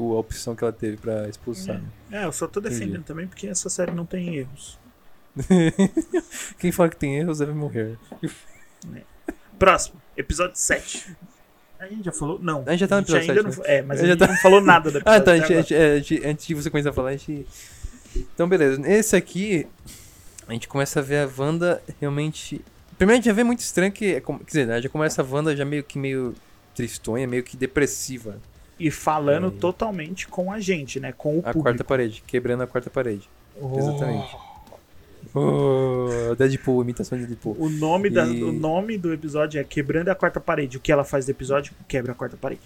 [0.00, 1.76] a opção que ela teve para expulsar.
[1.76, 2.22] É, né?
[2.22, 3.04] é, eu só tô defendendo Entendi.
[3.04, 4.78] também porque essa série não tem erros.
[6.58, 7.98] Quem fala que tem erros deve morrer.
[8.94, 9.02] É.
[9.58, 11.16] Próximo, episódio 7.
[11.78, 12.38] A gente já falou?
[12.40, 12.64] Não.
[12.66, 13.42] A gente já tá no episódio 7.
[13.42, 13.56] Não, né?
[13.64, 14.26] É, mas a gente, a gente tá...
[14.26, 15.20] não falou nada do episódio.
[15.20, 15.32] ah, tá.
[15.32, 17.46] A gente, a gente, antes de você começar a falar, a gente.
[18.16, 18.80] Então, beleza.
[18.88, 19.66] Esse aqui,
[20.46, 22.60] a gente começa a ver a Wanda realmente.
[22.96, 24.14] Primeiro, a gente já vê muito estranho que.
[24.14, 24.82] É quer dizer, né?
[24.82, 26.34] já começa a Wanda já meio que meio
[26.74, 28.40] tristonha, meio que depressiva.
[28.78, 29.50] E falando é.
[29.50, 31.12] totalmente com a gente, né?
[31.12, 31.62] Com o a público.
[31.62, 33.28] quarta parede, quebrando a quarta parede.
[33.60, 33.78] Oh.
[33.78, 34.36] Exatamente.
[35.34, 37.56] Oh, Deadpool, imitação de Deadpool.
[37.58, 38.10] O nome, e...
[38.10, 40.76] da, o nome do episódio é Quebrando a Quarta Parede.
[40.76, 41.72] O que ela faz do episódio?
[41.86, 42.62] Quebra a quarta parede.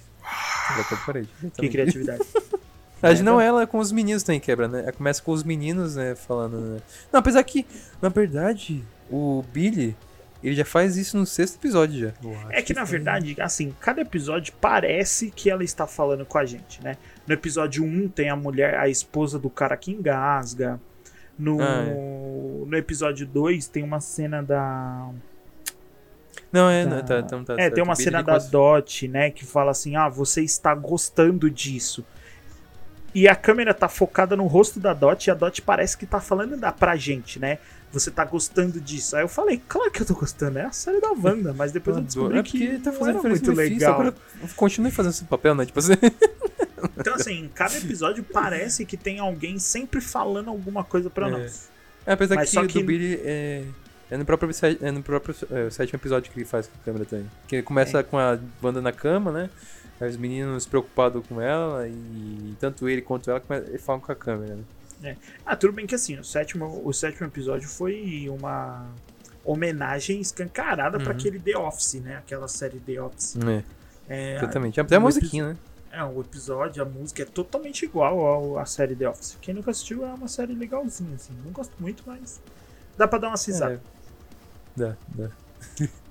[0.69, 1.29] Quebra a quarta parede.
[1.59, 2.25] Que criatividade.
[3.03, 4.83] Mas é, não, ela com os meninos também quebra, né?
[4.83, 6.15] Ela começa com os meninos, né?
[6.15, 6.81] Falando, né?
[7.13, 7.67] Não, apesar que,
[8.01, 9.97] na verdade, o Billy,
[10.43, 12.13] ele já faz isso no sexto episódio já.
[12.51, 16.83] É que, na verdade, assim, cada episódio parece que ela está falando com a gente,
[16.83, 16.97] né?
[17.27, 20.81] No episódio 1 tem a mulher, a esposa do cara que engasga.
[21.39, 21.95] No, ah, é.
[22.67, 25.11] no episódio 2 tem uma cena da.
[26.53, 26.97] Não, é, da...
[26.97, 30.09] não, tá, tá, tá, É, tem uma cena da Dot, né, que fala assim: ah,
[30.09, 32.05] você está gostando disso.
[33.15, 36.21] E a câmera tá focada no rosto da Dot e a Dot parece que tá
[36.21, 37.59] falando da, pra gente, né?
[37.93, 39.15] Você tá gostando disso.
[39.15, 41.97] Aí eu falei, claro que eu tô gostando, é a série da Wanda, mas depois
[41.97, 43.93] eu descobri é que tá fazendo era muito legal.
[43.93, 44.15] Agora
[44.57, 45.67] continue fazendo esse papel, né?
[45.67, 45.93] Tipo assim.
[46.97, 51.31] Então, assim, cada episódio parece que tem alguém sempre falando alguma coisa pra é.
[51.31, 51.71] nós.
[52.05, 52.81] É, apesar mas que que...
[52.81, 53.65] do Billy é,
[54.11, 57.05] é no próprio, é no próprio é, sétimo episódio que ele faz com a câmera
[57.05, 57.31] também.
[57.47, 58.03] Que começa é.
[58.03, 59.51] com a Wanda na cama, né?
[60.07, 63.41] os meninos preocupados com ela e tanto ele quanto ela
[63.79, 64.63] falam com a câmera, né?
[65.03, 65.17] É.
[65.45, 68.89] Ah, tudo bem que assim, o sétimo, o sétimo episódio foi uma
[69.45, 71.05] homenagem escancarada uhum.
[71.05, 72.17] para aquele The Office, né?
[72.17, 73.37] Aquela série The Office.
[73.37, 73.65] É.
[74.09, 74.81] É, Exatamente.
[74.81, 75.57] Até a musiquinha, né?
[75.91, 79.37] É, o episódio, a música é totalmente igual à série The Office.
[79.41, 81.35] Quem nunca assistiu é uma série legalzinha, assim.
[81.45, 82.41] Não gosto muito, mas
[82.97, 83.75] dá pra dar uma cisada.
[83.75, 83.81] É.
[84.75, 85.31] Dá, dá.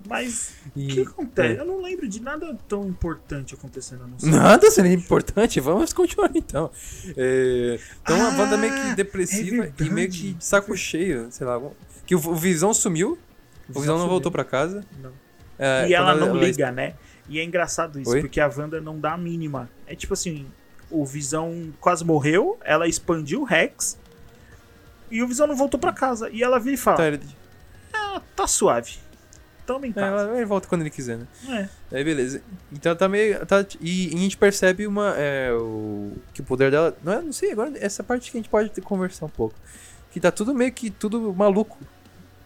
[0.07, 1.57] Mas o que acontece?
[1.57, 1.61] É.
[1.61, 5.59] Eu não lembro de nada tão importante acontecendo no Nada seria importante?
[5.59, 6.71] Vamos continuar então.
[7.15, 11.27] É, então ah, a banda meio que depressiva é e meio que de saco cheio,
[11.31, 11.61] sei lá.
[12.05, 13.17] Que o, Visão sumiu,
[13.69, 14.83] o Visão não voltou para casa.
[15.01, 15.11] Não.
[15.57, 16.71] É, e ela não ela liga, ela...
[16.71, 16.93] né?
[17.29, 18.21] E é engraçado isso, Oi?
[18.21, 19.69] porque a Wanda não dá a mínima.
[19.85, 20.47] É tipo assim,
[20.89, 23.97] o Visão quase morreu, ela expandiu o Rex
[25.09, 26.29] e o Visão não voltou para casa.
[26.31, 27.19] E ela vem e fala: tá,
[27.93, 28.97] ah, tá suave
[29.73, 30.31] toma em casa.
[30.31, 31.27] É, ele volta quando ele quiser, né?
[31.49, 31.97] É.
[31.97, 32.41] Aí beleza.
[32.71, 33.45] Então tá meio.
[33.45, 35.13] Tá, e, e a gente percebe uma.
[35.17, 36.95] É, o, que o poder dela.
[37.03, 39.55] Não, é, não sei, agora essa parte que a gente pode conversar um pouco.
[40.11, 41.77] Que tá tudo meio que tudo maluco.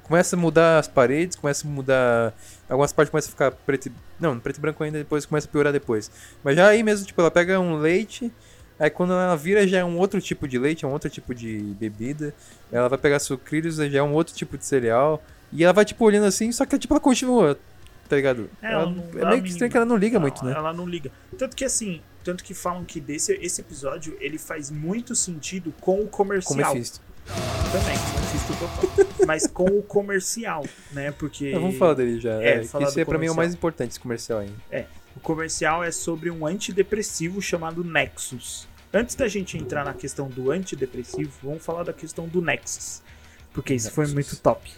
[0.03, 2.33] Começa a mudar as paredes, começa a mudar.
[2.69, 3.91] Algumas partes começam a ficar preto e.
[4.19, 6.11] Não, preto e branco ainda, depois começa a piorar depois.
[6.43, 8.31] Mas já aí mesmo, tipo, ela pega um leite.
[8.77, 11.33] Aí quando ela vira já é um outro tipo de leite, é um outro tipo
[11.33, 12.33] de bebida.
[12.71, 15.23] Ela vai pegar sucrilhos, já é um outro tipo de cereal.
[15.55, 17.57] E ela vai, tipo, olhando assim, só que, tipo, ela continua,
[18.09, 18.49] tá ligado?
[18.61, 20.53] É, ela, ela é meio que estranho que ela não liga não, muito, né?
[20.53, 21.11] Ela não liga.
[21.37, 26.01] Tanto que, assim, tanto que falam que desse esse episódio, ele faz muito sentido com
[26.01, 26.57] o comercial.
[26.57, 27.01] Com o Mephisto.
[27.71, 29.25] Também, Mephisto total.
[29.27, 31.11] Mas com o comercial, né?
[31.11, 31.49] Porque...
[31.49, 32.41] Então, vamos falar dele já.
[32.41, 34.55] É, é esse é pra mim o mais importante, esse comercial ainda.
[34.71, 34.85] É.
[35.15, 38.67] O comercial é sobre um antidepressivo chamado Nexus.
[38.93, 43.01] Antes da gente entrar na questão do antidepressivo, vamos falar da questão do Nexus.
[43.53, 43.95] Porque isso Nexus.
[43.95, 44.71] foi muito top.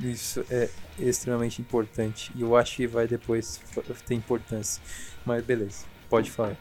[0.00, 0.68] Isso é
[0.98, 2.32] extremamente importante.
[2.34, 3.60] E eu acho que vai depois
[4.06, 4.82] ter importância.
[5.24, 6.56] Mas beleza, pode falar.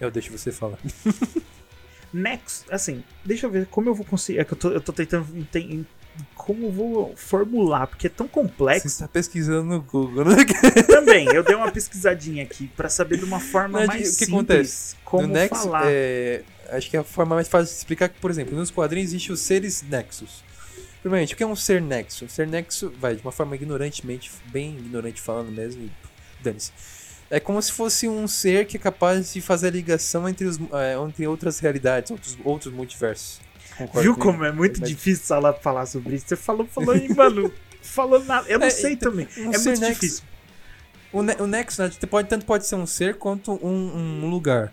[0.00, 0.78] Eu deixo você falar.
[2.12, 4.40] Next, assim, deixa eu ver como eu vou conseguir.
[4.40, 5.86] É que eu tô, eu tô tentando entender
[6.34, 8.88] como eu vou formular, porque é tão complexo.
[8.88, 10.36] Você está pesquisando no Google, né?
[10.88, 14.26] Também, eu dei uma pesquisadinha aqui para saber de uma forma Mas, mais o que
[14.26, 14.96] simples acontece?
[15.04, 15.84] como no Nexus, falar.
[15.86, 19.10] É, acho que é a forma mais fácil de explicar que, por exemplo, nos quadrinhos
[19.10, 20.42] existem os seres Nexus.
[21.00, 22.26] Primeiramente, o que é um ser nexo?
[22.26, 25.90] Um ser nexo, vai, de uma forma ignorantemente, bem ignorante falando mesmo, e
[26.42, 26.72] dane-se.
[27.30, 30.58] É como se fosse um ser que é capaz de fazer a ligação entre, os,
[30.72, 33.40] é, entre outras realidades, outros, outros multiversos.
[33.78, 36.26] Concordo Viu como é muito difícil falar, falar sobre isso?
[36.28, 38.48] Você falou, falou e, mano, falou nada.
[38.48, 39.28] Eu não é, sei então, também.
[39.38, 40.24] Um é muito nexo, difícil.
[41.12, 44.72] O, ne o nexo, né, pode, tanto pode ser um ser quanto um, um lugar.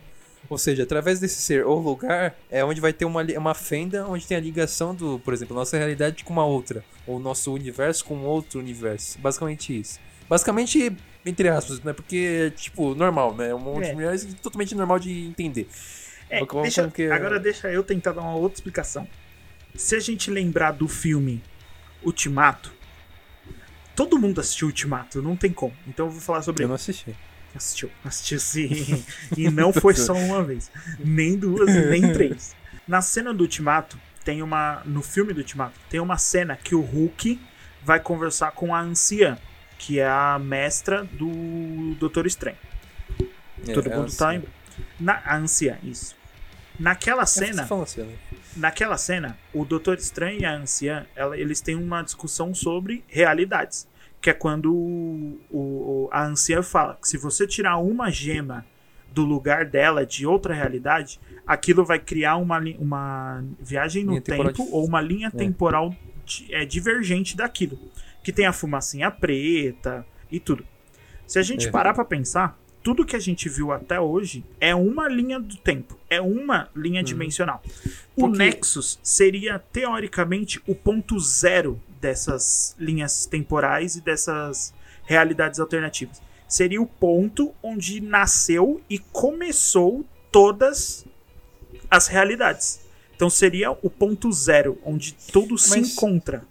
[0.49, 4.25] Ou seja, através desse ser ou lugar é onde vai ter uma, uma fenda onde
[4.25, 6.83] tem a ligação do, por exemplo, nossa realidade com uma outra.
[7.05, 9.19] Ou nosso universo com outro universo.
[9.19, 9.99] Basicamente isso.
[10.29, 10.95] Basicamente,
[11.25, 11.93] entre aspas, né?
[11.93, 13.53] Porque, tipo, normal, né?
[13.53, 13.89] Um monte é.
[13.89, 15.67] de mulheres totalmente normal de entender.
[16.29, 17.09] É, deixa, que...
[17.09, 19.07] Agora deixa eu tentar dar uma outra explicação.
[19.75, 21.41] Se a gente lembrar do filme
[22.03, 22.73] Ultimato,
[23.95, 25.73] todo mundo assistiu Ultimato, não tem como.
[25.87, 26.69] Então eu vou falar sobre Eu ele.
[26.69, 27.15] não assisti.
[27.57, 29.03] Assistiu, assistiu sim.
[29.35, 30.71] e não foi só uma vez.
[30.99, 32.55] Nem duas, nem três.
[32.87, 34.81] Na cena do Ultimato, tem uma.
[34.85, 37.39] No filme do Ultimato, tem uma cena que o Hulk
[37.83, 39.37] vai conversar com a anciã,
[39.77, 42.57] que é a mestra do Doutor Estranho.
[43.67, 44.43] É, Todo é mundo tá em.
[44.99, 46.15] Na, a anciã, isso.
[46.79, 47.63] Naquela cena.
[47.63, 48.07] Assim,
[48.55, 53.87] naquela cena, o Doutor Estranho e a anciã, ela, eles têm uma discussão sobre realidades
[54.27, 58.65] que é quando o, o, a anciã fala que se você tirar uma gema
[59.13, 64.67] do lugar dela de outra realidade, aquilo vai criar uma, uma viagem no linha tempo
[64.69, 65.31] ou uma linha é.
[65.31, 65.95] temporal
[66.49, 67.79] é, divergente daquilo.
[68.21, 70.65] Que tem a fumacinha preta e tudo.
[71.25, 71.71] Se a gente é.
[71.71, 75.97] parar para pensar, tudo que a gente viu até hoje é uma linha do tempo,
[76.09, 77.05] é uma linha uhum.
[77.05, 77.63] dimensional.
[78.13, 78.37] O Porque...
[78.39, 84.73] Nexus seria, teoricamente, o ponto zero dessas linhas temporais e dessas
[85.03, 86.21] realidades alternativas.
[86.47, 91.05] Seria o ponto onde nasceu e começou todas
[91.89, 92.81] as realidades.
[93.15, 95.61] Então seria o ponto zero, onde tudo Mas...
[95.61, 96.43] se encontra.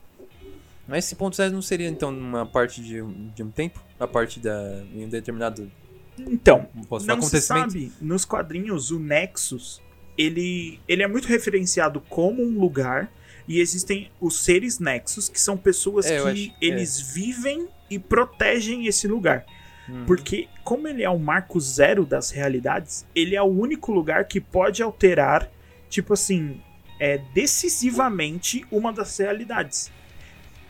[0.86, 3.02] Mas esse ponto zero não seria então uma parte de,
[3.34, 3.82] de um tempo?
[3.98, 5.70] A parte da em um determinado
[6.18, 6.66] então,
[7.06, 7.92] não se sabe.
[8.00, 9.82] Nos quadrinhos, o Nexus,
[10.16, 13.12] ele, ele é muito referenciado como um lugar
[13.48, 17.14] e existem os seres Nexus, que são pessoas é, que acho, eles é.
[17.14, 19.44] vivem e protegem esse lugar.
[19.88, 20.04] Uhum.
[20.04, 24.40] Porque, como ele é o marco zero das realidades, ele é o único lugar que
[24.40, 25.48] pode alterar,
[25.88, 26.60] tipo assim,
[26.98, 29.92] é, decisivamente uma das realidades.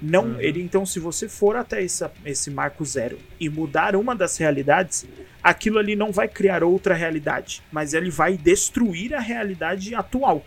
[0.00, 0.40] Não, uhum.
[0.40, 5.06] ele então, se você for até essa, esse marco zero e mudar uma das realidades,
[5.42, 10.44] aquilo ali não vai criar outra realidade, mas ele vai destruir a realidade atual,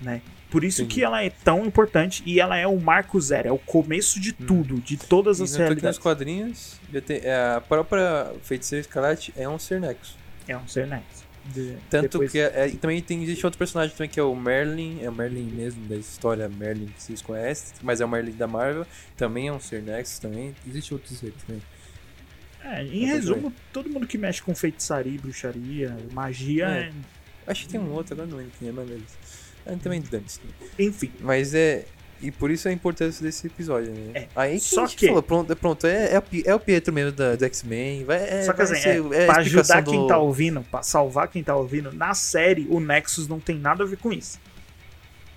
[0.00, 0.22] né?
[0.54, 0.94] Por isso Entendi.
[0.94, 4.30] que ela é tão importante e ela é o marco zero, é o começo de
[4.30, 4.46] hum.
[4.46, 5.96] tudo, de todas as realidades.
[5.96, 10.16] Nos quadrinhos, é, a própria Feiticeira Escarlate é um ser nexo.
[10.46, 11.24] É um ser nexo.
[11.44, 12.30] De, Tanto depois...
[12.30, 15.50] que é, também tem, existe outro personagem também que é o Merlin, é o Merlin
[15.50, 18.86] mesmo da história Merlin que vocês conhecem, mas é o Merlin da Marvel,
[19.16, 21.60] também é um ser Nexus também, existe outros seres também.
[22.62, 26.80] É, em resumo, todo mundo que mexe com feitiçaria, bruxaria, magia é.
[26.82, 26.92] é...
[27.44, 28.96] Acho que tem um outro, agora não lembro quem é, mas é,
[29.82, 30.40] também Dante.
[30.78, 31.10] Enfim.
[31.20, 31.84] Mas é.
[32.20, 34.10] E por isso a importância desse episódio, né?
[34.14, 34.28] É.
[34.34, 35.08] Aí que Só que...
[35.08, 38.06] Falou, pronto, pronto é, é, é o Pietro mesmo da, do X-Men.
[38.08, 39.90] É, Só que assim, ser, é, é pra ajudar do...
[39.90, 43.84] quem tá ouvindo, pra salvar quem tá ouvindo, na série o Nexus não tem nada
[43.84, 44.40] a ver com isso.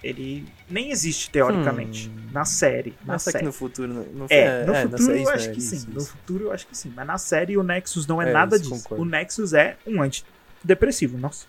[0.03, 2.29] Ele nem existe teoricamente hum.
[2.31, 2.93] na série.
[3.03, 3.43] Na Nossa, série.
[3.43, 3.87] no futuro.
[3.87, 5.75] Não, não é, no é, futuro eu acho que isso, sim.
[5.75, 5.89] Isso.
[5.91, 6.93] No futuro eu acho que sim.
[6.95, 8.69] Mas na série o Nexus não é, é nada disso.
[8.69, 9.03] Concordo.
[9.03, 11.17] O Nexus é um antidepressivo.
[11.17, 11.45] Nossa.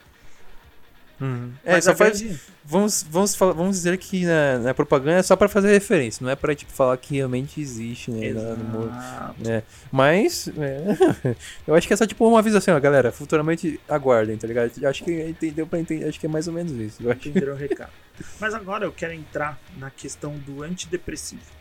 [1.20, 1.52] Uhum.
[1.64, 2.22] É, só faz.
[2.64, 6.30] Vamos, vamos, falar, vamos dizer que na, na, propaganda é só para fazer referência, não
[6.30, 8.30] é para tipo, falar que realmente existe, né?
[8.30, 8.92] No mundo,
[9.38, 9.62] né?
[9.90, 11.34] Mas é,
[11.66, 13.10] eu acho que é só tipo uma avisação, ó, galera.
[13.10, 14.70] Futuramente aguardem, tá ligado?
[14.84, 17.10] Acho que entendeu para entender, acho que é mais ou menos isso.
[17.10, 17.90] Entenderam o recado.
[18.38, 21.57] Mas agora eu quero entrar na questão do antidepressivo.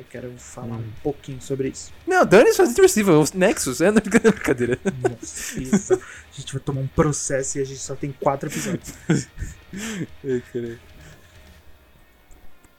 [0.00, 0.78] Eu quero falar hum.
[0.78, 1.92] um pouquinho sobre isso.
[2.06, 3.12] Não, dane isso antidepressivo.
[3.12, 4.80] O Nexus é brincadeira.
[4.82, 5.92] Nossa, isso.
[5.92, 8.94] A gente vai tomar um processo e a gente só tem quatro episódios.
[10.24, 10.78] Ai,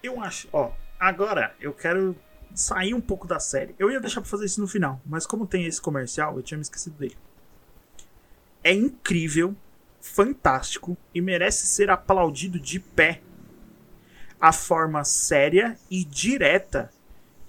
[0.02, 0.72] Eu acho, ó.
[1.00, 2.16] Agora eu quero
[2.56, 3.76] sair um pouco da série.
[3.78, 6.58] Eu ia deixar pra fazer isso no final, mas como tem esse comercial, eu tinha
[6.58, 7.16] me esquecido dele.
[8.64, 9.56] É incrível,
[10.02, 13.22] fantástico e merece ser aplaudido de pé
[14.40, 16.90] a forma séria e direta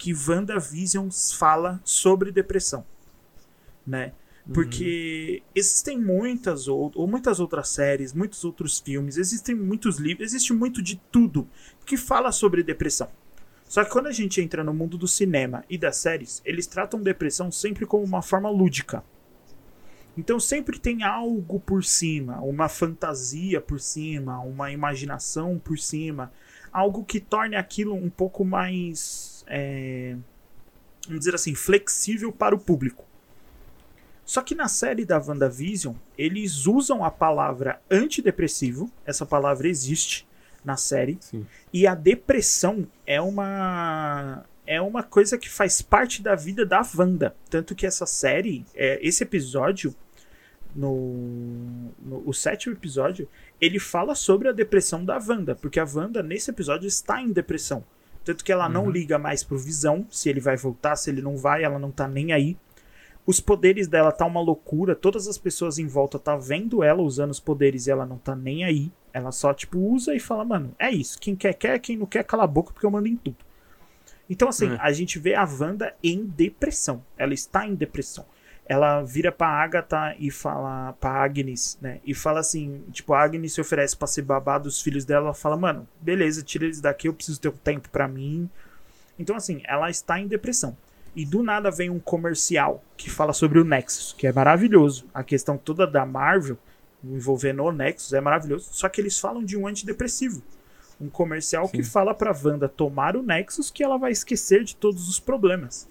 [0.02, 2.84] que WandaVision fala sobre depressão,
[3.86, 4.12] né?
[4.52, 5.50] Porque uhum.
[5.54, 10.82] existem muitas ou, ou muitas outras séries, muitos outros filmes, existem muitos livros, existe muito
[10.82, 11.48] de tudo
[11.86, 13.08] que fala sobre depressão.
[13.68, 17.00] Só que quando a gente entra no mundo do cinema e das séries, eles tratam
[17.00, 19.04] depressão sempre como uma forma lúdica.
[20.18, 26.32] Então sempre tem algo por cima, uma fantasia por cima, uma imaginação por cima,
[26.72, 30.16] algo que torne aquilo um pouco mais é,
[31.06, 33.04] vamos dizer assim, flexível para o público.
[34.24, 40.26] Só que na série da WandaVision, eles usam a palavra antidepressivo, essa palavra existe
[40.64, 41.46] na série, Sim.
[41.72, 47.34] e a depressão é uma é uma coisa que faz parte da vida da Wanda.
[47.50, 49.92] Tanto que essa série, é, esse episódio,
[50.74, 53.28] no, no, o sétimo episódio,
[53.60, 57.84] ele fala sobre a depressão da Wanda, porque a Wanda, nesse episódio, está em depressão.
[58.24, 58.72] Tanto que ela uhum.
[58.72, 61.90] não liga mais pro Visão, se ele vai voltar, se ele não vai, ela não
[61.90, 62.56] tá nem aí.
[63.26, 67.30] Os poderes dela tá uma loucura, todas as pessoas em volta tá vendo ela usando
[67.30, 68.90] os poderes e ela não tá nem aí.
[69.12, 71.20] Ela só, tipo, usa e fala, mano, é isso.
[71.20, 73.36] Quem quer, quer, quem não quer, cala a boca porque eu mando em tudo.
[74.28, 74.78] Então, assim, uhum.
[74.80, 77.04] a gente vê a Wanda em depressão.
[77.16, 78.24] Ela está em depressão
[78.72, 82.00] ela vira pra Agatha e fala pra Agnes, né?
[82.06, 85.34] E fala assim, tipo, a Agnes se oferece pra ser babá dos filhos dela, ela
[85.34, 88.48] fala, mano, beleza, tira eles daqui, eu preciso ter um tempo para mim.
[89.18, 90.74] Então, assim, ela está em depressão.
[91.14, 95.04] E do nada vem um comercial que fala sobre o Nexus, que é maravilhoso.
[95.12, 96.56] A questão toda da Marvel
[97.04, 98.68] envolvendo o Nexus é maravilhoso.
[98.72, 100.42] Só que eles falam de um antidepressivo.
[100.98, 101.72] Um comercial Sim.
[101.72, 105.86] que fala pra Wanda tomar o Nexus que ela vai esquecer de todos os problemas.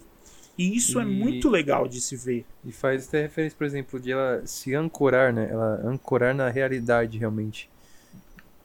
[0.56, 2.44] E isso é e, é muito legal de se ver.
[2.64, 5.48] E faz até referência, por exemplo, de ela se ancorar, né?
[5.50, 7.70] Ela ancorar na realidade, realmente.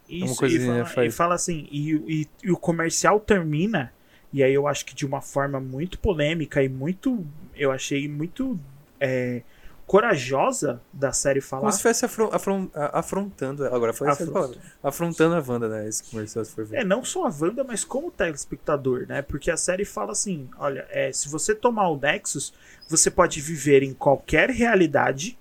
[0.08, 1.14] É isso, é e, fala, faz...
[1.14, 3.92] e fala assim, e, e, e, o comercial termina,
[4.32, 8.58] e aí eu acho que de uma forma muito polêmica e muito, eu achei muito
[9.00, 9.42] é,
[9.88, 11.62] corajosa da série falar.
[11.62, 13.64] Como se fosse afron, afron, afrontando.
[13.64, 14.58] Agora foi essa palavra.
[14.82, 15.88] Afrontando a Wanda, né?
[15.88, 16.80] Esse comercial se for ver.
[16.80, 19.22] É, não só a Wanda, mas como telespectador, né?
[19.22, 22.52] Porque a série fala assim: olha, é, se você tomar o Nexus,
[22.86, 25.38] você pode viver em qualquer realidade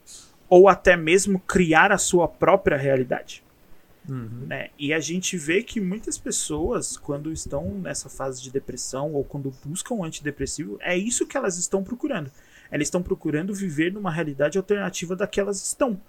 [0.49, 3.43] ou até mesmo criar a sua própria realidade.
[4.07, 4.45] Uhum.
[4.47, 4.69] Né?
[4.79, 9.53] E a gente vê que muitas pessoas, quando estão nessa fase de depressão ou quando
[9.65, 12.31] buscam um antidepressivo, é isso que elas estão procurando.
[12.71, 15.99] Elas estão procurando viver numa realidade alternativa da que elas estão.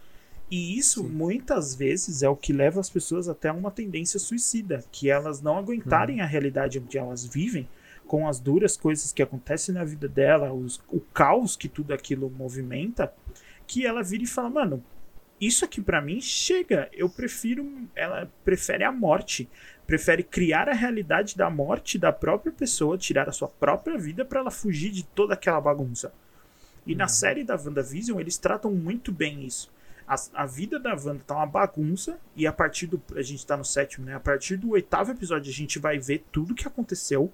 [0.50, 1.08] E isso Sim.
[1.08, 5.58] muitas vezes é o que leva as pessoas até uma tendência suicida, que elas não
[5.58, 6.22] aguentarem uhum.
[6.22, 7.68] a realidade onde elas vivem,
[8.06, 12.30] com as duras coisas que acontecem na vida dela, os, o caos que tudo aquilo
[12.30, 13.12] movimenta,
[13.66, 14.82] que ela vira e fala, mano,
[15.40, 16.88] isso aqui para mim chega.
[16.92, 17.70] Eu prefiro.
[17.94, 19.48] Ela prefere a morte.
[19.86, 24.40] Prefere criar a realidade da morte da própria pessoa, tirar a sua própria vida para
[24.40, 26.12] ela fugir de toda aquela bagunça.
[26.88, 26.98] E uhum.
[26.98, 29.70] na série da WandaVision, eles tratam muito bem isso.
[30.06, 33.00] A, a, vida da Wanda tá uma bagunça, e a partir do.
[33.14, 34.14] A gente tá no sétimo, né?
[34.14, 37.30] A partir do oitavo episódio, a gente vai ver tudo que aconteceu.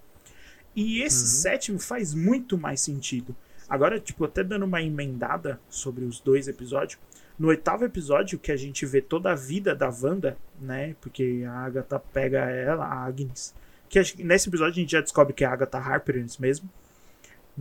[0.75, 1.27] E esse uhum.
[1.27, 3.33] sétimo faz muito mais sentido.
[3.69, 6.99] Agora, tipo, até dando uma emendada sobre os dois episódios.
[7.39, 10.95] No oitavo episódio, que a gente vê toda a vida da Wanda, né?
[10.99, 13.55] Porque a Agatha pega ela, a Agnes.
[13.87, 16.69] Que nesse episódio a gente já descobre que é a Agatha Harper mesmo.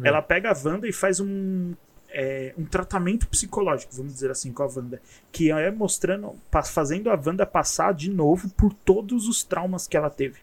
[0.02, 0.08] É.
[0.08, 1.74] Ela pega a Wanda e faz um,
[2.10, 5.00] é, um tratamento psicológico, vamos dizer assim, com a Wanda.
[5.30, 6.34] Que é mostrando,
[6.64, 10.40] fazendo a Wanda passar de novo por todos os traumas que ela teve.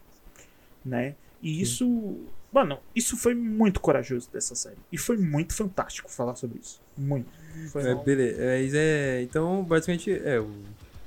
[0.84, 1.14] Né?
[1.42, 2.20] E isso.
[2.52, 4.76] Mano, isso foi muito corajoso dessa série.
[4.90, 6.80] E foi muito fantástico falar sobre isso.
[6.96, 7.28] Muito.
[7.70, 8.42] Foi é, beleza.
[8.42, 10.50] É, é, então, basicamente, é o.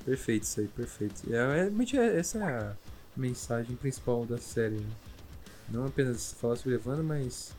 [0.04, 1.34] Perfeito isso aí, perfeito.
[1.34, 2.76] É, realmente é, essa é a
[3.16, 4.76] mensagem principal da série.
[4.76, 4.90] Né?
[5.70, 7.56] Não apenas falar sobre Evandro, mas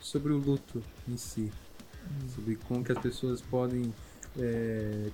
[0.00, 1.50] sobre o luto em si.
[2.04, 2.28] Hum.
[2.34, 3.92] Sobre como que as pessoas podem
[4.38, 5.10] é,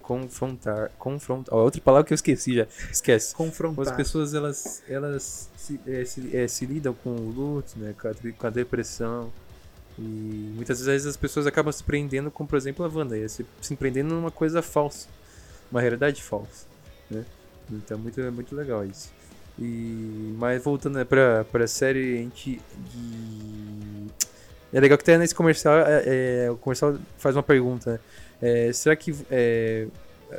[0.00, 0.90] confrontar.
[0.98, 1.54] Confrontar.
[1.54, 2.66] Ó, outra palavra que eu esqueci já.
[2.90, 3.34] Esquece.
[3.34, 3.88] Confrontar.
[3.88, 8.08] As pessoas elas, elas se, é, se, é, se lidam com o luto, né, com
[8.08, 9.32] a, com a depressão
[9.98, 13.76] e muitas vezes as pessoas acabam se prendendo com, por exemplo, a Wanda, se, se
[13.76, 15.08] prendendo numa coisa falsa,
[15.72, 16.66] uma realidade falsa,
[17.10, 17.24] né?
[17.70, 19.10] Então muito, é muito legal isso.
[19.58, 22.60] E, mas voltando né, pra, pra série, a gente.
[22.94, 24.06] E,
[24.72, 27.98] é legal que até nesse comercial, é, é, o comercial faz uma pergunta, né?
[28.40, 29.88] É, será que é,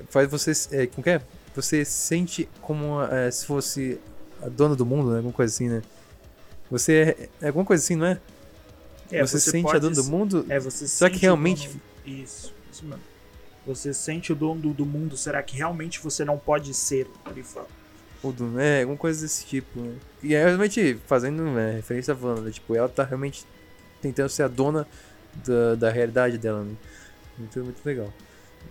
[0.10, 0.52] faz você.
[0.72, 1.22] É, como que é?
[1.56, 4.00] Você sente como é, se fosse
[4.42, 5.18] a dona do mundo, né?
[5.18, 5.82] Alguma coisa assim, né?
[6.72, 8.20] Você é, é alguma coisa assim, não é?
[9.12, 9.78] É, você, você, sente pode...
[9.78, 10.46] a dono do mundo?
[10.48, 11.68] É, você Será que realmente.
[11.68, 11.82] Dono...
[12.06, 13.02] Isso, isso mesmo.
[13.66, 17.08] Você sente o dono do mundo, será que realmente você não pode ser?
[17.30, 17.68] Ele fala.
[18.22, 19.96] O dono, é, alguma coisa desse tipo, né?
[20.22, 23.46] E é realmente fazendo né, referência a Wanda, tipo, ela tá realmente
[24.02, 24.86] tentando ser a dona
[25.46, 26.74] da, da realidade dela, né?
[27.38, 28.12] Muito, muito legal.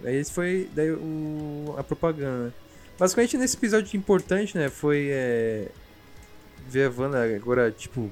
[0.04, 2.52] Aí esse foi daí o, a propaganda.
[2.98, 4.68] Basicamente nesse episódio importante, né?
[4.68, 5.68] Foi é,
[6.68, 8.10] ver a Wanda agora, tipo,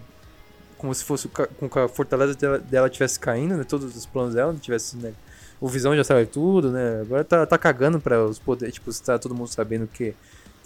[0.78, 3.64] como se fosse com a fortaleza dela, dela tivesse caindo, né?
[3.64, 5.12] Todos os planos dela tivesse, né?
[5.60, 7.00] O Visão já sabe tudo, né?
[7.02, 10.14] Agora tá, tá cagando para os poderes, tipo, tá todo mundo sabendo que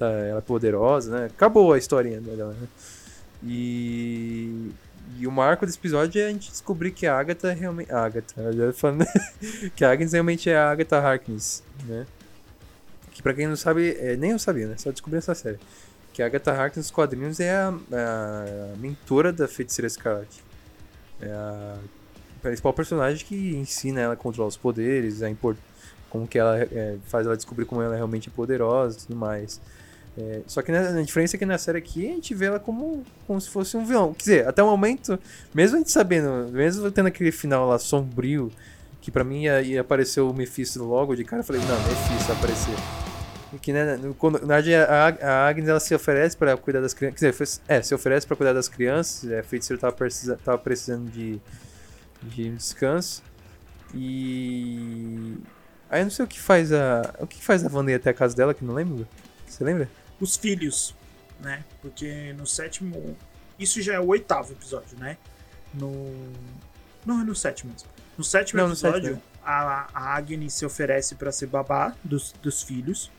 [0.01, 1.27] tá, ela é poderosa, né?
[1.27, 2.69] Acabou a historinha dela, né?
[3.45, 4.71] E
[5.19, 7.93] e o marco desse episódio é a gente descobrir que a Agatha é realmente.
[7.93, 9.05] Agatha, já falando.
[9.75, 12.07] que a Agnes realmente é a Agatha Harkness, né?
[13.11, 14.77] Que pra quem não sabe, é, nem eu sabia, né?
[14.79, 15.59] Só descobri essa série
[16.13, 20.45] que a Agatha Harkness nos quadrinhos é a, a mentora da Feiticeira Escarlate.
[21.21, 21.79] É a
[22.43, 25.57] principal personagem que ensina ela a controlar os poderes, a import...
[26.09, 29.61] como que ela é, faz ela descobrir como ela realmente é poderosa e tudo mais.
[30.19, 33.05] É, só que a diferença é que na série aqui a gente vê ela como,
[33.27, 34.13] como se fosse um vilão.
[34.13, 35.19] Quer dizer, até o momento,
[35.55, 38.51] mesmo a gente sabendo, mesmo tendo aquele final lá sombrio,
[39.01, 42.25] que pra mim ia, ia aparecer o Mephisto logo de cara, eu falei, não, Mephisto
[42.27, 42.75] vai aparecer.
[43.61, 47.19] Que, né, quando, na verdade, a, a Agnes ela se oferece para cuidar das crianças.
[47.19, 49.29] Quer dizer, é, se oferece para cuidar das crianças.
[49.29, 51.41] É, a feiticeiro tava, precisa, tava precisando de,
[52.23, 53.25] de descanso.
[53.93, 55.37] E.
[55.91, 57.13] Aí eu não sei o que faz a.
[57.19, 59.05] O que faz a Wanda ir até a casa dela, que não lembro.
[59.49, 59.89] Você lembra?
[60.21, 60.95] Os filhos,
[61.41, 61.65] né?
[61.81, 63.17] Porque no sétimo.
[63.59, 65.17] Isso já é o oitavo episódio, né?
[65.73, 66.13] No.
[67.05, 67.89] Não, é no sétimo mesmo.
[68.17, 69.23] No sétimo não, episódio, no sétimo.
[69.43, 73.11] A, a Agnes se oferece para ser babá dos, dos filhos.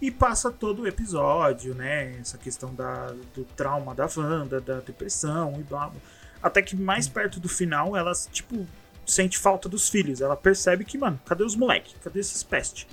[0.00, 2.16] E passa todo o episódio, né?
[2.20, 6.00] Essa questão da, do trauma da Wanda, da depressão e blá, blá.
[6.40, 8.64] Até que mais perto do final, ela, tipo,
[9.04, 10.20] sente falta dos filhos.
[10.20, 11.94] Ela percebe que, mano, cadê os moleques?
[12.02, 12.86] Cadê esses pestes?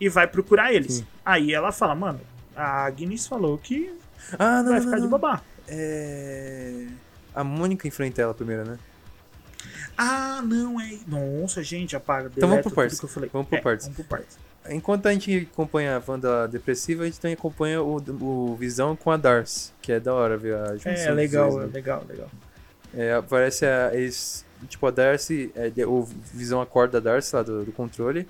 [0.00, 0.94] E vai procurar eles.
[0.94, 1.06] Sim.
[1.24, 2.20] Aí ela fala, mano,
[2.56, 3.92] a Agnes falou que
[4.38, 5.04] ah, não, vai não, ficar não.
[5.04, 5.42] de babá.
[5.68, 6.86] É...
[7.34, 8.78] A Mônica enfrenta ela primeiro, né?
[9.96, 10.98] Ah, não, é.
[11.06, 12.30] Nossa, gente, apaga.
[12.34, 13.00] Então vamos por partes.
[13.32, 13.86] Vamos por é, partes.
[13.86, 14.38] Vamos por partes.
[14.68, 19.10] Enquanto a gente acompanha a Wanda depressiva, a gente também acompanha o, o Visão com
[19.10, 21.72] a Darcy, que é da hora ver a junção É, legal, dois, né?
[21.72, 22.30] legal, legal.
[22.94, 26.02] É, aparece a, eles, tipo, a Darcy, é, o
[26.32, 28.26] Visão acorda a Darcy lá do, do, controle,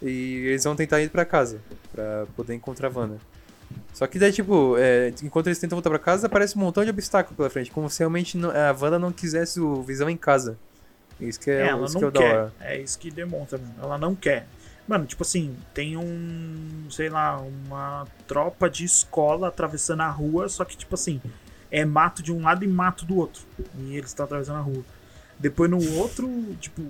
[0.00, 1.60] e eles vão tentar ir pra casa,
[1.92, 3.18] pra poder encontrar a Wanda.
[3.92, 6.90] Só que daí, tipo, é, enquanto eles tentam voltar pra casa, aparece um montão de
[6.90, 7.70] obstáculos pela frente.
[7.70, 10.58] Como se realmente não, a Wanda não quisesse o Visão em casa.
[11.18, 12.34] Isso que é, é ela isso não que é quer.
[12.34, 12.52] da hora.
[12.60, 13.74] É isso que demonstra, mano.
[13.82, 14.46] Ela não quer.
[14.86, 20.64] Mano, tipo assim, tem um, sei lá, uma tropa de escola atravessando a rua, só
[20.64, 21.20] que, tipo assim,
[21.70, 23.42] é mato de um lado e mato do outro.
[23.78, 24.84] E eles estão atravessando a rua.
[25.38, 26.28] Depois no outro,
[26.60, 26.82] tipo,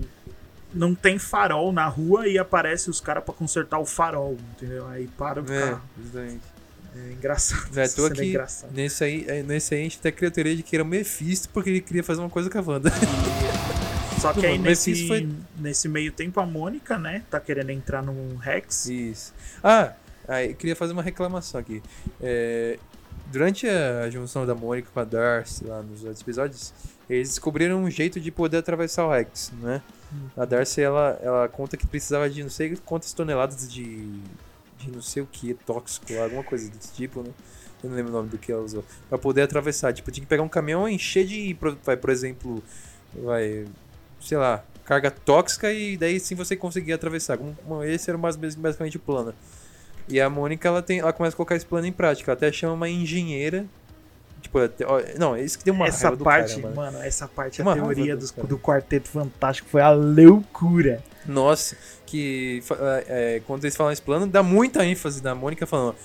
[0.74, 4.86] não tem farol na rua e aparece os caras pra consertar o farol, entendeu?
[4.88, 5.82] Aí para o É, carro.
[5.98, 6.55] exatamente.
[7.08, 7.78] É engraçado.
[7.78, 8.72] É, essa tô é aqui, engraçada.
[8.74, 10.86] nesse aí, é, nesse aí a gente até criou a teoria de que era o
[10.86, 12.90] Mephisto porque ele queria fazer uma coisa com a Wanda.
[14.20, 15.28] Só que aí nesse, foi-
[15.58, 18.86] nesse meio tempo a Mônica, né, tá querendo entrar num Rex.
[18.86, 19.34] Isso.
[19.62, 19.92] Ah,
[20.26, 21.82] aí, eu queria fazer uma reclamação aqui.
[22.20, 22.78] É,
[23.30, 26.72] durante a junção da Mônica com a Darcy lá nos outros episódios,
[27.08, 29.82] eles descobriram um jeito de poder atravessar o Rex, né?
[30.12, 30.28] Hum.
[30.36, 34.08] A Darcy, ela, ela conta que precisava de não sei quantas toneladas de,
[34.78, 37.30] de não sei o que, tóxico, alguma coisa desse tipo, né?
[37.82, 38.84] Eu não lembro o nome do que ela usou.
[39.08, 39.92] Pra poder atravessar.
[39.92, 42.62] Tipo, tinha que pegar um caminhão e encher de, vai, por exemplo,
[43.14, 43.66] vai,
[44.20, 47.38] sei lá, carga tóxica e daí sim você conseguia atravessar.
[47.86, 49.34] Esse era mais- basicamente o plano.
[50.08, 52.30] E a Mônica, ela, tem, ela começa a colocar esse plano em prática.
[52.30, 53.66] Ela até chama uma engenheira.
[55.18, 56.76] Não, isso que deu uma essa do parte, cara, mano.
[56.76, 58.46] mano, essa parte, Uma a teoria do cara.
[58.48, 61.02] do Quarteto Fantástico foi a loucura.
[61.26, 61.76] Nossa,
[62.06, 62.76] que fa-
[63.08, 65.96] é, quando eles falam esse plano, dá muita ênfase da Mônica falando.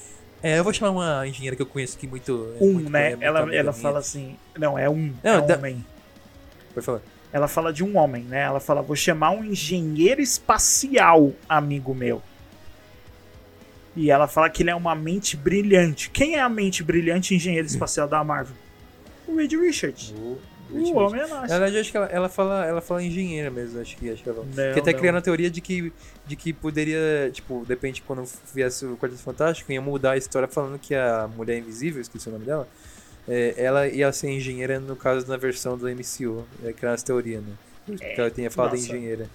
[0.43, 2.51] É, eu vou chamar uma engenheira que eu conheço aqui muito.
[2.59, 3.07] é Um, muito- né?
[3.07, 4.35] é muito ela ela fala assim.
[4.57, 5.13] Não, é um.
[5.23, 5.85] Não, é um da- homem.
[6.73, 7.01] Pode falar.
[7.31, 8.41] Ela fala de um homem, né?
[8.41, 12.21] Ela fala: vou chamar um engenheiro espacial, amigo meu.
[13.95, 16.09] E ela fala que ele é uma mente brilhante.
[16.09, 18.55] Quem é a mente brilhante engenheiro espacial da Marvel?
[19.27, 20.13] O Reed Richards.
[20.17, 20.37] O,
[20.71, 23.81] O homem é Na verdade, eu acho que ela, ela fala, ela fala engenheira mesmo,
[23.81, 24.45] acho que, acho que ela.
[24.45, 24.99] Não, que até não.
[24.99, 25.91] criando a teoria de que,
[26.25, 28.23] de que poderia, tipo, de repente, quando
[28.53, 32.31] viesse o Quarteto Fantástico, ia mudar a história falando que a Mulher Invisível, esqueci o
[32.31, 32.67] nome dela,
[33.27, 36.45] é, ela ia ser engenheira, no caso, na versão do MCU.
[36.63, 37.97] É criando essa teoria, né?
[37.97, 38.85] Que ela tinha falado nossa.
[38.85, 39.29] engenheira.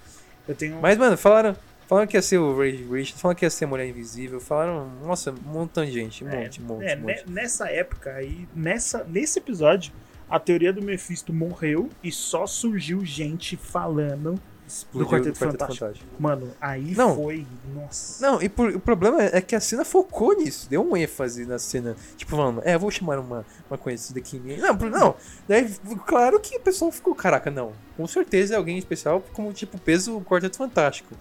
[0.47, 0.79] Eu tenho.
[0.81, 1.55] Mas, mano, falaram,
[1.87, 4.89] falaram que ia ser o Ray Richards, falaram que ia ser a Mulher Invisível, falaram,
[5.03, 7.23] nossa, um montão de gente, um monte, um monte, É, monte.
[7.29, 9.91] nessa época aí, nessa, nesse episódio,
[10.29, 14.39] a teoria do Mephisto morreu e só surgiu gente falando.
[14.67, 15.93] Explodiu Quarteto Fantástico.
[16.19, 17.15] Mano, aí Não.
[17.15, 17.47] foi.
[17.73, 18.21] Nossa.
[18.29, 21.57] Não, e por- o problema é que a cena focou nisso, deu um ênfase na
[21.57, 21.95] cena.
[22.17, 24.37] Tipo, falando, é, vou chamar uma, uma conhecida aqui.
[24.59, 25.15] Não, não.
[25.47, 25.73] Daí,
[26.05, 27.71] claro que o pessoal ficou, caraca, não.
[27.95, 31.15] Com certeza é alguém especial, como tipo, peso Quarteto Fantástico.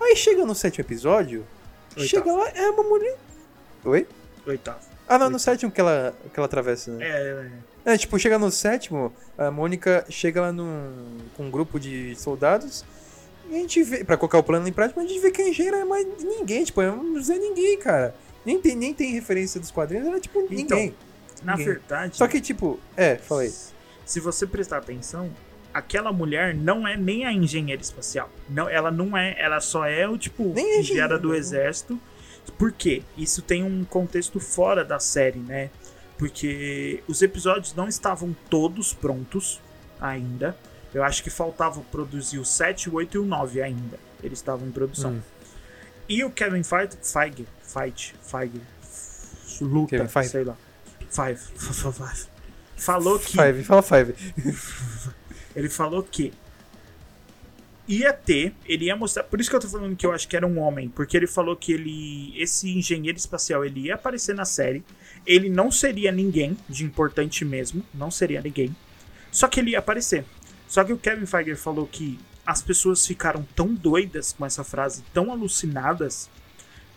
[0.00, 1.44] Aí chega no sétimo episódio,
[1.96, 2.06] Oitavo.
[2.08, 3.16] chega lá, é uma mulher.
[3.84, 4.06] Oi?
[4.46, 4.78] Oitavo.
[5.08, 5.38] Ah, não, no Oitavo.
[5.40, 7.04] sétimo que ela, que ela atravessa, né?
[7.06, 12.14] É, É, tipo, chega no sétimo, a Mônica chega lá num, com um grupo de
[12.16, 12.84] soldados
[13.48, 15.48] e a gente vê, pra colocar o plano em prática, a gente vê que a
[15.48, 18.14] engenheira é mais ninguém, tipo, é um Zé Ninguém, cara.
[18.44, 20.94] Nem tem, nem tem referência dos quadrinhos, ela é tipo ninguém.
[21.42, 21.66] na Ninguém.
[21.66, 22.16] verdade.
[22.16, 23.52] Só que, tipo, é, falei.
[24.04, 25.30] Se você prestar atenção,
[25.76, 28.30] aquela mulher não é nem a engenheira espacial.
[28.48, 31.38] Não, ela não é, ela só é o tipo Nem enviada engenheira, do né?
[31.38, 32.00] exército.
[32.56, 33.02] Por quê?
[33.16, 35.68] Isso tem um contexto fora da série, né?
[36.16, 39.60] Porque os episódios não estavam todos prontos
[40.00, 40.56] ainda.
[40.94, 43.98] Eu acho que faltava produzir o 7, o 8 e o 9 ainda.
[44.22, 45.10] Eles estavam em produção.
[45.12, 45.20] Hum.
[46.08, 48.60] E o Kevin Feige, Feige, Feige, Feige,
[49.60, 50.28] luta, Kevin Feige.
[50.30, 50.56] sei lá.
[51.10, 52.26] Five, five.
[52.76, 54.14] Falou que Five, fala Five.
[55.56, 56.32] ele falou que
[57.88, 60.36] ia ter, ele ia mostrar, por isso que eu tô falando que eu acho que
[60.36, 64.44] era um homem, porque ele falou que ele, esse engenheiro espacial, ele ia aparecer na
[64.44, 64.84] série,
[65.26, 68.74] ele não seria ninguém de importante mesmo, não seria ninguém,
[69.30, 70.24] só que ele ia aparecer.
[70.68, 75.04] Só que o Kevin Feige falou que as pessoas ficaram tão doidas com essa frase,
[75.12, 76.28] tão alucinadas,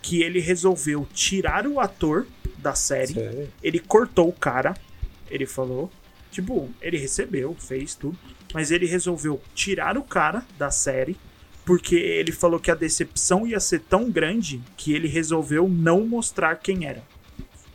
[0.02, 2.26] que ele resolveu tirar o ator
[2.58, 3.52] da série Sério?
[3.62, 4.74] ele cortou o cara,
[5.30, 5.90] ele falou.
[6.30, 8.18] Tipo, ele recebeu, fez tudo.
[8.52, 11.16] Mas ele resolveu tirar o cara da série.
[11.64, 16.56] Porque ele falou que a decepção ia ser tão grande que ele resolveu não mostrar
[16.56, 17.02] quem era.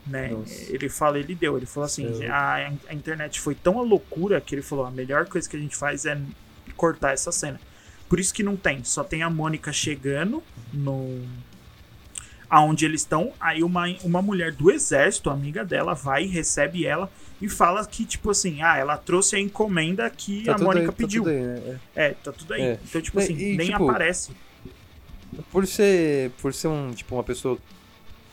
[0.06, 0.30] Né?
[0.30, 0.74] Nossa.
[0.74, 1.56] Ele fala, ele deu.
[1.58, 5.28] Ele falou assim: a, a internet foi tão a loucura que ele falou: a melhor
[5.28, 6.20] coisa que a gente faz é
[6.76, 7.60] cortar essa cena.
[8.08, 8.84] Por isso que não tem.
[8.84, 10.44] Só tem a Mônica chegando
[10.74, 11.22] no,
[12.50, 13.32] aonde eles estão.
[13.40, 17.10] Aí uma, uma mulher do exército, amiga dela, vai e recebe ela
[17.42, 20.88] e fala que, tipo assim, ah, ela trouxe a encomenda que Tá a Mônica aí,
[20.88, 21.24] tá pediu.
[21.24, 21.80] tudo aí, né?
[21.96, 22.62] É, tá tudo aí.
[22.62, 22.80] É.
[22.84, 24.32] Então, tipo assim, e, nem tipo, aparece.
[24.32, 25.42] É.
[25.52, 27.58] Por ser, por ser um, tipo, uma pessoa,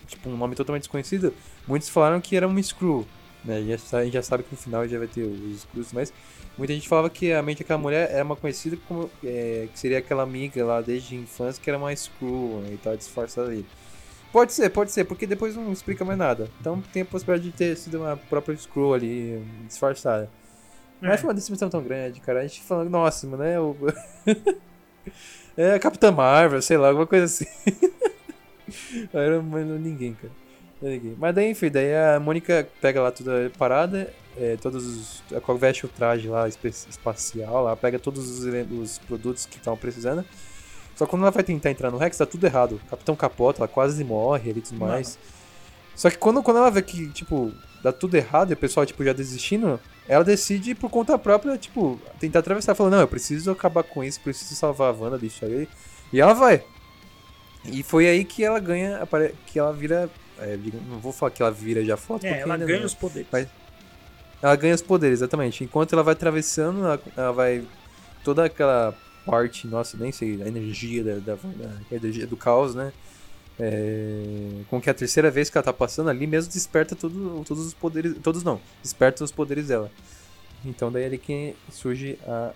[0.06, 1.34] tipo, um nome totalmente desconhecido,
[1.66, 3.06] muitos falaram que era um Screw.
[3.44, 3.62] Né?
[3.62, 6.12] Já, a gente já sabe que no final já vai ter os Screws, mas
[6.56, 9.98] muita gente falava que a mente daquela mulher era uma conhecida como, é, que seria
[9.98, 13.66] aquela amiga lá desde a infância que era uma Screw né, e tal, disfarçada ali.
[14.32, 16.48] Pode ser, pode ser, porque depois não explica mais nada.
[16.58, 20.30] Então tem a possibilidade de ter sido uma própria scroll ali, disfarçada.
[21.02, 21.08] É.
[21.08, 22.40] Mas foi uma decepção tão grande, cara.
[22.40, 23.76] A gente falando, nossa, mano, é o.
[25.54, 27.44] é a Capitã Marvel, sei lá, alguma coisa assim.
[29.12, 30.32] Era ninguém, cara.
[30.80, 31.14] Ninguém.
[31.18, 35.22] Mas daí, enfim, daí a Mônica pega lá toda a parada, é, todos os.
[35.32, 40.24] A veste o traje lá espacial, lá, pega todos os, os produtos que estavam precisando.
[40.96, 42.80] Só que quando ela vai tentar entrar no Rex, tá tudo errado.
[42.86, 45.18] O Capitão capota, ela quase morre ali e tudo mais.
[45.94, 49.04] Só que quando, quando ela vê que, tipo, dá tudo errado e o pessoal, tipo,
[49.04, 52.74] já desistindo, ela decide por conta própria, tipo, tentar atravessar.
[52.74, 55.68] Falando, não, eu preciso acabar com isso, preciso salvar a Wanda disso aí.
[56.12, 56.62] E ela vai.
[57.64, 59.00] E foi aí que ela ganha,
[59.46, 60.10] que ela vira.
[60.38, 62.24] É, não vou falar que ela vira já foto.
[62.24, 63.28] É, ela ganha não, os poderes.
[63.30, 63.46] Mas
[64.42, 65.62] ela ganha os poderes, exatamente.
[65.62, 67.64] Enquanto ela vai atravessando, ela, ela vai.
[68.24, 68.94] Toda aquela
[69.24, 72.92] parte, nossa, nem sei, a energia da, da, da energia do caos, né?
[73.58, 77.66] É, com que a terceira vez que ela tá passando ali mesmo desperta tudo, todos
[77.66, 78.16] os poderes.
[78.22, 79.90] Todos não, desperta os poderes dela.
[80.64, 82.52] Então daí é ali que surge a.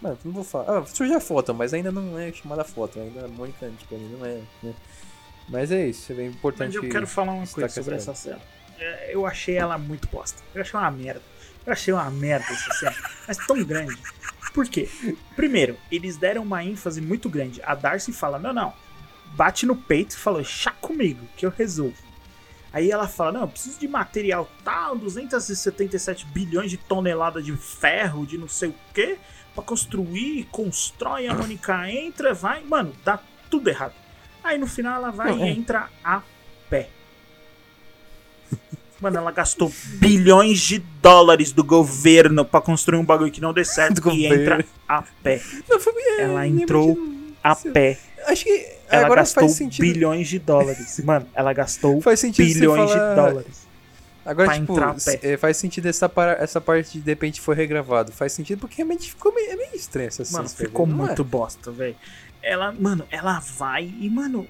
[0.00, 0.78] Mano, não vou falar.
[0.78, 4.16] Ah, surge a foto, mas ainda não é chamada foto, ainda a Mônica tipo, ainda
[4.16, 4.40] não é.
[4.62, 4.74] Né?
[5.48, 6.76] Mas é isso, é importante.
[6.76, 8.40] Mas eu quero falar uma coisa sobre essa cena.
[8.78, 10.42] É, eu achei ela muito bosta.
[10.54, 11.22] Eu achei uma merda.
[11.66, 12.96] Eu achei uma merda essa cena.
[13.28, 13.96] Mas tão grande.
[14.52, 14.88] Por quê?
[15.34, 17.60] Primeiro, eles deram uma ênfase muito grande.
[17.64, 18.72] A Darcy fala: Não, não.
[19.34, 21.96] Bate no peito e falou: Chá comigo, que eu resolvo.
[22.72, 28.26] Aí ela fala: Não, eu preciso de material tal, 277 bilhões de toneladas de ferro,
[28.26, 29.18] de não sei o que,
[29.54, 31.26] para construir, constrói.
[31.26, 32.62] A Mônica entra, vai.
[32.62, 33.18] Mano, dá
[33.50, 33.94] tudo errado.
[34.42, 35.48] Aí no final ela vai e é.
[35.48, 36.22] entra a.
[39.02, 43.64] Mano, ela gastou bilhões de dólares do governo para construir um bagulho que não dê
[43.64, 44.42] certo do e governo.
[44.42, 45.42] entra a pé.
[45.68, 46.96] Não, foi, é, ela entrou
[47.42, 47.98] a pé.
[48.28, 49.82] Acho que ela agora gastou faz sentido.
[49.82, 51.00] bilhões de dólares.
[51.04, 52.00] Mano, ela gastou
[52.38, 53.10] bilhões falar...
[53.10, 53.66] de dólares.
[54.24, 54.76] Agora, tipo,
[55.20, 58.12] é, faz sentido essa, para, essa parte de de repente foi regravado.
[58.12, 61.24] Faz sentido porque realmente ficou meio, é meio estranho essa Mano, ficou muito é?
[61.24, 61.96] bosta, velho.
[62.40, 64.46] Ela, mano, ela vai e, mano.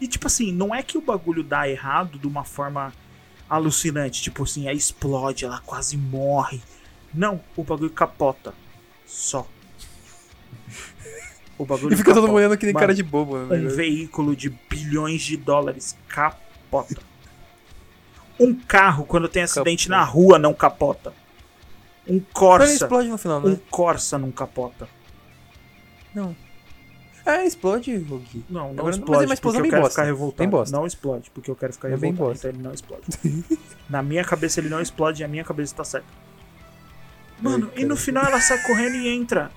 [0.00, 2.92] E tipo assim, não é que o bagulho dá errado de uma forma
[3.48, 4.22] alucinante.
[4.22, 6.60] Tipo assim, aí explode, ela quase morre.
[7.12, 8.54] Não, o bagulho capota.
[9.06, 9.46] Só.
[11.58, 12.20] O bagulho e fica capota.
[12.20, 13.56] todo mundo olhando que nem Mano, cara de bobo, né?
[13.56, 17.00] Um veículo de bilhões de dólares capota.
[18.38, 20.04] Um carro, quando tem acidente capota.
[20.04, 21.14] na rua, não capota.
[22.06, 22.72] Um Corsa.
[22.72, 23.50] explode no final, né?
[23.50, 24.88] Um Corsa não capota.
[26.14, 26.36] Não.
[27.26, 28.44] É, explode, Gui.
[28.48, 29.90] Não, não Agora, explode, mas porque eu quero bosta.
[29.90, 30.70] ficar revoltado.
[30.70, 32.32] Não explode, porque eu quero ficar é revoltado.
[32.38, 33.02] Então ele não explode.
[33.90, 36.06] Na minha cabeça ele não explode e a minha cabeça tá certa.
[37.40, 39.50] Mano, Ai, e no final ela sai correndo e entra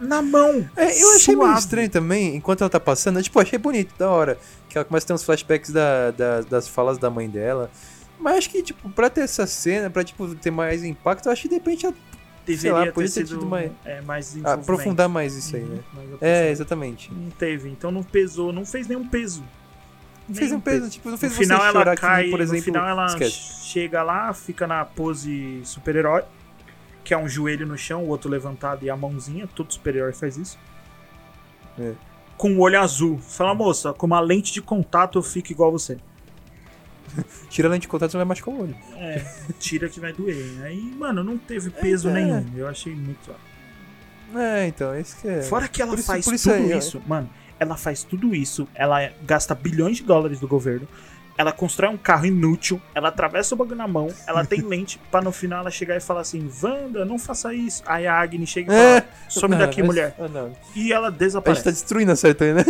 [0.00, 0.68] na mão.
[0.76, 1.48] É, eu achei suave.
[1.50, 3.22] meio estranho também, enquanto ela tá passando.
[3.22, 4.36] Tipo, achei bonito, da hora.
[4.68, 7.70] Que ela começa a ter uns flashbacks da, da, das falas da mãe dela.
[8.18, 11.42] Mas acho que, tipo, pra ter essa cena, pra, tipo, ter mais impacto, eu acho
[11.42, 11.94] que de repente ela
[12.46, 15.80] deveria lá, ter sido mais, é, mais aprofundar mais isso aí, né?
[16.20, 17.12] É, exatamente.
[17.12, 19.42] Não teve, então não pesou, não fez nenhum peso.
[20.28, 22.58] Não fez um peso, tipo, não fez no final ela cai, por exemplo.
[22.58, 23.64] No final ela esquece.
[23.64, 26.22] chega lá, fica na pose super-herói,
[27.04, 30.36] que é um joelho no chão, o outro levantado e a mãozinha, todo super-herói faz
[30.36, 30.58] isso.
[31.78, 31.92] É.
[32.36, 33.18] Com o olho azul.
[33.18, 35.98] Fala, moça, com uma lente de contato eu fico igual você.
[37.48, 38.76] tira a lente de contato, você vai machucar o olho.
[38.96, 39.24] É,
[39.58, 40.62] tira que vai doer.
[40.62, 42.46] Aí, mano, não teve peso é, nenhum.
[42.56, 43.30] Eu achei muito.
[44.34, 45.42] É, então, é isso que é.
[45.42, 47.30] Fora que ela por faz isso, tudo aí, isso, mano.
[47.58, 50.86] Ela faz tudo isso, ela gasta bilhões de dólares do governo,
[51.36, 55.20] ela constrói um carro inútil, ela atravessa o bagulho na mão, ela tem lente pra
[55.20, 57.82] no final ela chegar e falar assim: Wanda, não faça isso.
[57.86, 59.08] Aí a Agni chega e fala: é.
[59.28, 60.16] Some não, daqui, mas, mulher.
[60.18, 61.60] Ah, e ela desaparece.
[61.60, 62.64] A gente tá destruindo a série, né?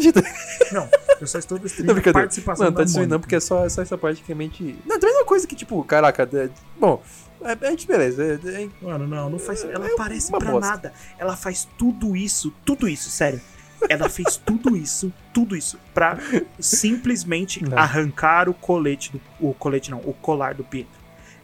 [0.72, 0.88] Não,
[1.20, 3.68] eu só estou destruindo não, a participação Não, tá destruindo não, porque é só, é
[3.68, 4.76] só essa parte que realmente.
[4.84, 6.48] Não, também é uma coisa que, tipo, caraca, é...
[6.78, 7.02] bom.
[7.42, 8.40] É, a gente, beleza.
[8.44, 8.68] É, é...
[8.80, 9.62] Mano, não, não faz.
[9.64, 10.70] Ela é aparece pra bosta.
[10.70, 10.92] nada.
[11.18, 13.40] Ela faz tudo isso, tudo isso, sério.
[13.88, 16.18] Ela fez tudo isso, tudo isso, pra
[16.58, 17.78] simplesmente não.
[17.78, 19.20] arrancar o colete do.
[19.40, 20.98] O colete não, o colar do Pietro.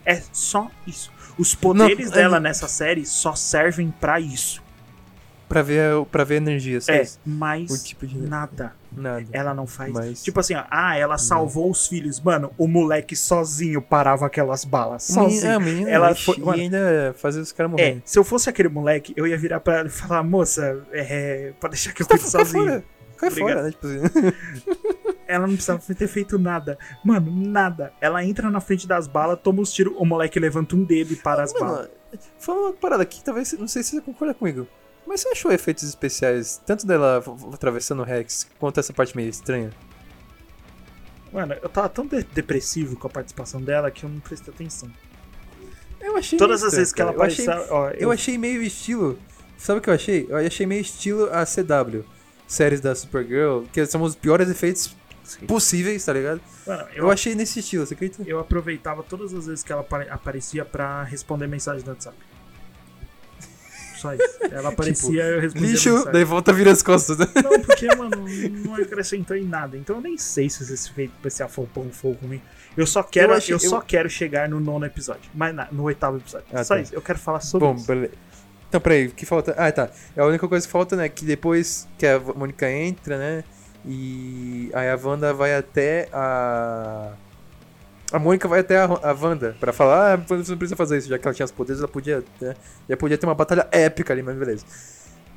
[0.05, 1.13] É só isso.
[1.39, 2.41] Os poderes não, dela é...
[2.41, 4.62] nessa série só servem para isso.
[5.53, 7.01] Pra ver, pra ver energia, sabe?
[7.01, 8.17] É, mas tipo de...
[8.17, 8.73] nada.
[8.91, 9.27] Nada.
[9.33, 9.93] Ela não faz.
[9.93, 10.23] Mas...
[10.23, 11.71] Tipo assim, ó, ah, ela salvou não.
[11.73, 12.19] os filhos.
[12.19, 15.03] Mano, o moleque sozinho parava aquelas balas.
[15.03, 15.53] Sozinho.
[15.53, 17.99] É, menina, ela foi, e ainda fazia os caras morrerem.
[17.99, 21.53] É, se eu fosse aquele moleque, eu ia virar pra ela e falar, moça, é,
[21.61, 22.65] pode deixar que eu cuide sozinho.
[22.65, 22.85] Fora.
[23.19, 23.71] Cai fora, né?
[23.73, 24.33] Tipo assim.
[25.29, 26.79] ela não precisava ter feito nada.
[27.05, 27.93] Mano, nada.
[28.01, 31.17] Ela entra na frente das balas, toma os tiros, o moleque levanta um dedo e
[31.17, 31.91] para as balas.
[32.39, 34.67] Foi uma parada aqui, talvez, não sei se você concorda comigo.
[35.13, 39.71] Mas você achou efeitos especiais, tanto dela atravessando o Rex, quanto essa parte meio estranha?
[41.31, 44.91] Mano, eu tava tão de depressivo com a participação dela que eu não prestei atenção.
[46.01, 47.45] Eu achei Todas as vezes que ela apareceu.
[47.45, 47.95] Eu, achei, ó, eu...
[47.99, 49.19] eu achei meio estilo.
[49.59, 50.27] Sabe o que eu achei?
[50.31, 52.07] Eu achei meio estilo a CW.
[52.49, 55.45] Séries da Supergirl, que são os piores efeitos Sim.
[55.45, 56.41] possíveis, tá ligado?
[56.67, 58.23] Mano, eu, eu, achei nesse estilo, você acredita?
[58.27, 62.17] Eu aproveitava todas as vezes que ela aparecia pra responder mensagem no WhatsApp.
[64.03, 64.39] Só isso.
[64.51, 65.71] Ela aparecia tipo, eu respondia.
[65.71, 67.19] Lixo, daí volta vira as costas.
[67.19, 67.27] Né?
[67.37, 68.25] Não, porque, mano,
[68.65, 69.77] não acrescentou em nada.
[69.77, 72.43] Então eu nem sei se esse efeito especial foi um fogo comigo.
[72.77, 75.31] Eu só quero, eu, achei, eu, eu, só quero chegar no nono episódio.
[75.33, 76.47] Mas na, no oitavo episódio.
[76.53, 76.81] Ah, só tá.
[76.81, 76.93] isso.
[76.93, 77.87] Eu quero falar sobre Bom, isso.
[77.87, 78.13] Beleza.
[78.69, 79.55] Então, peraí, o que falta?
[79.57, 79.89] Ah, tá.
[80.17, 81.09] É a única coisa que falta, né?
[81.09, 83.45] Que depois que a Mônica entra, né?
[83.87, 87.13] E aí a Wanda vai até a.
[88.13, 91.09] A Mônica vai até a, a Wanda pra falar, ah, você não precisa fazer isso,
[91.09, 92.23] já que ela tinha os poderes, ela podia.
[92.41, 92.55] Né?
[92.89, 94.65] Já podia ter uma batalha épica ali, mas beleza.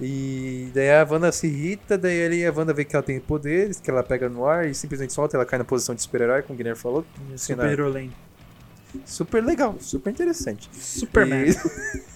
[0.01, 3.79] E daí a Wanda se irrita, daí ele, a Wanda vê que ela tem poderes,
[3.79, 6.53] que ela pega no ar e simplesmente solta, ela cai na posição de super-herói, como
[6.53, 7.05] o Guilherme falou.
[7.37, 8.11] Super Olém.
[9.05, 10.69] Super legal, super interessante.
[10.73, 11.45] Superman.
[11.49, 12.15] E...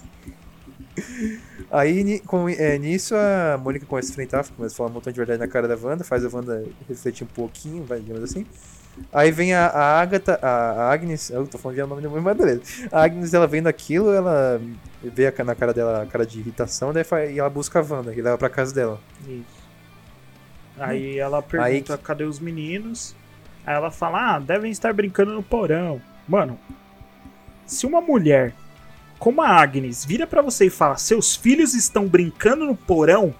[1.70, 5.16] Aí com, é, nisso a Mônica começa a enfrentar, começa a falar um montão de
[5.16, 8.44] verdade na cara da Wanda, faz a Wanda refletir um pouquinho, vai, digamos assim.
[9.12, 12.36] Aí vem a, a Agatha, a, Agnes, eu tô falando de nome da mãe, mas
[12.36, 12.62] beleza.
[12.92, 14.60] A Agnes, ela vendo aquilo, ela
[15.02, 18.14] vê a, na cara dela a cara de irritação, daí e ela busca a Wanda,
[18.14, 19.00] e leva pra casa dela.
[19.26, 19.60] Isso.
[20.78, 21.98] Aí ela pergunta, Aí...
[22.02, 23.14] cadê os meninos?
[23.66, 26.00] Aí ela fala, ah, devem estar brincando no porão.
[26.26, 26.58] Mano,
[27.66, 28.54] se uma mulher
[29.20, 33.34] como a Agnes vira para você e fala: seus filhos estão brincando no porão.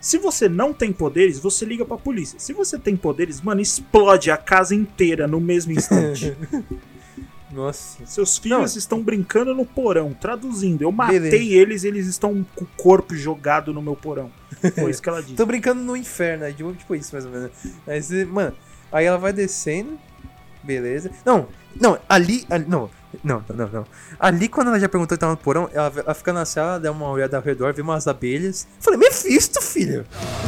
[0.00, 2.38] Se você não tem poderes, você liga pra polícia.
[2.38, 6.36] Se você tem poderes, mano, explode a casa inteira no mesmo instante.
[7.50, 8.04] Nossa.
[8.04, 8.78] Seus filhos não.
[8.78, 10.12] estão brincando no porão.
[10.12, 11.36] Traduzindo, eu matei Beleza.
[11.36, 14.30] eles, eles estão com o corpo jogado no meu porão.
[14.74, 15.34] Foi isso que ela disse.
[15.34, 17.50] Tô brincando no inferno, é tipo isso mais ou menos.
[17.86, 18.54] Mas, mano,
[18.92, 19.98] aí ela vai descendo.
[20.68, 21.10] Beleza.
[21.24, 21.48] Não,
[21.80, 22.90] não, ali, ali não,
[23.24, 23.86] não, não, não.
[24.20, 26.92] Ali, quando ela já perguntou que tava no porão, ela, ela fica na sala, dá
[26.92, 28.68] uma olhada ao redor, vê umas abelhas.
[28.78, 30.04] Falei, Mephisto, filho!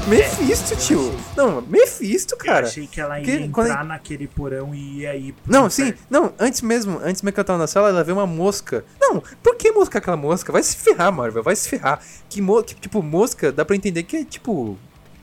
[0.06, 1.10] Mephisto, tio!
[1.34, 2.66] Não, Mephisto, cara.
[2.66, 5.34] Eu achei que ela ia que, entrar naquele porão e ia ir.
[5.46, 8.26] Não, sim, não, antes mesmo, antes mesmo que ela tava na sala, ela vê uma
[8.26, 8.84] mosca.
[9.00, 10.52] Não, por que mosca aquela mosca?
[10.52, 11.98] Vai se ferrar, Marvel, vai se ferrar.
[12.28, 12.62] Que, mo...
[12.62, 14.76] que tipo, mosca, dá pra entender que é tipo.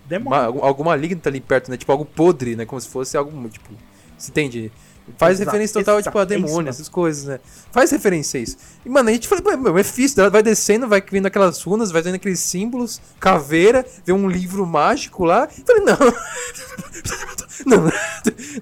[0.09, 1.77] Uma, algo maligno tá ali perto, né?
[1.77, 2.65] Tipo, algo podre, né?
[2.65, 3.69] Como se fosse algo, tipo.
[4.17, 4.71] Você entende?
[5.17, 5.51] Faz Exato.
[5.51, 6.09] referência total, Exato.
[6.09, 7.39] tipo, a demônio, essas coisas, né?
[7.71, 8.57] Faz referência a isso.
[8.85, 12.15] E, mano, a gente fala, meu, Mephisto, vai descendo, vai vindo aquelas runas, vai vendo
[12.15, 15.47] aqueles símbolos, caveira, vê um livro mágico lá.
[15.57, 15.97] Eu falei, não.
[17.65, 17.83] não,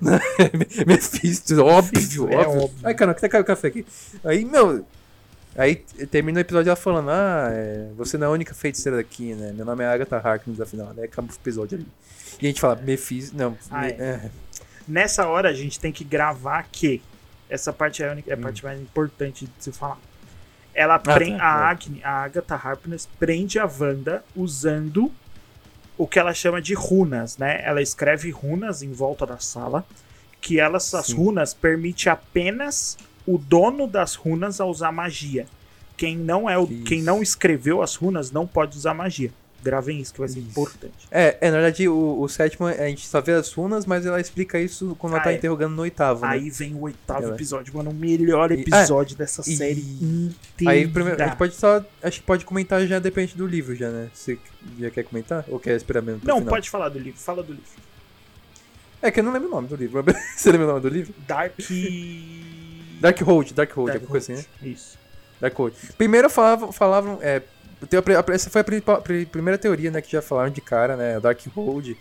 [0.01, 0.19] não,
[0.85, 2.71] Mephisto, óbvio, é óbvio.
[2.83, 3.85] Ai, caramba, que tá caiu o café aqui.
[4.23, 4.85] Aí, meu.
[5.57, 5.75] Aí
[6.11, 9.53] termina o episódio ela falando, ah, é, você não é a única feiticeira daqui, né?
[9.53, 11.05] Meu nome é Agatha Harkness, afinal, né?
[11.05, 11.87] Acaba o episódio ali.
[12.41, 14.29] E a gente fala, Mephisto, não, me, é.
[14.87, 17.01] Nessa hora a gente tem que gravar que
[17.49, 18.41] essa parte é a, única, é a hum.
[18.41, 19.97] parte mais importante de se falar.
[20.73, 25.11] Ela ah, prende, tá, a, Agni, a Agatha Harkness prende a Wanda usando
[25.97, 27.61] o que ela chama de runas, né?
[27.63, 29.85] Ela escreve runas em volta da sala,
[30.41, 35.45] que elas, as runas, permite apenas o dono das runas a usar magia.
[35.95, 39.31] Quem não é o, quem não escreveu as runas não pode usar magia.
[39.65, 40.49] Gravem isso, que vai ser isso.
[40.49, 41.07] importante.
[41.09, 44.21] É, é, na verdade, o, o, sétimo, a gente só vê as runas, mas ela
[44.21, 45.35] explica isso quando ah, ela tá é.
[45.37, 46.21] interrogando no oitavo.
[46.21, 46.33] Né?
[46.33, 47.33] Aí vem o oitavo ela...
[47.33, 50.71] episódio, mano, o melhor episódio e, dessa e, série inteira.
[50.71, 51.83] Aí, primeiro, a gente pode só.
[52.03, 54.11] Acho que pode comentar já, depende do livro, já, né?
[54.13, 54.37] Você
[54.79, 55.43] já quer comentar?
[55.47, 56.21] Ou quer esperar mesmo?
[56.23, 56.53] Não, final?
[56.53, 57.71] pode falar do livro, fala do livro.
[59.01, 60.05] É que eu não lembro o nome do livro.
[60.37, 61.11] Você lembra o nome do livro?
[61.27, 61.53] Dark.
[63.01, 64.71] Dark Hold, Dark Hold, alguma coisa assim, né?
[64.71, 64.97] Isso.
[65.41, 65.73] Dark Hold.
[65.97, 67.41] Primeiro falavam, falavam é,
[68.33, 71.97] essa foi a primeira teoria, né, que já falaram de cara, né, Darkhold.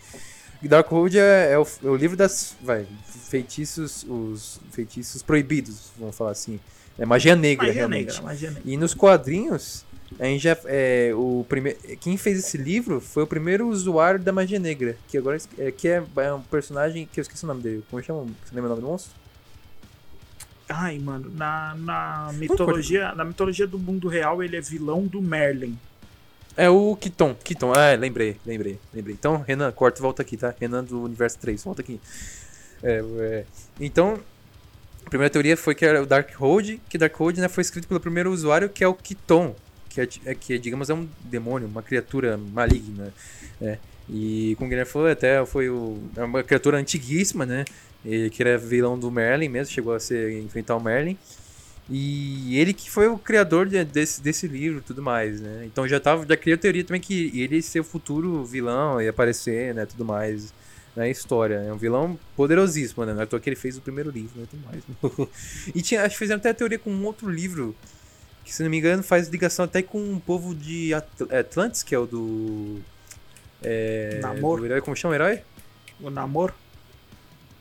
[0.62, 6.30] Darkhold é, é, o, é o livro das, vai, feitiços, os feitiços proibidos, vamos falar
[6.30, 6.58] assim.
[6.98, 8.06] É magia negra, magia realmente.
[8.06, 8.62] Negra, magia negra.
[8.64, 9.84] E nos quadrinhos,
[10.18, 14.32] a gente já, é, o primeiro, quem fez esse livro foi o primeiro usuário da
[14.32, 17.62] magia negra, que agora é, que é, é um personagem que eu esqueci o nome
[17.62, 17.84] dele.
[17.90, 18.22] Como chama?
[18.22, 19.12] Você lembra o nome do monstro?
[20.68, 25.78] Ai, mano, na, na mitologia, na mitologia do mundo real, ele é vilão do Merlin.
[26.56, 29.14] É o Kiton, Kiton, é, lembrei, lembrei, lembrei.
[29.14, 30.54] Então, Renan, corta e volta aqui, tá?
[30.58, 32.00] Renan do Universo 3, volta aqui.
[32.82, 33.44] É, é.
[33.80, 34.20] Então,
[35.04, 38.30] a primeira teoria foi que era o Darkhold, que Darkhold né, foi escrito pelo primeiro
[38.30, 39.54] usuário, que é o Kiton,
[39.88, 43.12] que, é, é, que digamos, é um demônio, uma criatura maligna.
[43.60, 43.78] É.
[44.08, 47.64] E como o Guilherme falou, até foi o, é uma criatura antiguíssima, né?
[48.04, 51.16] Ele que era vilão do Merlin mesmo, chegou a ser enfrentar o Merlin.
[51.88, 55.64] E ele que foi o criador de, desse, desse livro e tudo mais, né?
[55.66, 59.08] Então já tava, já criou a teoria também que ele ser o futuro vilão e
[59.08, 60.52] aparecer, né, tudo mais.
[60.96, 61.56] na história.
[61.56, 63.12] É um vilão poderosíssimo, né?
[63.12, 64.46] Não é que ele fez o primeiro livro, né?
[64.50, 65.28] Tem mais.
[65.74, 67.76] e tinha, acho que fizeram até a teoria com um outro livro,
[68.44, 71.98] que se não me engano faz ligação até com um povo de Atlantis, que é
[71.98, 72.80] o do.
[73.62, 74.60] É, Namor.
[74.60, 75.42] Do herói, como chama o herói?
[76.00, 76.54] O Namor?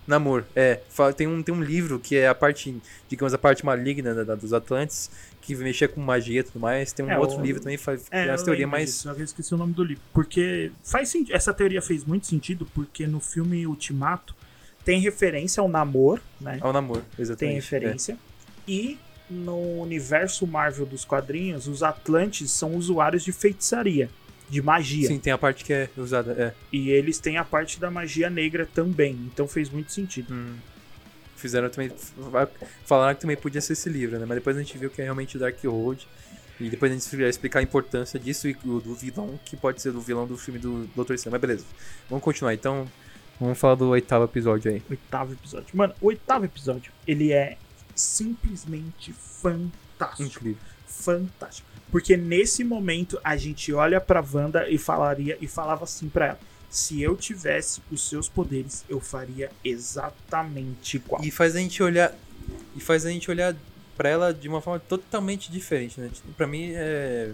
[0.06, 0.82] Namor, é.
[1.16, 2.76] Tem um, tem um livro que é a parte,
[3.08, 5.10] digamos, a parte maligna da, da, dos Atlantes,
[5.42, 6.92] que mexia com magia e tudo mais.
[6.92, 7.42] Tem um é, outro o...
[7.42, 8.90] livro também, faz é, essa teoria mais.
[8.90, 10.04] Disso, eu esqueci o nome do livro.
[10.14, 11.36] Porque faz sentido.
[11.36, 14.36] Essa teoria fez muito sentido, porque no filme Ultimato
[14.84, 16.58] tem referência ao Namor, né?
[16.62, 17.38] Ao Namor, exatamente.
[17.38, 18.14] Tem referência.
[18.14, 18.72] É.
[18.72, 19.00] E
[19.30, 24.10] no universo Marvel dos quadrinhos, os Atlantes são usuários de feitiçaria
[24.50, 25.08] de magia.
[25.08, 26.54] Sim, tem a parte que é usada, é.
[26.72, 30.34] E eles têm a parte da magia negra também, então fez muito sentido.
[30.34, 30.56] Hum.
[31.36, 31.92] Fizeram também.
[32.86, 34.26] Falaram que também podia ser esse livro, né?
[34.26, 36.08] Mas depois a gente viu que é realmente Dark Road.
[36.60, 39.92] E depois a gente vai explicar a importância disso e do vilão, que pode ser
[39.92, 41.34] do vilão do filme do Doutor Estranho.
[41.34, 41.66] Mas beleza,
[42.10, 42.54] vamos continuar.
[42.54, 42.88] Então,
[43.40, 44.82] vamos falar do oitavo episódio aí.
[44.90, 45.68] Oitavo episódio.
[45.74, 47.58] Mano, o oitavo episódio, ele é
[47.96, 50.24] simplesmente fantástico.
[50.24, 50.62] Incrível.
[50.88, 51.68] Fantástico.
[51.94, 56.40] Porque nesse momento a gente olha pra Wanda e falaria e falava assim pra ela:
[56.68, 61.24] se eu tivesse os seus poderes, eu faria exatamente igual.
[61.24, 62.12] E faz a gente olhar
[62.76, 63.56] e faz a gente olhar
[63.96, 66.10] para ela de uma forma totalmente diferente, né?
[66.12, 67.32] Tipo, para mim é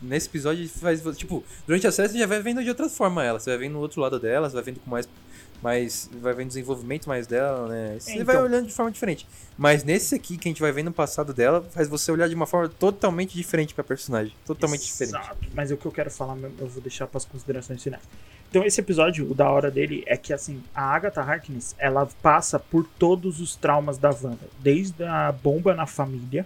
[0.00, 3.38] nesse episódio faz tipo, durante a série você já vai vendo de outra forma ela,
[3.38, 5.06] você vai vendo no outro lado dela, você vai vendo com mais
[5.64, 7.96] mais vai vendo desenvolvimento mais dela, né?
[7.98, 9.26] Você então, vai olhando de forma diferente.
[9.56, 12.34] Mas nesse aqui que a gente vai vendo no passado dela, faz você olhar de
[12.34, 15.22] uma forma totalmente diferente para personagem, totalmente Exato.
[15.22, 15.52] diferente.
[15.54, 18.02] Mas o que eu quero falar, eu vou deixar para as considerações finais.
[18.50, 22.58] Então esse episódio, o da hora dele é que assim, a Agatha Harkness, ela passa
[22.58, 26.44] por todos os traumas da Wanda, desde a bomba na família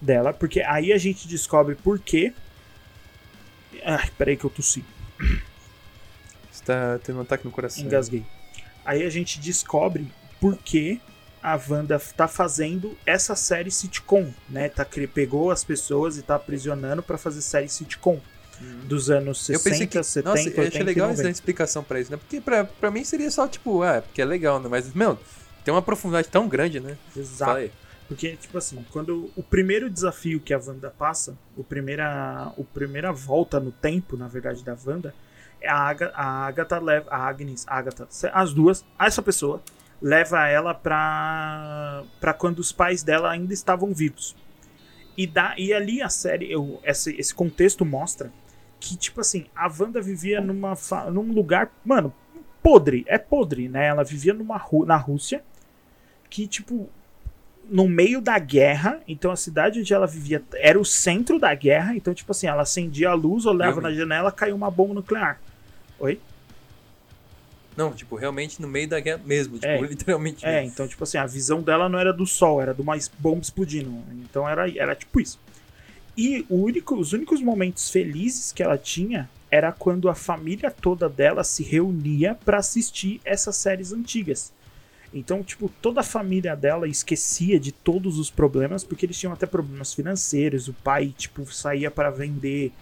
[0.00, 2.32] dela, porque aí a gente descobre por quê.
[3.84, 4.84] Ai, peraí que eu tossi.
[6.52, 7.84] Você tá tendo um ataque no coração.
[7.84, 8.24] Engasguei.
[8.86, 10.06] Aí a gente descobre
[10.40, 11.00] por que
[11.42, 14.68] a Wanda tá fazendo essa série sitcom, né?
[14.68, 18.20] Tá, pegou as pessoas e tá aprisionando para fazer série sitcom.
[18.60, 18.80] Uhum.
[18.86, 22.00] Dos anos 60, eu pensei que, 70, nossa, 80, eu achei legal essa explicação para
[22.00, 22.16] isso, né?
[22.16, 24.68] Porque pra, pra mim seria só, tipo, ah, porque é legal, né?
[24.70, 25.18] Mas, meu,
[25.62, 26.96] tem uma profundidade tão grande, né?
[27.14, 27.70] Exato.
[28.08, 33.12] Porque, tipo assim, quando o primeiro desafio que a Wanda passa, o primeira, o primeira
[33.12, 35.12] volta no tempo, na verdade, da Wanda,
[35.64, 37.10] a, Aga, a Agatha leva.
[37.10, 39.62] A Agnes, Agatha, as duas, essa pessoa,
[40.00, 44.36] leva ela pra, pra quando os pais dela ainda estavam vivos.
[45.16, 48.30] E, dá, e ali a série, eu, esse, esse contexto mostra
[48.78, 50.74] que, tipo assim, a Wanda vivia numa,
[51.10, 52.12] num lugar, mano,
[52.62, 53.86] podre, é podre, né?
[53.86, 55.42] Ela vivia numa, na Rússia,
[56.28, 56.90] que, tipo,
[57.68, 61.96] no meio da guerra, então a cidade onde ela vivia era o centro da guerra,
[61.96, 65.40] então, tipo assim, ela acendia a luz, olhava na janela, caiu uma bomba nuclear.
[65.98, 66.20] Oi?
[67.76, 70.44] Não, tipo, realmente no meio da guerra mesmo, tipo, é, literalmente.
[70.46, 70.72] É, mesmo.
[70.72, 73.92] então, tipo assim, a visão dela não era do sol, era de uma bomba explodindo.
[74.24, 75.38] Então era, era tipo isso.
[76.16, 81.44] E único, os únicos momentos felizes que ela tinha era quando a família toda dela
[81.44, 84.52] se reunia para assistir essas séries antigas.
[85.12, 89.46] Então, tipo, toda a família dela esquecia de todos os problemas, porque eles tinham até
[89.46, 90.68] problemas financeiros.
[90.68, 92.72] O pai, tipo, saía para vender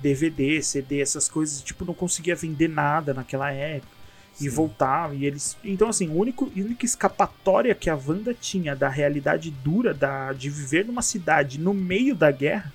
[0.00, 3.96] DVD, CD, essas coisas, tipo, não conseguia vender nada naquela época.
[4.34, 4.46] Sim.
[4.46, 5.56] E voltava, e eles.
[5.64, 10.48] Então, assim, a única, única escapatória que a Wanda tinha da realidade dura da, de
[10.48, 12.72] viver numa cidade no meio da guerra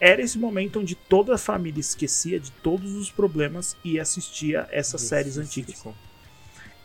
[0.00, 5.02] era esse momento onde toda a família esquecia de todos os problemas e assistia essas
[5.02, 5.84] séries antigas.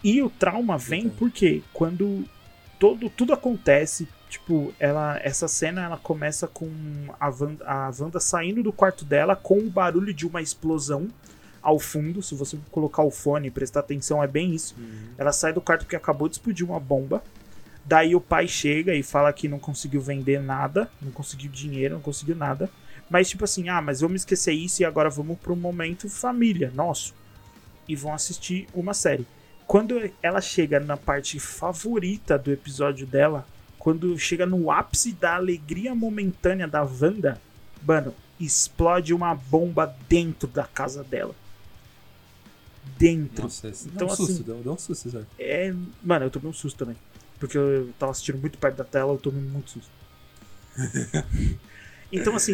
[0.03, 2.25] E o trauma vem porque quando
[2.79, 6.67] todo, tudo acontece, Tipo, ela, essa cena ela começa com
[7.19, 11.07] a Wanda, a Wanda saindo do quarto dela com o barulho de uma explosão
[11.61, 12.19] ao fundo.
[12.23, 14.73] Se você colocar o fone e prestar atenção, é bem isso.
[14.75, 15.09] Uhum.
[15.19, 17.23] Ela sai do quarto porque acabou de explodir uma bomba.
[17.85, 22.01] Daí o pai chega e fala que não conseguiu vender nada, não conseguiu dinheiro, não
[22.01, 22.71] conseguiu nada.
[23.07, 27.13] Mas tipo assim, ah, mas vamos esquecer isso e agora vamos pro momento família, nosso.
[27.87, 29.27] E vão assistir uma série.
[29.73, 33.43] Quando ela chega na parte favorita do episódio dela,
[33.79, 37.41] quando chega no ápice da alegria momentânea da Wanda,
[37.81, 41.33] mano, explode uma bomba dentro da casa dela.
[42.99, 43.45] Dentro.
[43.45, 45.25] Nossa, então, dá um assim, susto, dá, um susto, sabe?
[45.39, 45.73] É,
[46.03, 46.95] mano, eu tomei um susto também.
[47.39, 49.91] Porque eu tava assistindo muito perto da tela, eu tomei muito susto.
[52.19, 52.53] então, assim,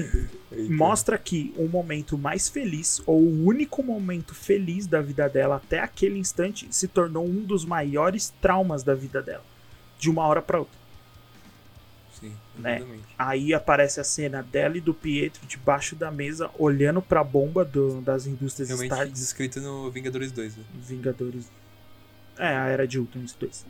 [0.52, 0.73] Eita.
[0.73, 5.80] mostra que o momento mais feliz, ou o único momento feliz da vida dela até
[5.80, 9.44] aquele instante, se tornou um dos maiores traumas da vida dela.
[9.98, 10.80] De uma hora para outra.
[12.19, 12.86] Sim, né?
[13.18, 18.02] Aí aparece a cena dela e do Pietro debaixo da mesa, olhando pra bomba do,
[18.02, 19.11] das indústrias Realmente Stark.
[19.11, 20.56] descrito no Vingadores 2.
[20.56, 20.64] Né?
[20.88, 21.52] Vingadores.
[22.38, 23.65] É, a Era de Ultron, isso dois.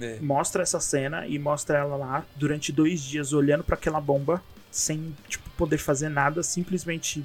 [0.00, 0.20] É.
[0.20, 4.42] Mostra essa cena e mostra ela lá durante dois dias olhando para aquela bomba
[4.76, 7.24] sem tipo, poder fazer nada, simplesmente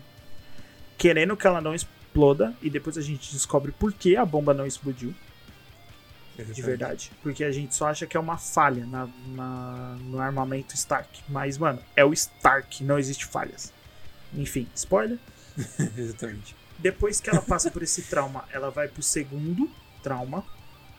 [0.98, 2.56] querendo que ela não exploda.
[2.62, 5.14] E depois a gente descobre por que a bomba não explodiu.
[6.38, 7.12] De verdade.
[7.22, 11.22] Porque a gente só acha que é uma falha na, na, no armamento Stark.
[11.28, 13.72] Mas, mano, é o Stark, não existe falhas.
[14.34, 15.20] Enfim, spoiler.
[15.98, 16.56] Exatamente.
[16.80, 19.70] Depois que ela passa por esse trauma, ela vai pro segundo
[20.02, 20.44] trauma,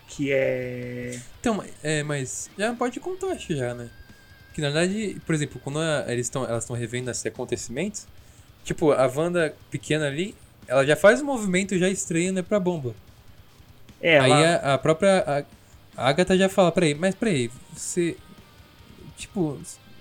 [0.07, 1.19] que é.
[1.39, 3.89] Então, é, mas já pode contar, acho já, né?
[4.53, 8.01] Que na verdade, por exemplo, quando eles tão, elas estão revendo esse acontecimento,
[8.63, 10.35] tipo, a Wanda pequena ali,
[10.67, 12.95] ela já faz um movimento já estranho, né, pra bomba.
[14.01, 14.55] É, Aí ela...
[14.57, 15.23] a, a, própria.
[15.25, 18.17] A, a Agatha já fala, peraí, mas peraí, você.
[19.15, 19.59] Tipo,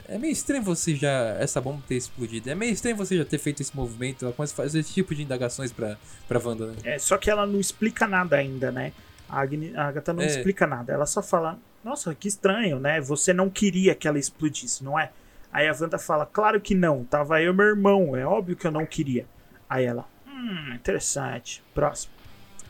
[0.08, 1.36] é meio estranho você já.
[1.38, 2.50] Essa bomba ter explodido.
[2.50, 4.24] É meio estranho você já ter feito esse movimento.
[4.24, 5.96] Ela começa a fazer esse tipo de indagações pra,
[6.26, 6.74] pra Wanda, né?
[6.82, 8.92] É, só que ela não explica nada ainda, né?
[9.32, 10.26] A, Agni, a Agatha não é.
[10.26, 10.92] explica nada.
[10.92, 13.00] Ela só fala: Nossa, que estranho, né?
[13.00, 15.10] Você não queria que ela explodisse, não é?
[15.50, 17.02] Aí a Wanda fala: Claro que não.
[17.04, 18.14] Tava eu e meu irmão.
[18.14, 19.24] É óbvio que eu não queria.
[19.68, 21.62] Aí ela: Hum, interessante.
[21.74, 22.12] Próximo.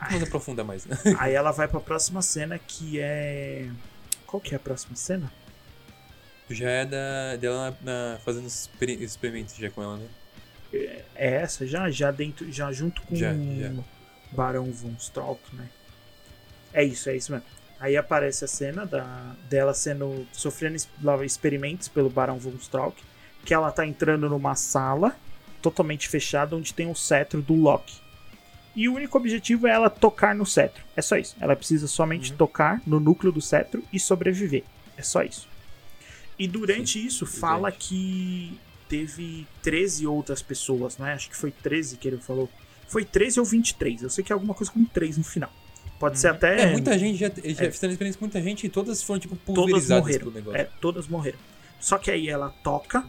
[0.09, 0.97] Vamos aprofundar mais, né?
[1.19, 3.69] Aí ela vai pra próxima cena que é.
[4.25, 5.31] Qual que é a próxima cena?
[6.49, 10.07] Já é da, dela na, fazendo experimentos já com ela, né?
[10.73, 11.89] É, é essa já?
[11.91, 12.49] Já dentro.
[12.51, 13.83] Já junto com já, o
[14.35, 15.67] Barão Von Stroke, né?
[16.73, 17.45] É isso, é isso mesmo.
[17.79, 20.25] Aí aparece a cena da, dela sendo.
[20.31, 20.77] sofrendo
[21.25, 22.53] experimentos pelo Barão Von.
[23.43, 25.15] Que ela tá entrando numa sala
[25.61, 28.01] totalmente fechada onde tem o cetro do Loki.
[28.75, 30.83] E o único objetivo é ela tocar no cetro.
[30.95, 31.35] É só isso.
[31.39, 32.37] Ela precisa somente uhum.
[32.37, 34.63] tocar no núcleo do cetro e sobreviver.
[34.97, 35.47] É só isso.
[36.39, 38.59] E durante Sim, isso fala que
[38.89, 41.13] teve 13 outras pessoas, não é?
[41.13, 42.49] Acho que foi 13 que ele falou.
[42.87, 44.03] Foi 13 ou 23.
[44.03, 45.51] Eu sei que é alguma coisa com 3 no final.
[46.03, 46.63] Pode ser até.
[46.63, 47.71] É, muita gente já, já é.
[47.71, 50.31] fizeram experiência com muita gente e todas foram, tipo, pulverizadas todas morreram.
[50.31, 50.59] negócio.
[50.59, 51.39] É, todas morreram.
[51.79, 53.07] Só que aí ela toca.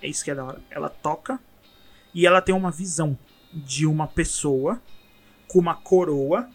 [0.00, 0.58] É isso que é da hora.
[0.70, 1.38] Ela toca
[2.14, 3.18] e ela tem uma visão
[3.52, 4.80] de uma pessoa
[5.48, 6.48] com uma coroa.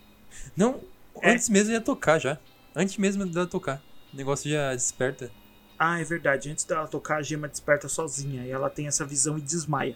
[0.57, 0.79] Não,
[1.21, 1.33] é.
[1.33, 2.39] antes mesmo de tocar já.
[2.75, 3.79] Antes mesmo dela tocar.
[4.11, 5.29] O negócio já desperta.
[5.77, 6.49] Ah, é verdade.
[6.49, 8.43] Antes dela tocar, a gema desperta sozinha.
[8.43, 9.95] E ela tem essa visão e desmaia.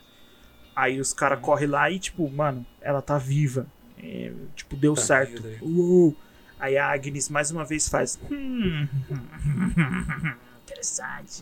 [0.76, 1.46] Aí os caras uhum.
[1.46, 3.66] correm lá e, tipo, mano, ela tá viva.
[4.02, 5.44] É, tipo, deu tá certo.
[5.62, 6.16] Uou.
[6.60, 8.20] Aí a Agnes mais uma vez faz.
[8.30, 8.88] Hum,
[10.64, 11.42] interessante.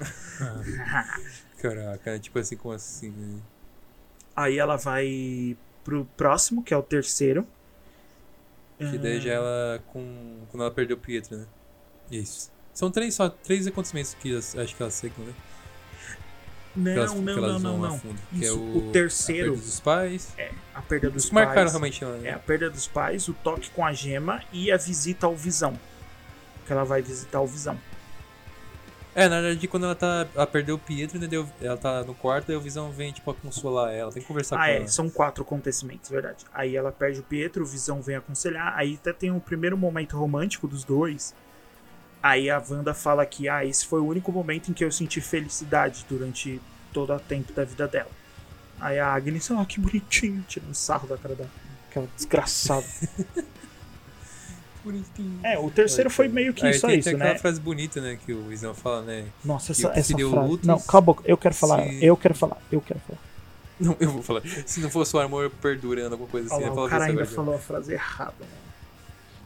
[1.60, 3.10] Caraca, tipo assim, como assim?
[3.10, 3.40] Né?
[4.36, 7.48] Aí ela vai pro próximo, que é o terceiro.
[8.78, 10.46] Que daí já ela com.
[10.52, 11.48] Quando ela perdeu o Pietro, né?
[12.12, 12.52] Isso.
[12.74, 15.34] São três só, três acontecimentos que acho que elas secam, né?
[16.78, 18.00] Não, não, não, não, não.
[18.00, 19.50] Fundo, Isso, é o, o, terceiro.
[19.50, 20.34] A perda dos pais.
[20.38, 21.48] É, a perda dos pais.
[21.48, 22.30] marcaram realmente ela, né?
[22.30, 25.78] É, a perda dos pais, o toque com a gema e a visita ao Visão.
[26.68, 27.80] Que ela vai visitar o Visão.
[29.16, 30.28] É, na verdade, quando ela tá.
[30.36, 31.20] Ela perdeu o Pietro?
[31.60, 34.12] Ela tá no quarto e o Visão vem, tipo, a consolar ela.
[34.12, 34.88] Tem que conversar ah, com é, ela.
[34.88, 36.46] São quatro acontecimentos, verdade.
[36.54, 38.78] Aí ela perde o Pietro, o Visão vem aconselhar.
[38.78, 41.34] Aí até tem um primeiro momento romântico dos dois
[42.22, 45.22] Aí a Wanda fala que ah, esse foi o único momento em que eu senti
[45.22, 46.60] felicidade durante
[46.92, 48.10] todo o tempo da vida dela.
[48.80, 52.86] Aí a Agnes, ah, que bonitinho, tirando sarro da cara daquela desgraçada.
[54.84, 55.40] bonitinho.
[55.44, 57.26] É, o terceiro foi meio que Aí só tem, isso, tem né?
[57.26, 59.26] aquela frase bonita, né, que o Isão fala, né?
[59.44, 60.24] Nossa, essa, essa frase.
[60.24, 62.06] Lutos, não, cala a boca, eu quero falar, se...
[62.06, 63.20] eu quero falar, eu quero falar.
[63.80, 64.42] Não, eu vou falar.
[64.66, 66.64] Se não fosse o amor perdurando, alguma coisa assim.
[66.64, 68.67] Olha lá, o cara ainda falou a frase errada, né?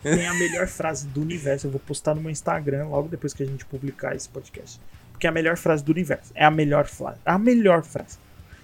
[0.04, 1.68] Tem a melhor frase do universo.
[1.68, 4.80] Eu vou postar no meu Instagram logo depois que a gente publicar esse podcast.
[5.12, 6.32] Porque é a melhor frase do universo.
[6.34, 7.20] É a melhor frase.
[7.26, 8.18] A melhor frase.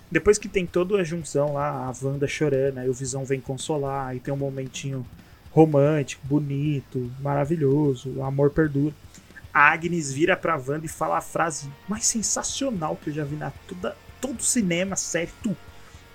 [0.09, 4.07] Depois que tem toda a junção lá, a Wanda chorando, aí o Visão vem consolar,
[4.07, 5.05] aí tem um momentinho
[5.51, 8.95] romântico, bonito, maravilhoso, o amor perdura.
[9.53, 13.35] A Agnes vira pra Wanda e fala a frase mais sensacional que eu já vi
[13.35, 14.95] na toda, todo cinema,
[15.43, 15.57] tudo.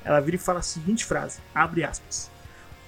[0.05, 2.32] Ela vira e fala a seguinte frase, abre aspas.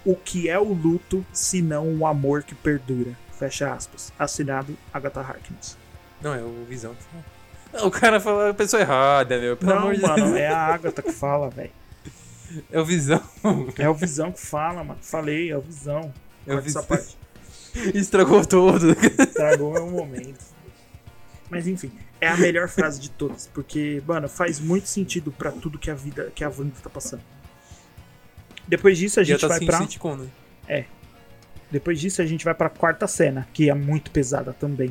[0.05, 3.16] O que é o luto se não um amor que perdura?
[3.39, 4.12] Fecha aspas.
[4.18, 5.76] Assinado Agatha Harkness.
[6.20, 7.86] Não, é o Visão que fala.
[7.86, 9.56] O cara fala a pessoa errada, meu.
[9.56, 10.36] Pelo não, mano, de Deus.
[10.36, 11.72] é a Agatha que fala, velho.
[12.70, 13.20] É o Visão.
[13.78, 15.01] É o Visão que fala, mano.
[15.02, 16.12] Falei, é o Visão.
[16.47, 16.86] É o Visão.
[17.93, 18.90] Estragou todo.
[19.18, 20.44] Estragou meu momento.
[21.51, 21.90] Mas enfim,
[22.20, 25.94] é a melhor frase de todas, porque, mano, faz muito sentido para tudo que a
[25.94, 27.22] vida, que a Wanda tá passando.
[28.66, 29.78] Depois disso a gente vai pra.
[29.78, 30.28] Sitcom, né?
[30.68, 30.84] É.
[31.70, 34.90] Depois disso a gente vai pra quarta cena, que é muito pesada também.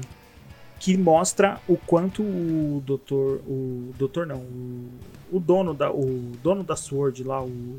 [0.79, 3.41] Que mostra o quanto o doutor.
[3.47, 4.39] O doutor não.
[4.39, 4.89] O,
[5.31, 5.91] o dono da.
[5.91, 7.77] O dono da Sword lá, o.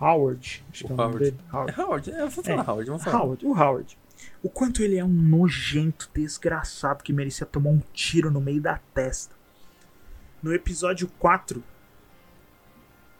[0.00, 0.64] Howard.
[0.72, 1.24] Acho que é o nome Howard.
[1.24, 1.36] dele.
[1.52, 1.70] Howard.
[1.72, 3.22] É Howard, é, vou falar é, Howard, vamos falar.
[3.22, 3.98] Howard, o Howard.
[4.42, 8.78] O quanto ele é um nojento, desgraçado, que merecia tomar um tiro no meio da
[8.94, 9.34] testa.
[10.42, 11.62] No episódio 4,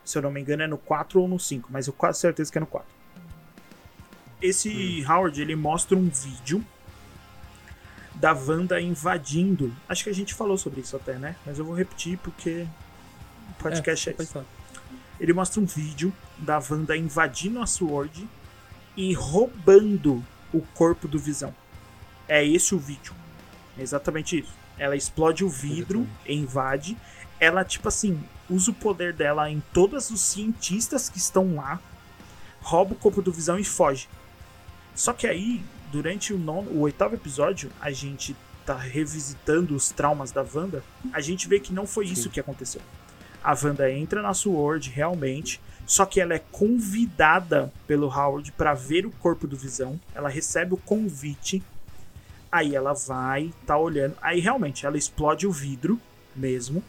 [0.04, 2.50] se eu não me engano é no 4 ou no 5, mas eu quase certeza
[2.50, 2.86] que é no 4.
[4.40, 5.12] Esse hum.
[5.12, 6.64] Howard, ele mostra um vídeo
[8.14, 9.74] da Wanda invadindo.
[9.88, 11.36] Acho que a gente falou sobre isso até, né?
[11.44, 12.66] Mas eu vou repetir porque
[13.50, 14.44] o podcast é, é isso.
[15.18, 18.28] Ele mostra um vídeo da Wanda invadindo a Sword
[18.96, 21.54] e roubando o corpo do Visão.
[22.28, 23.14] É esse o vídeo.
[23.78, 24.52] É exatamente isso.
[24.78, 26.96] Ela explode o vidro, invade.
[27.38, 31.80] Ela, tipo assim, usa o poder dela em todos os cientistas que estão lá,
[32.60, 34.08] rouba o corpo do Visão e foge.
[34.94, 35.62] Só que aí,
[35.92, 38.36] durante o, nono, o oitavo episódio, a gente
[38.66, 40.82] tá revisitando os traumas da Wanda.
[41.12, 42.12] A gente vê que não foi Sim.
[42.12, 42.82] isso que aconteceu.
[43.42, 49.06] A Wanda entra na Sword realmente, só que ela é convidada pelo Howard para ver
[49.06, 49.98] o corpo do Visão.
[50.14, 51.62] Ela recebe o convite.
[52.52, 54.16] Aí ela vai, tá olhando.
[54.20, 55.98] Aí realmente ela explode o vidro
[56.36, 56.82] mesmo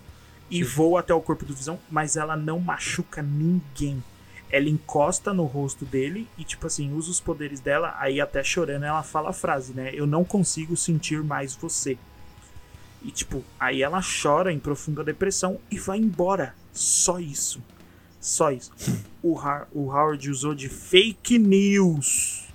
[0.52, 4.04] e voa até o corpo do Visão, mas ela não machuca ninguém.
[4.52, 7.96] Ela encosta no rosto dele e, tipo assim, usa os poderes dela.
[7.98, 9.92] Aí, até chorando, ela fala a frase, né?
[9.94, 11.98] Eu não consigo sentir mais você.
[13.02, 16.54] E, tipo, aí ela chora em profunda depressão e vai embora.
[16.74, 17.64] Só isso.
[18.20, 18.72] Só isso.
[19.24, 22.48] O, ha o Howard usou de fake news.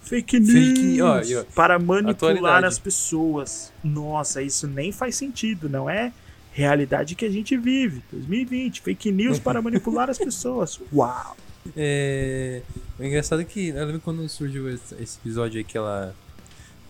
[0.00, 3.70] Fake news fake, ó, ó, para manipular as pessoas.
[3.84, 6.14] Nossa, isso nem faz sentido, não é?
[6.52, 8.02] Realidade que a gente vive.
[8.12, 10.78] 2020, fake news para manipular as pessoas.
[10.92, 11.36] Uau!
[11.76, 12.60] É,
[12.98, 16.14] o engraçado é que eu lembro quando surgiu esse episódio aí que ela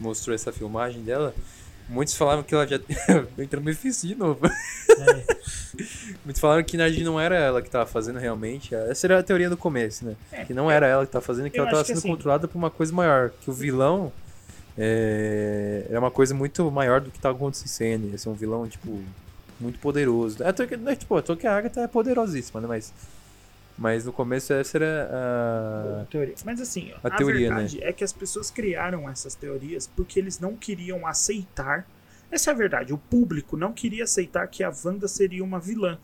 [0.01, 1.35] mostrou essa filmagem dela.
[1.89, 2.81] Muitos falavam que ela já.
[3.39, 4.41] Entrando difícil de novo.
[4.47, 5.37] É.
[6.25, 8.75] Muitos falaram que na verdade não era ela que estava fazendo realmente.
[8.75, 10.17] Essa era a teoria do começo, né?
[10.33, 10.45] É.
[10.45, 12.09] Que não era ela que estava fazendo, que Eu ela estava sendo assim...
[12.09, 13.31] controlada por uma coisa maior.
[13.41, 14.13] Que o vilão
[14.77, 18.15] é, é uma coisa muito maior do que estava acontecendo.
[18.15, 19.03] Esse é um vilão, tipo,
[19.63, 20.43] muito poderoso.
[20.43, 22.67] É, que, né, tipo, tô a Agatha é poderosíssima, né?
[22.69, 22.93] Mas.
[23.79, 26.35] Mas no começo essa era a, teoria.
[26.45, 27.87] Mas assim, a, a teoria, verdade né?
[27.89, 31.87] é que as pessoas criaram essas teorias porque eles não queriam aceitar
[32.33, 32.95] essa é a verdade.
[32.95, 35.99] O público não queria aceitar que a Wanda seria uma vilã.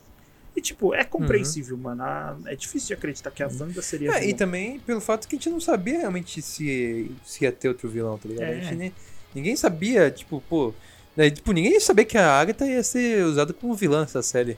[0.55, 1.83] E, tipo, é compreensível, uhum.
[1.83, 2.05] mano.
[2.47, 4.31] É difícil de acreditar que a Wanda seria é, vilã.
[4.31, 7.89] E também pelo fato que a gente não sabia realmente se, se ia ter outro
[7.89, 8.45] vilão, tá ligado?
[8.45, 8.59] É.
[8.59, 8.93] A gente nem,
[9.35, 10.75] ninguém sabia, tipo, pô.
[11.19, 14.57] Né, tipo, ninguém sabia que a Agatha ia ser usada como vilã nessa série.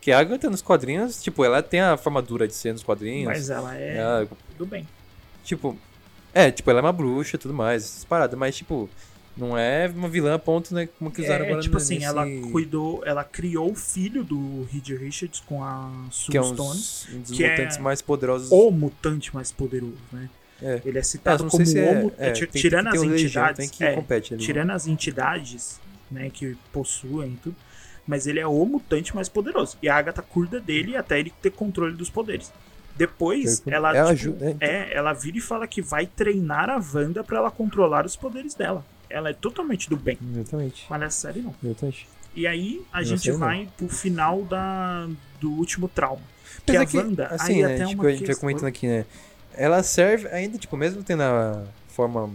[0.00, 3.26] Que a Agatha nos quadrinhos, tipo, ela tem a formadura de ser nos quadrinhos.
[3.26, 3.96] Mas ela é.
[3.96, 4.88] Ela, tudo bem.
[5.44, 5.78] Tipo.
[6.34, 8.90] É, tipo, ela é uma bruxa e tudo mais, essas paradas, mas, tipo,
[9.36, 10.88] não é uma vilã a ponto, né?
[10.98, 12.06] Como que usaram é, agora tipo assim, nesse...
[12.06, 16.58] ela cuidou, ela criou o filho do Reed Richards com a Sue que é Stone.
[16.58, 18.50] Um dos que mutantes é mais poderosos.
[18.50, 20.28] O mutante mais poderoso, né?
[20.62, 20.80] É.
[20.84, 24.70] Ele é citado como se é, o é, tirando as entidades, que compete ali, tirando
[24.70, 25.80] as entidades,
[26.10, 27.56] né, que possuem tudo,
[28.06, 29.76] mas ele é o mutante mais poderoso.
[29.82, 32.52] E a Agatha cuida dele até ele ter controle dos poderes.
[32.96, 34.56] Depois, ela, ela, tipo, ajuda, né?
[34.58, 38.54] é, ela vira e fala que vai treinar a Wanda para ela controlar os poderes
[38.54, 40.18] dela ela é totalmente do bem.
[40.34, 40.86] Exatamente.
[40.88, 41.54] Mas nessa série não.
[41.62, 42.08] Exatamente.
[42.34, 43.70] E aí a não gente vai não.
[43.72, 45.08] pro final da,
[45.40, 46.22] do último trauma.
[46.64, 49.06] Que a Wanda, assim, aí né, até tipo, uma a gente vai comentando aqui, né?
[49.58, 52.30] Ela serve ainda, tipo, mesmo tendo a forma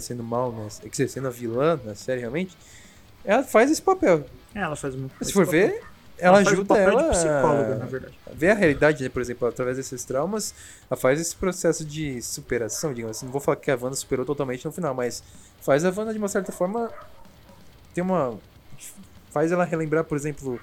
[0.00, 0.68] sendo mal, né?
[1.06, 2.56] Sendo a vilã na série realmente,
[3.24, 4.24] ela faz esse papel.
[4.54, 5.68] É, ela faz muito Se for papel.
[5.68, 5.82] ver,
[6.18, 8.14] ela, ela ajuda ela psicóloga, na verdade.
[8.32, 9.10] ver a realidade, né?
[9.10, 10.54] por exemplo, através desses traumas,
[10.90, 13.26] ela faz esse processo de superação, digamos assim.
[13.26, 15.22] Não vou falar que a Wanda superou totalmente no final, mas
[15.60, 16.90] faz a Wanda de uma certa forma
[17.92, 18.38] ter uma
[19.30, 20.60] faz ela relembrar, por exemplo,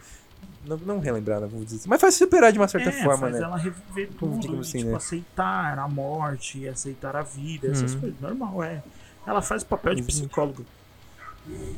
[0.65, 3.33] não, não relembrar, vamos dizer assim, mas faz superar de uma certa é, forma, faz
[3.33, 3.41] né?
[3.41, 4.97] ela reviver tudo, assim, tipo, né?
[4.97, 8.01] aceitar a morte, aceitar a vida, essas uhum.
[8.01, 8.83] coisas, normal, é.
[9.25, 10.65] Ela faz o papel de psicólogo.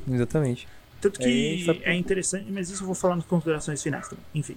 [0.10, 0.68] Exatamente.
[1.02, 4.24] Tanto que é interessante, mas isso eu vou falar nas considerações finais também.
[4.36, 4.56] Enfim.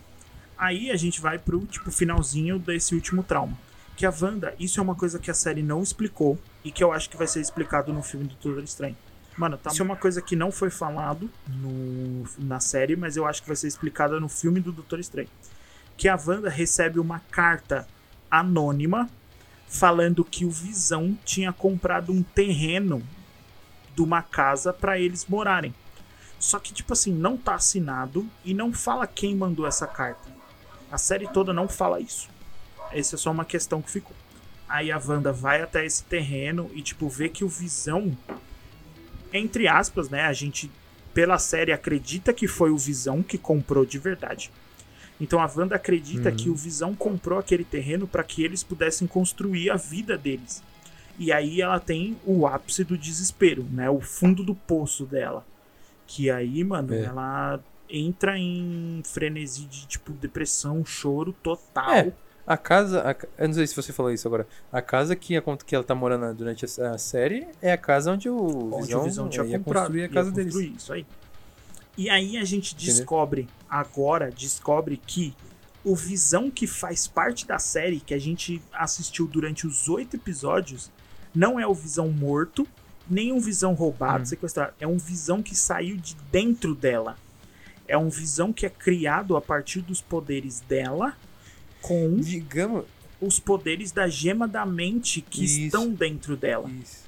[0.57, 3.57] Aí a gente vai pro tipo finalzinho desse último trauma.
[3.97, 6.93] Que a Wanda, isso é uma coisa que a série não explicou e que eu
[6.93, 8.97] acho que vai ser explicado no filme do Doutor Estranho.
[9.37, 9.71] Mano, tá...
[9.71, 13.49] isso é uma coisa que não foi falado no, na série, mas eu acho que
[13.49, 15.29] vai ser explicada no filme do Doutor Estranho.
[15.97, 17.87] Que a Wanda recebe uma carta
[18.31, 19.09] anônima
[19.69, 23.03] falando que o Visão tinha comprado um terreno
[23.95, 25.75] de uma casa para eles morarem.
[26.39, 30.29] Só que, tipo assim, não tá assinado e não fala quem mandou essa carta.
[30.91, 32.29] A série toda não fala isso.
[32.93, 34.15] Essa é só uma questão que ficou.
[34.69, 38.17] Aí a Wanda vai até esse terreno e, tipo, vê que o Visão.
[39.35, 40.23] Entre aspas, né?
[40.23, 40.71] A gente,
[41.13, 44.51] pela série, acredita que foi o Visão que comprou de verdade.
[45.21, 46.37] Então a Wanda acredita uhum.
[46.37, 50.63] que o Visão comprou aquele terreno para que eles pudessem construir a vida deles.
[51.19, 53.89] E aí ela tem o ápice do desespero, né?
[53.91, 55.45] O fundo do poço dela.
[56.07, 57.03] Que aí, mano, é.
[57.03, 61.95] ela entra em frenesi de, tipo, depressão, choro total.
[61.95, 62.13] É.
[62.47, 64.47] A casa, a, eu não sei se você falou isso agora.
[64.71, 68.13] A casa que, a, que ela tá morando durante a, a série é a casa
[68.13, 70.55] onde o onde Visão, o Visão tinha ia comprado, construir a casa deles.
[70.55, 71.07] Isso aí.
[71.97, 73.65] E aí a gente descobre, Entendeu?
[73.69, 75.35] agora, descobre que
[75.83, 80.91] o Visão que faz parte da série, que a gente assistiu durante os oito episódios,
[81.35, 82.67] não é o Visão morto,
[83.09, 84.27] nem um Visão roubado, hum.
[84.27, 84.75] sequestrado.
[84.79, 87.17] É um Visão que saiu de dentro dela.
[87.87, 91.17] É um Visão que é criado a partir dos poderes dela
[91.85, 92.85] com digamos
[93.21, 96.71] os poderes da gema da mente que isso, estão dentro dela.
[96.83, 97.05] Isso.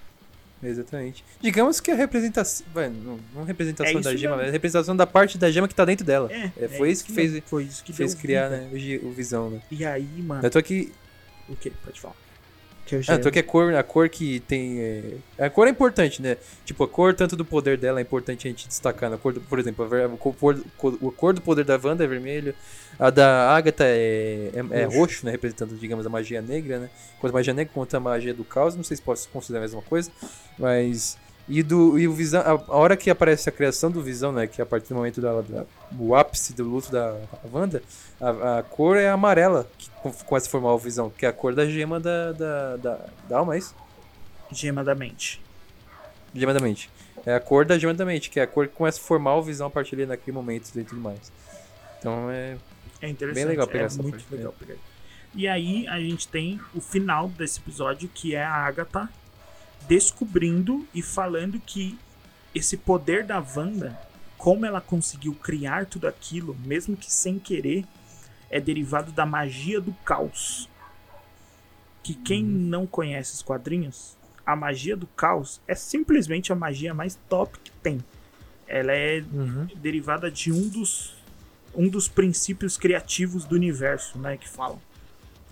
[0.62, 1.23] Exatamente.
[1.40, 2.66] Digamos que a representação.
[2.74, 5.85] Não, não representação é da gema, mas a representação da parte da gema que tá
[5.85, 6.32] dentro dela.
[6.32, 9.12] É, é foi, é isso que fez, foi isso que fez criar né, o, o
[9.12, 9.61] visão, né?
[9.70, 10.44] E aí, mano.
[10.44, 10.93] Eu tô aqui.
[11.48, 11.70] O que?
[11.70, 12.16] Pode falar.
[12.87, 13.01] Que.
[13.09, 14.81] Ah, tô aqui a cor, a cor que tem.
[14.81, 15.45] É...
[15.47, 16.37] A cor é importante, né?
[16.65, 19.13] Tipo, a cor tanto do poder dela é importante a gente destacar.
[19.13, 22.55] A cor do, por exemplo, a cor, a cor do poder da Wanda é vermelho.
[22.97, 25.27] A da Agatha é, é, é roxo.
[25.27, 25.33] né?
[25.33, 26.91] Representando, digamos, a magia negra, né?
[27.21, 28.77] Quanto a magia negra contra a magia do caos.
[28.77, 30.09] Não sei se posso considerar a mesma coisa.
[30.57, 31.19] Mas.
[31.48, 34.47] E, do, e o Visão, a, a, hora que aparece a criação do Visão, né?
[34.47, 35.64] Que é a partir do momento da, da
[35.98, 37.16] o ápice do luto da
[37.52, 37.82] Wanda,
[38.20, 39.89] a, a cor é amarela que
[40.24, 43.39] começa a formar o Visão, que é a cor da gema da, da, da, da
[43.39, 43.74] alma, é isso?
[44.51, 45.40] Gema da mente.
[46.35, 46.90] Gema da mente.
[47.24, 49.36] É a cor da gema da mente, que é a cor que começa a formar
[49.36, 51.31] o Visão a partir ali naquele momento e tudo mais.
[51.98, 52.56] Então é
[53.01, 53.44] é interessante.
[53.44, 54.35] Bem legal pegar é essa muito parte.
[54.35, 54.74] legal pegar.
[55.35, 59.09] E aí a gente tem o final desse episódio, que é a Agatha
[59.89, 61.99] descobrindo e falando que
[62.55, 63.99] esse poder da Wanda,
[64.39, 67.85] como ela conseguiu criar tudo aquilo, mesmo que sem querer,
[68.51, 70.69] é derivado da magia do caos.
[72.03, 72.51] Que quem uhum.
[72.51, 77.73] não conhece os quadrinhos, a magia do caos é simplesmente a magia mais top que
[77.83, 78.03] tem.
[78.67, 79.67] Ela é uhum.
[79.77, 81.15] derivada de um dos
[81.75, 84.39] um dos princípios criativos do universo, né?
[84.39, 84.81] Que falam.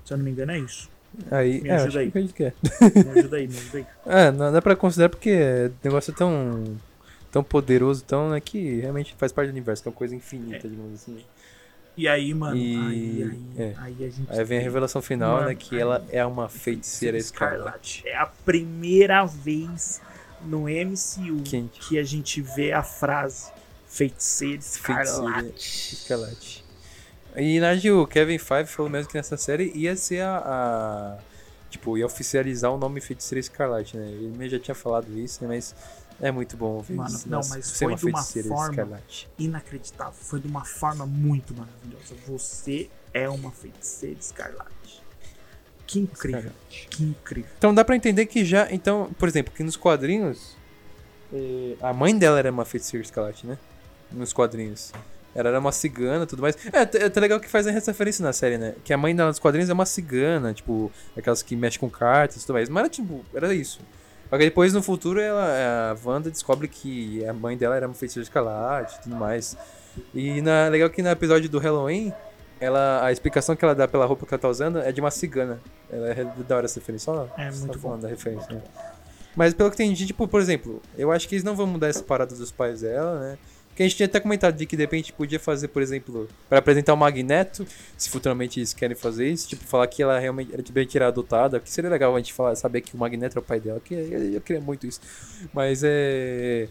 [0.04, 0.88] Se eu não me engano, é isso.
[1.30, 2.10] Aí, me é, ajuda aí.
[2.10, 2.54] Que a gente quer.
[2.80, 3.86] Me ajuda aí, me ajuda aí.
[4.06, 6.76] É, não dá pra considerar porque o negócio é tão,
[7.30, 10.66] tão poderoso, tão, né, que realmente faz parte do universo, que é uma coisa infinita,
[10.66, 10.70] é.
[10.70, 11.18] digamos assim.
[11.96, 12.76] E aí, mano, e...
[12.76, 13.74] aí, aí, é.
[13.78, 14.26] aí, a gente.
[14.28, 15.54] Aí vem a revelação final, mano, né?
[15.54, 18.02] Que ela é uma feiticeira escarlate.
[18.06, 20.00] É a primeira vez
[20.44, 21.80] no MCU Quente.
[21.80, 23.52] que a gente vê a frase
[23.94, 25.94] Feiticeiro Escarlate.
[25.94, 26.63] Escarlate.
[27.36, 31.18] E na o Kevin Feige falou mesmo que nessa série ia ser a, a,
[31.74, 34.06] Tipo, ia oficializar o nome Feiticeira Escarlate, né?
[34.06, 35.48] Ele já tinha falado isso, né?
[35.48, 35.74] Mas
[36.20, 37.28] é muito bom ouvir Mano, isso.
[37.28, 39.28] Não, mas foi uma de uma forma escarlate.
[39.36, 40.12] inacreditável.
[40.12, 42.14] Foi de uma forma muito maravilhosa.
[42.28, 45.02] Você é uma feiticeira escarlate.
[45.84, 46.38] Que incrível.
[46.38, 46.88] Escarlate.
[46.88, 47.50] Que incrível.
[47.58, 48.70] Então dá pra entender que já.
[48.70, 50.56] Então, por exemplo, que nos quadrinhos.
[51.32, 53.58] Eh, a mãe dela era uma feiticeira escarlate, né?
[54.14, 54.92] nos quadrinhos.
[55.34, 56.56] Ela era uma cigana tudo mais.
[56.72, 58.74] É, é até legal que faz essa referência na série, né?
[58.84, 62.36] Que a mãe dela nos quadrinhos é uma cigana, tipo, aquelas que mexem com cartas
[62.36, 62.68] e tudo mais.
[62.68, 63.80] Mas era tipo, era isso.
[64.30, 67.94] Só que depois no futuro ela, a Wanda descobre que a mãe dela era uma
[67.94, 69.56] feiticeira de escarlate e tudo mais.
[70.12, 72.12] E na, legal que no episódio do Halloween,
[72.60, 75.10] ela, a explicação que ela dá pela roupa que ela tá usando é de uma
[75.10, 75.60] cigana.
[75.90, 77.12] Ela é da hora essa referência.
[77.12, 77.98] Só, é muito tá bom.
[77.98, 78.62] da referência, né?
[79.36, 82.02] Mas pelo que entendi, tipo, por exemplo, eu acho que eles não vão mudar essa
[82.02, 83.38] parada dos pais dela, né?
[83.74, 86.58] Que a gente tinha até comentado de que de repente podia fazer, por exemplo, para
[86.60, 90.62] apresentar o Magneto, se futuramente eles querem fazer isso, tipo, falar que ela realmente era
[90.70, 93.42] bem tirar adotada, que seria legal a gente falar, saber que o Magneto é o
[93.42, 95.00] pai dela, que eu, eu queria muito isso.
[95.52, 96.68] Mas é.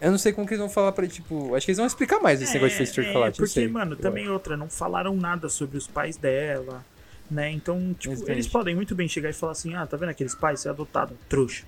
[0.00, 1.54] Eu não sei como que eles vão falar pra tipo.
[1.54, 3.96] Acho que eles vão explicar mais esse é, negócio de Face é, Porque, sei, mano,
[3.96, 6.84] também outra, não falaram nada sobre os pais dela,
[7.30, 7.50] né?
[7.50, 8.36] Então, tipo, Exatamente.
[8.36, 10.60] eles podem muito bem chegar e falar assim: ah, tá vendo aqueles pais?
[10.60, 11.64] Você é adotado, trouxa.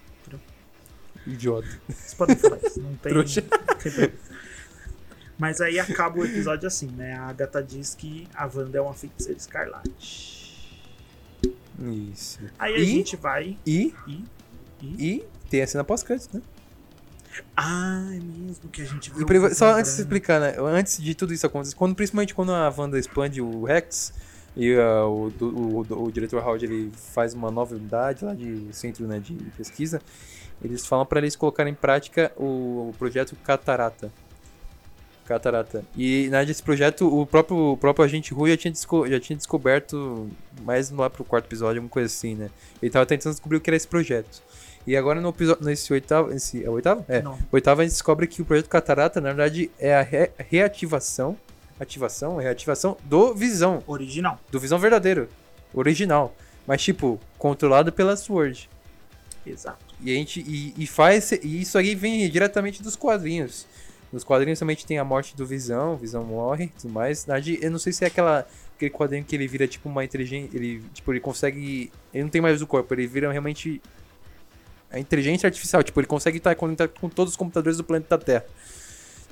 [1.27, 1.69] Idiota.
[1.89, 3.13] Vocês podem falar isso, não tem.
[3.13, 3.45] Trouxa.
[5.39, 7.15] Mas aí acaba o episódio assim, né?
[7.15, 10.41] A Agatha diz que a Wanda é uma feiticeira escarlate.
[12.13, 12.39] Isso.
[12.59, 13.57] Aí a e, gente vai.
[13.67, 14.25] E, e,
[14.83, 16.43] e, e tem a cena pós-crédito, né?
[17.57, 19.27] Ah, é mesmo que a gente viu.
[19.55, 20.57] Só antes de explicar, né?
[20.59, 24.13] Antes de tudo isso acontecer, quando, principalmente quando a Wanda expande o Rex
[24.57, 28.67] e uh, o, o, o, o, diretor Howard ele faz uma nova unidade lá de
[28.73, 30.03] centro né, de pesquisa,
[30.63, 34.13] eles falam para eles colocarem em prática o, o, projeto Catarata.
[35.25, 35.85] Catarata.
[35.97, 38.75] E na desse projeto, o próprio, o próprio agente Rui já tinha,
[39.09, 40.29] já tinha descoberto,
[40.63, 42.51] mais lá pro quarto episódio, alguma coisa assim, né?
[42.83, 44.43] Ele tava tentando descobrir o que era esse projeto.
[44.87, 47.05] E agora no episódio, nesse oitavo, esse, é o oitavo?
[47.07, 47.23] É.
[47.23, 47.39] Não.
[47.53, 51.37] Oitavo a gente descobre que o projeto Catarata, na verdade, é a re, reativação,
[51.79, 53.83] ativação, reativação do Visão.
[53.87, 54.39] Original.
[54.51, 55.29] Do Visão verdadeiro.
[55.73, 56.35] Original.
[56.67, 58.69] Mas, tipo, controlado pela Sword.
[59.47, 59.90] Exato.
[60.03, 63.67] E a gente e, e faz e isso aí vem diretamente dos quadrinhos.
[64.13, 67.27] Nos quadrinhos também tem a morte do Visão, Visão morre, tudo mais.
[67.27, 70.03] Na verdade, eu não sei se é aquela aquele quadrinho que ele vira tipo uma
[70.05, 73.81] inteligência, ele tipo ele consegue, ele não tem mais o corpo, ele vira realmente
[74.91, 78.45] a inteligência artificial, tipo ele consegue estar conectado com todos os computadores do planeta Terra.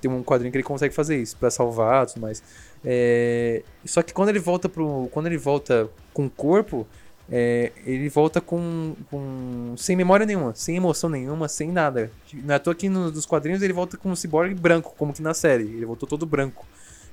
[0.00, 2.42] Tem um quadrinho que ele consegue fazer isso para salvar, tudo mais.
[2.84, 3.64] É...
[3.84, 6.86] Só que quando ele volta pro, quando ele volta com o corpo,
[7.30, 12.10] é, ele volta com, com, sem memória nenhuma, sem emoção nenhuma, sem nada.
[12.32, 15.20] Não é à toa que nos quadrinhos ele volta com um cyborg branco, como que
[15.20, 15.64] na série.
[15.64, 16.66] Ele voltou todo branco.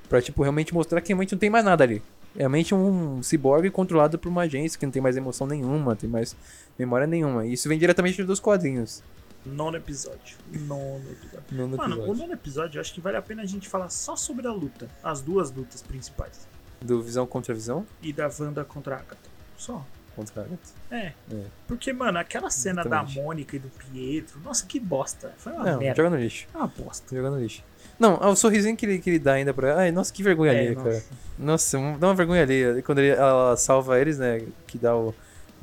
[0.08, 2.02] Pra, tipo, realmente mostrar que realmente não tem mais nada ali.
[2.34, 6.08] Realmente um cyborg controlado por uma agência que não tem mais emoção nenhuma, não tem
[6.08, 6.34] mais
[6.78, 7.44] memória nenhuma.
[7.44, 9.02] E isso vem diretamente dos quadrinhos.
[9.44, 10.38] Nono episódio.
[10.52, 11.44] Nono episódio.
[11.52, 12.12] Nono Mano, episódio.
[12.12, 14.52] o nono episódio eu acho que vale a pena a gente falar só sobre a
[14.52, 14.88] luta.
[15.02, 16.48] As duas lutas principais.
[16.80, 17.86] Do Visão contra Visão?
[18.02, 19.30] E da Wanda contra a Agatha.
[19.56, 19.84] Só
[20.16, 20.74] contra Agatha.
[20.90, 21.12] É.
[21.30, 21.44] é.
[21.68, 23.14] Porque, mano, aquela cena Exatamente.
[23.14, 25.32] da Mônica e do Pietro, nossa, que bosta.
[25.36, 26.02] Foi uma não, merda.
[26.02, 26.48] Joga no lixo.
[26.52, 27.14] É uma bosta.
[27.14, 27.62] Joga no lixo.
[27.98, 29.76] Não, o sorrisinho que ele, que ele dá ainda pra.
[29.76, 31.02] Ai, nossa, que vergonha é, ali, cara.
[31.38, 32.82] Nossa, dá uma vergonha ali.
[32.82, 34.42] Quando ele, ela salva eles, né?
[34.66, 35.14] Que dá o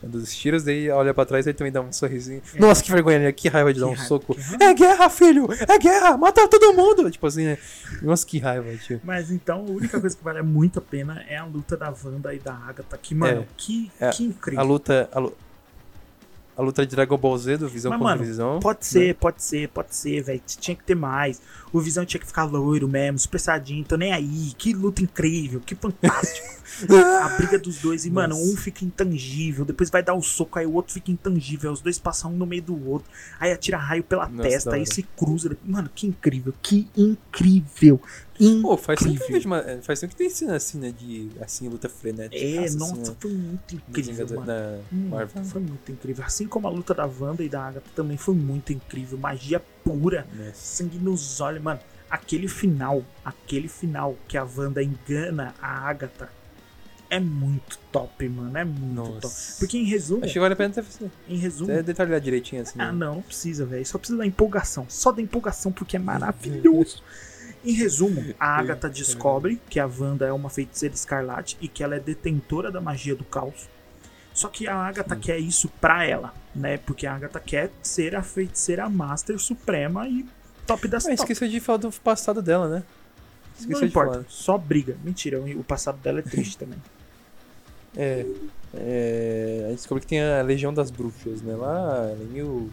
[0.07, 2.41] dos tiros, daí olha pra trás e também dá um sorrisinho.
[2.55, 2.59] É.
[2.59, 3.31] Nossa, que vergonha, né?
[3.31, 4.35] Que raiva de que dar um raiva, soco.
[4.59, 5.47] É guerra, filho!
[5.51, 6.17] É guerra!
[6.17, 7.09] Mata todo mundo!
[7.09, 7.57] Tipo assim, né?
[8.01, 9.01] Nossa, que raiva, tio.
[9.03, 12.33] Mas então, a única coisa que vale muito a pena é a luta da Wanda
[12.33, 12.97] e da Agatha.
[12.97, 13.47] Que, mano, é.
[13.57, 14.09] que, é.
[14.09, 14.59] que incrível.
[14.59, 15.09] A luta.
[15.11, 15.52] A luta
[16.55, 18.59] a luta de Dragon Ball Z do Visão Mas, contra mano, Visão.
[18.59, 19.13] Pode ser, né?
[19.13, 20.41] pode ser, pode ser, velho.
[20.45, 21.41] Tinha que ter mais.
[21.71, 24.53] O Visão tinha que ficar loiro mesmo, super sadinho, tô nem aí.
[24.57, 26.47] Que luta incrível, que fantástico.
[27.23, 28.05] a briga dos dois.
[28.05, 28.27] E, Nossa.
[28.27, 31.71] mano, um fica intangível, depois vai dar o um soco, aí o outro fica intangível.
[31.71, 33.09] Os dois passam um no meio do outro.
[33.39, 35.55] Aí atira raio pela Nossa, testa, aí se cruza.
[35.65, 37.99] Mano, que incrível, que incrível.
[38.61, 40.91] Pô, faz tempo, que uma, é, faz tempo que tem cena assim, né?
[40.91, 42.43] De assim, luta frenética.
[42.43, 44.25] É, assim, nossa, foi muito incrível.
[44.25, 45.11] Da, da hum,
[45.45, 46.25] foi muito incrível.
[46.25, 49.17] Assim como a luta da Wanda e da Agatha também foi muito incrível.
[49.17, 50.53] Magia pura, nossa.
[50.53, 51.79] sangue nos olhos, mano.
[52.09, 56.29] Aquele final, aquele final que a Wanda engana a Agatha
[57.13, 58.57] é muito top, mano.
[58.57, 59.21] É muito Nossa.
[59.21, 59.35] top.
[59.59, 60.23] Porque em resumo.
[60.23, 60.83] Acho que vale a pena ter
[61.29, 61.71] Em resumo.
[61.71, 62.79] Até detalhar direitinho assim.
[62.79, 62.91] Ah, né?
[62.91, 63.85] não, não precisa, velho.
[63.85, 64.87] Só precisa da empolgação.
[64.89, 67.03] Só da empolgação, porque é maravilhoso.
[67.63, 71.95] Em resumo, a Agatha descobre que a Wanda é uma feiticeira escarlate e que ela
[71.95, 73.69] é detentora da magia do caos.
[74.33, 75.19] Só que a Agatha hum.
[75.19, 76.77] quer isso pra ela, né?
[76.77, 80.25] Porque a Agatha quer ser a feiticeira master suprema e
[80.65, 82.83] top das Mas esqueceu de falar do passado dela, né?
[83.57, 84.97] Esqueceu Não importa, só briga.
[85.03, 86.79] Mentira, o passado dela é triste também.
[87.95, 88.25] É,
[88.73, 91.55] é, a gente descobre que tem a Legião das Bruxas, né?
[91.55, 92.69] Lá em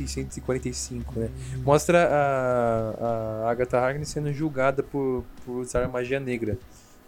[0.00, 1.30] 1645, né?
[1.64, 6.58] Mostra a, a Agatha Harkness sendo julgada por, por usar a magia negra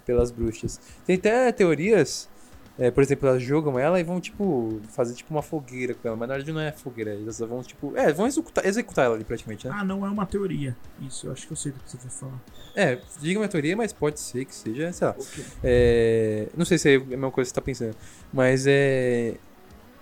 [0.04, 0.80] pelas bruxas.
[1.06, 2.28] Tem até teorias
[2.76, 6.16] é, por exemplo, elas jogam ela e vão, tipo, fazer tipo uma fogueira com ela.
[6.16, 7.96] Mas na verdade não é fogueira, elas vão, tipo.
[7.96, 9.74] É, vão executar, executar ela ali praticamente, né?
[9.76, 10.76] Ah, não é uma teoria.
[11.00, 12.40] Isso, eu acho que eu sei do que você vai falar.
[12.74, 15.14] É, diga uma teoria, mas pode ser que seja, sei lá.
[15.16, 15.44] Okay.
[15.62, 17.94] É, não sei se é a mesma coisa que você tá pensando.
[18.32, 19.36] Mas é.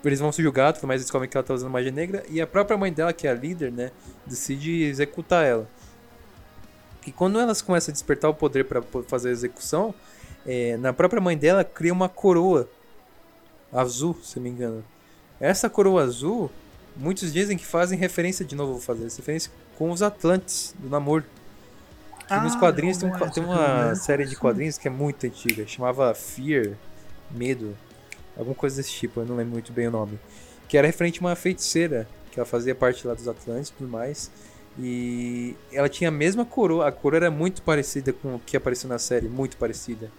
[0.04, 2.24] Eles vão se julgar, tudo mais, eles descobrem que ela tá usando magia negra.
[2.28, 3.90] E a própria mãe dela, que é a líder, né?
[4.26, 5.68] Decide executar ela.
[7.06, 9.94] E quando elas começam a despertar o poder para fazer a execução
[10.46, 12.68] é, na própria mãe dela, cria uma coroa
[13.72, 14.84] azul, se não me engano.
[15.40, 16.50] Essa coroa azul,
[16.96, 20.88] muitos dizem que fazem referência, de novo vou fazer essa referência, com os Atlantes do
[20.88, 21.24] Namor.
[22.28, 26.14] Ah, nos quadrinhos tem, um, tem uma série de quadrinhos que é muito antiga, chamava
[26.14, 26.76] Fear,
[27.30, 27.76] Medo,
[28.36, 30.18] alguma coisa desse tipo, eu não lembro muito bem o nome.
[30.68, 33.90] Que era referente a uma feiticeira, que ela fazia parte lá dos Atlantes e tudo
[33.90, 34.30] mais.
[34.78, 38.88] E ela tinha a mesma coroa, a coroa era muito parecida com o que apareceu
[38.88, 40.10] na série, muito parecida.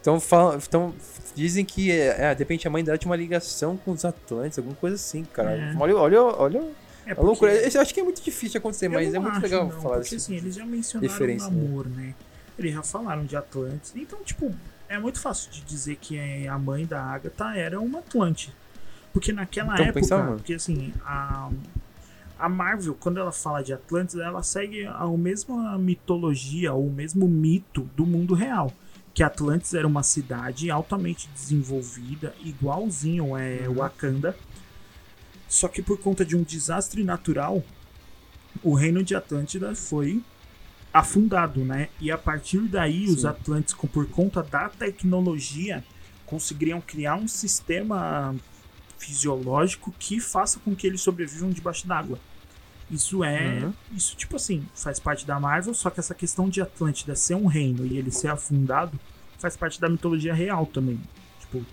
[0.00, 0.94] Então, falam, então
[1.34, 4.56] dizem que, é, é, de repente, a mãe dela tinha uma ligação com os Atlantes,
[4.56, 5.50] alguma coisa assim, cara.
[5.50, 5.74] É.
[5.76, 6.64] Olha, olha, olha
[7.06, 7.52] é a loucura.
[7.52, 10.16] Eu acho que é muito difícil de acontecer, mas é muito legal não, falar porque,
[10.16, 10.36] assim.
[10.36, 11.96] eles já mencionaram o amor, né?
[11.96, 12.14] né?
[12.58, 13.92] Eles já falaram de Atlantes.
[13.94, 14.52] Então, tipo,
[14.88, 18.52] é muito fácil de dizer que a mãe da Agatha era uma Atlante.
[19.12, 21.50] Porque naquela então, época, pensava, porque assim, a,
[22.38, 27.82] a Marvel, quando ela fala de Atlantes, ela segue a mesma mitologia, o mesmo mito
[27.96, 28.72] do mundo real
[29.16, 33.76] que Atlantis era uma cidade altamente desenvolvida, igualzinho é uhum.
[33.76, 34.36] Wakanda.
[35.48, 37.64] Só que por conta de um desastre natural,
[38.62, 40.22] o reino de Atlântida foi
[40.98, 41.88] afundado, né?
[42.00, 43.14] E a partir daí, Sim.
[43.14, 45.84] os Atlantes, por conta da tecnologia,
[46.24, 48.34] conseguiriam criar um sistema
[48.98, 52.18] fisiológico que faça com que eles sobrevivam debaixo d'água.
[52.90, 53.64] Isso é.
[53.64, 53.72] Uhum.
[53.92, 57.46] Isso, tipo assim, faz parte da Marvel, só que essa questão de Atlântida ser um
[57.46, 58.98] reino e ele ser afundado
[59.38, 61.00] faz parte da mitologia real também.
[61.40, 61.64] Tipo,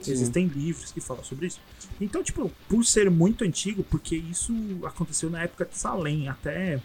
[0.00, 0.12] Sim.
[0.12, 1.60] Existem livros que falam sobre isso.
[2.00, 4.52] Então, tipo, por ser muito antigo, porque isso
[4.84, 6.80] aconteceu na época de Salem, até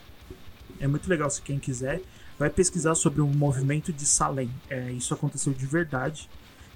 [0.81, 2.01] é muito legal se quem quiser
[2.37, 4.49] vai pesquisar sobre o movimento de Salem.
[4.69, 6.27] É, isso aconteceu de verdade,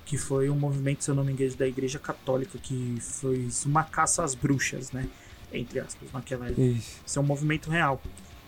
[0.05, 3.83] que foi um movimento, se eu não me engano, da Igreja Católica que fez uma
[3.83, 5.09] caça às bruxas, né?
[5.51, 6.61] Entre aspas, naquela época.
[6.61, 7.01] Isso.
[7.05, 7.99] isso é um movimento real.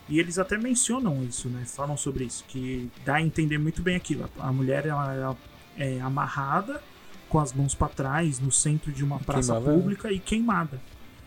[0.07, 1.65] E eles até mencionam isso, né?
[1.65, 4.29] Falam sobre isso, que dá a entender muito bem aquilo.
[4.38, 5.38] A mulher ela, ela
[5.75, 6.81] é amarrada
[7.27, 9.73] com as mãos para trás no centro de uma praça queimada.
[9.73, 10.79] pública e queimada.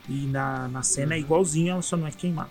[0.08, 1.24] E na, na cena é uhum.
[1.24, 2.50] igualzinha, ela só não é queimada.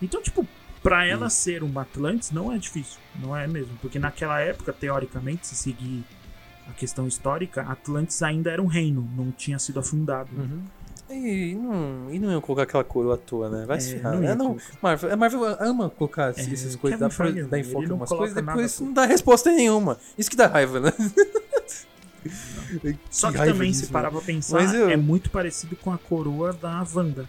[0.00, 0.46] Então, tipo,
[0.84, 5.46] para ela ser uma Atlantis não é difícil, não é mesmo, porque naquela época, teoricamente,
[5.46, 6.04] se seguir
[6.68, 10.28] a questão histórica, Atlantis ainda era um reino, não tinha sido afundado.
[10.36, 10.62] Uhum.
[11.08, 13.64] E não, e não iam colocar aquela coroa à toa, né?
[13.66, 14.14] Vai é, se ferrar.
[14.14, 17.86] Não, é, não, Marvel, a Marvel ama colocar é, essas coisas, dá pra dar enfoque
[17.86, 19.98] em umas coisas, depois não dá resposta nenhuma.
[20.18, 20.92] Isso que dá raiva, né?
[23.10, 24.90] Só que, que também, se parar pra pensar, eu...
[24.90, 27.28] é muito parecido com a coroa da Wanda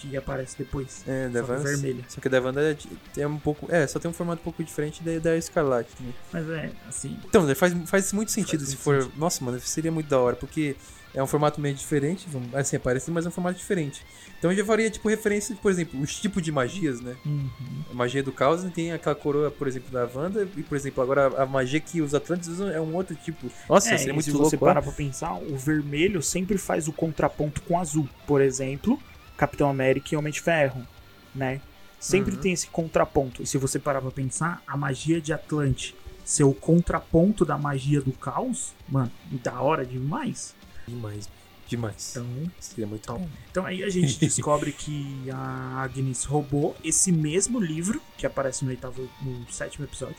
[0.00, 1.04] que aparece depois.
[1.06, 1.58] É, da Wanda.
[1.58, 2.04] Vermelha.
[2.08, 2.76] Só que a da Wanda
[3.16, 3.66] é, um pouco.
[3.70, 5.90] É, só tem um formato um pouco diferente da, da Escarlate.
[6.00, 6.12] Né?
[6.32, 7.18] Mas é, assim.
[7.24, 9.02] Então, né, faz, faz muito sentido faz se for.
[9.02, 9.18] Sentido.
[9.18, 10.76] Nossa, mano, seria muito da hora, porque
[11.12, 14.04] é um formato meio diferente, assim, é parecido, mas é um formato diferente.
[14.38, 17.16] Então eu já faria, tipo, referência, por exemplo, os tipos de magias, né?
[17.26, 17.50] Uhum.
[17.90, 21.26] A magia do caos tem aquela coroa, por exemplo, da Wanda, e, por exemplo, agora
[21.42, 23.50] a magia que os Atlantes usam é um outro tipo.
[23.68, 24.46] Nossa, é, seria muito se louco.
[24.46, 28.08] Se você parar pra pensar, o vermelho sempre faz o contraponto com o azul.
[28.26, 28.98] Por exemplo,
[29.40, 30.86] Capitão América e Homem de Ferro,
[31.34, 31.62] né?
[31.98, 32.40] Sempre uhum.
[32.42, 33.42] tem esse contraponto.
[33.42, 38.02] E se você parar pra pensar, a magia de Atlante ser o contraponto da magia
[38.02, 39.10] do caos, mano,
[39.42, 40.54] da hora demais.
[40.86, 41.26] Demais.
[41.66, 42.10] Demais.
[42.10, 42.26] Então,
[42.60, 43.28] seria muito então, bom.
[43.50, 48.70] Então aí a gente descobre que a Agnes roubou esse mesmo livro que aparece no
[48.70, 50.18] oitavo, no sétimo episódio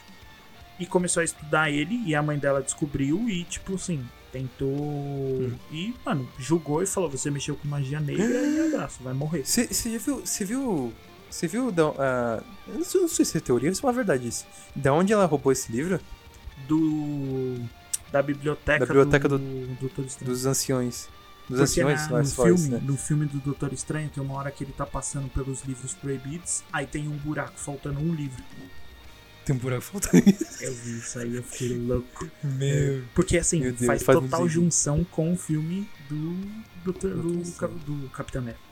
[0.81, 5.53] e começou a estudar ele e a mãe dela descobriu e tipo assim tentou hum.
[5.71, 9.45] e mano julgou e falou você mexeu com magia negra e abraço vai morrer.
[9.45, 10.25] Você já viu?
[10.25, 10.91] Você viu?
[11.29, 11.71] Você viu?
[11.71, 14.47] Da, uh, eu não sei, não sei se é teoria, se é uma verdade isso.
[14.75, 15.99] Da onde ela roubou esse livro?
[16.67, 17.57] Do
[18.11, 21.07] da biblioteca, da biblioteca do, do, do dos anciões.
[21.47, 22.81] Dos Porque anciões, na, no, filme, né?
[22.83, 26.63] no filme do Doutor Estranho tem uma hora que ele tá passando pelos livros proibidos,
[26.73, 28.43] aí tem um buraco faltando um livro.
[29.45, 30.23] Tem um buraco faltando
[30.61, 32.27] Eu vi isso aí, eu fiquei louco.
[32.43, 33.03] Meu.
[33.15, 36.33] Porque assim, Deus, faz, faz total junção com o filme do,
[36.83, 38.71] do, do, do, do Capitão América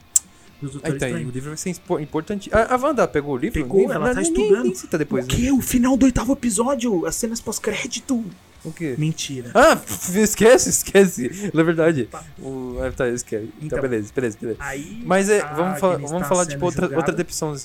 [0.62, 2.50] dos Doutores então, O livro vai ser importante.
[2.54, 3.62] A, a Wanda pegou o livro?
[3.62, 4.64] Pegou, ela tá estudando.
[4.64, 5.36] Nem, nem depois, o né?
[5.36, 5.52] que?
[5.52, 8.24] O final do oitavo episódio, as cenas pós-crédito.
[8.64, 8.96] O quê?
[8.98, 9.52] Mentira.
[9.54, 9.80] Ah,
[10.16, 11.52] esquece, esquece.
[11.54, 12.06] Na verdade.
[12.06, 12.24] Tá.
[12.40, 13.46] O, ah, tá, esquece.
[13.62, 14.60] Então, então, beleza, beleza, beleza.
[14.62, 17.56] Aí, Mas é, vamos, falar, vamos falar tipo outra, outra decepção.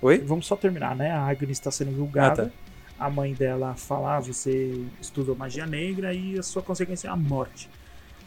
[0.00, 0.18] Oi?
[0.18, 1.10] Vamos só terminar, né?
[1.10, 2.44] A Agnes está sendo julgada.
[2.44, 3.06] Ah, tá.
[3.06, 7.16] A mãe dela fala: ah, você estudou magia negra e a sua consequência é a
[7.16, 7.68] morte.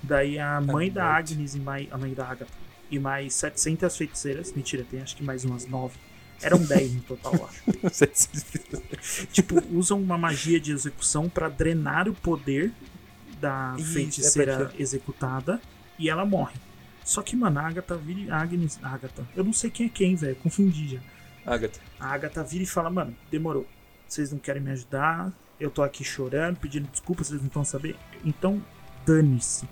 [0.04, 1.34] Daí a mãe a da morte.
[1.34, 2.54] Agnes e mais, a mãe da Agatha
[2.90, 4.54] e mais 700 feiticeiras.
[4.54, 5.98] Mentira, tem acho que mais umas 9
[6.42, 7.64] eram 10 no total, acho.
[9.32, 12.72] tipo, usam uma magia de execução para drenar o poder
[13.40, 15.62] da Isso, feiticeira é executada
[15.98, 16.56] e ela morre.
[17.04, 18.36] Só que, mano, a Agatha vira.
[18.36, 18.80] Agnes.
[18.82, 19.26] Agatha.
[19.36, 20.36] Eu não sei quem é quem, velho.
[20.36, 21.00] Confundi já.
[21.46, 21.80] Agatha.
[22.00, 23.68] A Agatha vira e fala, mano, demorou.
[24.08, 25.32] Vocês não querem me ajudar.
[25.60, 27.96] Eu tô aqui chorando, pedindo desculpas, vocês não estão saber.
[28.24, 28.62] Então,
[29.06, 29.68] dane-se.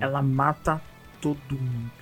[0.00, 0.80] Ela mata
[1.20, 1.92] todo mundo.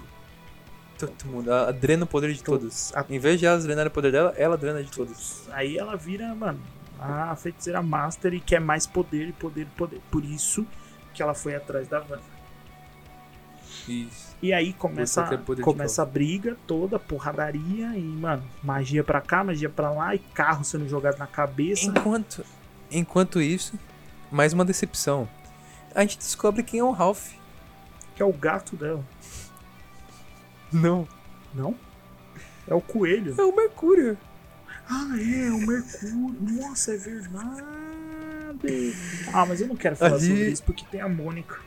[0.99, 1.51] Todo mundo.
[1.51, 2.91] Ela drena o poder de todos.
[2.91, 3.11] todos.
[3.11, 5.49] Em vez de ela drenar o poder dela, ela drena de todos.
[5.51, 6.61] Aí ela vira, mano,
[6.99, 10.01] a feiticeira master e quer mais poder e poder poder.
[10.11, 10.67] Por isso
[11.13, 12.34] que ela foi atrás da Wanda.
[13.89, 14.35] Isso.
[14.43, 15.25] E aí começa,
[15.63, 20.65] começa a briga toda, porradaria e, mano, magia pra cá, magia pra lá e carro
[20.65, 21.87] sendo jogado na cabeça.
[21.87, 22.45] Enquanto,
[22.91, 23.79] enquanto isso,
[24.31, 25.29] mais uma decepção.
[25.95, 27.33] A gente descobre quem é o Ralph.
[28.15, 29.05] Que é o gato dela.
[30.73, 31.09] Não.
[31.55, 31.75] Não?
[32.67, 33.35] É o coelho.
[33.39, 34.19] É o Mercúrio.
[34.89, 36.37] Ah, é, é o Mercúrio.
[36.41, 37.63] Nossa, é verdade.
[39.33, 40.27] Ah, mas eu não quero falar Ali...
[40.27, 41.61] sobre isso porque tem a Mônica.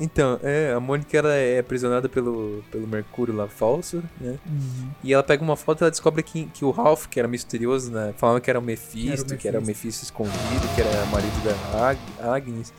[0.00, 4.38] Então, é, a Mônica ela é aprisionada pelo, pelo Mercúrio lá falso, né?
[4.46, 4.90] Uhum.
[5.02, 7.90] E ela pega uma foto e ela descobre que, que o Ralph, que era misterioso,
[7.90, 8.14] né?
[8.16, 12.00] Falando que era o Mephisto, que era o Mephisto, escondido, que era marido da Ag
[12.20, 12.72] Agnes,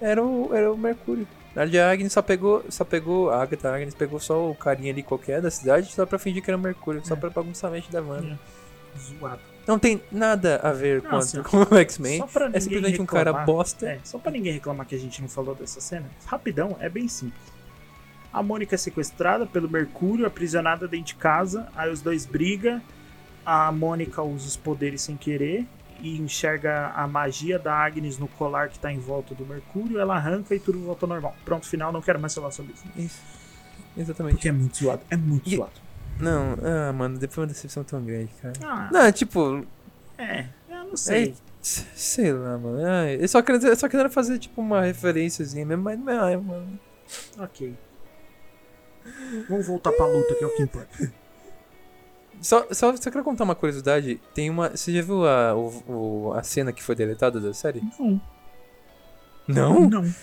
[0.00, 1.26] era o, era o Mercúrio.
[1.54, 4.92] Na verdade, a Agnes só pegou, só pegou, a Agatha Agnes pegou só o carinha
[4.92, 7.04] ali qualquer da cidade só pra fingir que era o Mercúrio, é.
[7.04, 8.38] só pra bagunçar a mente da Wanda.
[8.94, 8.98] É.
[8.98, 9.55] Zoado.
[9.66, 12.22] Não tem nada a ver com, assim, com o X-Men.
[12.52, 13.86] É simplesmente reclamar, um cara bosta.
[13.88, 16.06] É, só pra ninguém reclamar que a gente não falou dessa cena.
[16.24, 17.42] Rapidão, é bem simples.
[18.32, 21.68] A Mônica é sequestrada pelo Mercúrio, aprisionada dentro de casa.
[21.74, 22.80] Aí os dois brigam.
[23.44, 25.66] A Mônica usa os poderes sem querer
[26.00, 30.16] e enxerga a magia da Agnes no colar que tá em volta do Mercúrio, ela
[30.16, 31.34] arranca e tudo volta ao normal.
[31.44, 32.84] Pronto, final, não quero mais falar sobre isso.
[32.96, 33.22] Isso.
[33.96, 34.34] Exatamente.
[34.34, 35.56] Porque é muito zoado, é muito e...
[35.56, 35.85] zoado.
[36.20, 38.54] Não, ah, mano, depois uma decepção tão grande, cara.
[38.64, 39.66] Ah, não, tipo.
[40.16, 41.30] É, eu não sei.
[41.30, 42.78] É, sei lá, mano.
[42.84, 46.80] Ah, eu só queria, só queria fazer, tipo, uma referênciazinha mesmo, mas não é, mano.
[47.38, 47.74] Ok.
[49.48, 51.12] Vamos voltar pra luta, que é o que importa.
[52.40, 54.20] Só, só, só quero contar uma curiosidade.
[54.34, 54.70] Tem uma.
[54.70, 57.82] Você já viu a, o, a cena que foi deletada da série?
[57.98, 58.20] Não.
[59.48, 59.88] Não?
[59.88, 60.14] Não.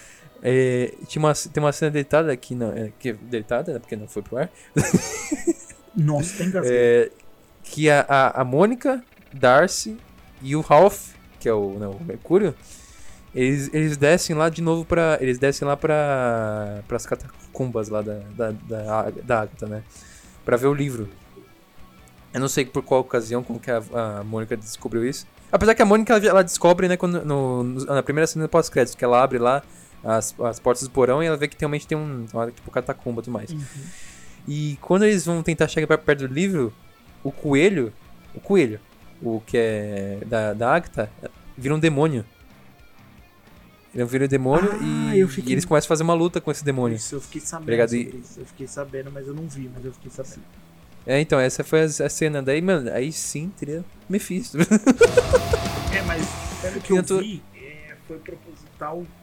[0.42, 3.96] É, tinha uma, tem uma cena deletada aqui, não, é, que é deletada, né, porque
[3.96, 4.50] não foi pro ar.
[5.96, 7.12] Nossa, tem é,
[7.64, 9.04] Que a, a, a Mônica,
[9.34, 9.98] Darcy
[10.42, 12.56] e o Ralph, que é o, não, né, o Mercúrio,
[13.34, 15.18] eles, eles descem lá de novo pra.
[15.20, 16.82] Eles descem lá pra.
[16.88, 19.84] pras catacumbas lá da, da, da, da Agatha, né?
[20.46, 21.10] Pra ver o livro.
[22.32, 25.26] Eu não sei por qual ocasião, como que a, a Mônica descobriu isso.
[25.52, 29.22] Apesar que a Mônica ela, descobre, né, quando, no, na primeira cena pós-crédito, que ela
[29.24, 29.62] abre lá
[30.04, 32.26] as, as portas do porão e ela vê que realmente tem um.
[32.54, 33.52] Tipo, catacumba e tudo mais.
[33.52, 33.64] Uhum.
[34.48, 36.74] E quando eles vão tentar chegar perto do livro,
[37.24, 37.94] o coelho.
[38.36, 38.80] O coelho,
[39.22, 41.10] o que é da, da Agatha,
[41.58, 42.26] vira um demônio.
[43.94, 45.52] Ele vira um demônio ah, e, fiquei...
[45.52, 46.96] e, eles começam a fazer uma luta com esse demônio.
[46.96, 48.40] Isso, eu fiquei sabendo isso.
[48.40, 50.42] Eu fiquei sabendo, mas eu não vi, mas eu fiquei sabendo.
[51.06, 52.42] É, então, essa foi a, cena.
[52.42, 54.58] Daí, mano, aí sim teria Mephisto.
[54.58, 56.28] é, mas
[56.62, 58.53] pelo que eu, vi, é, foi proposital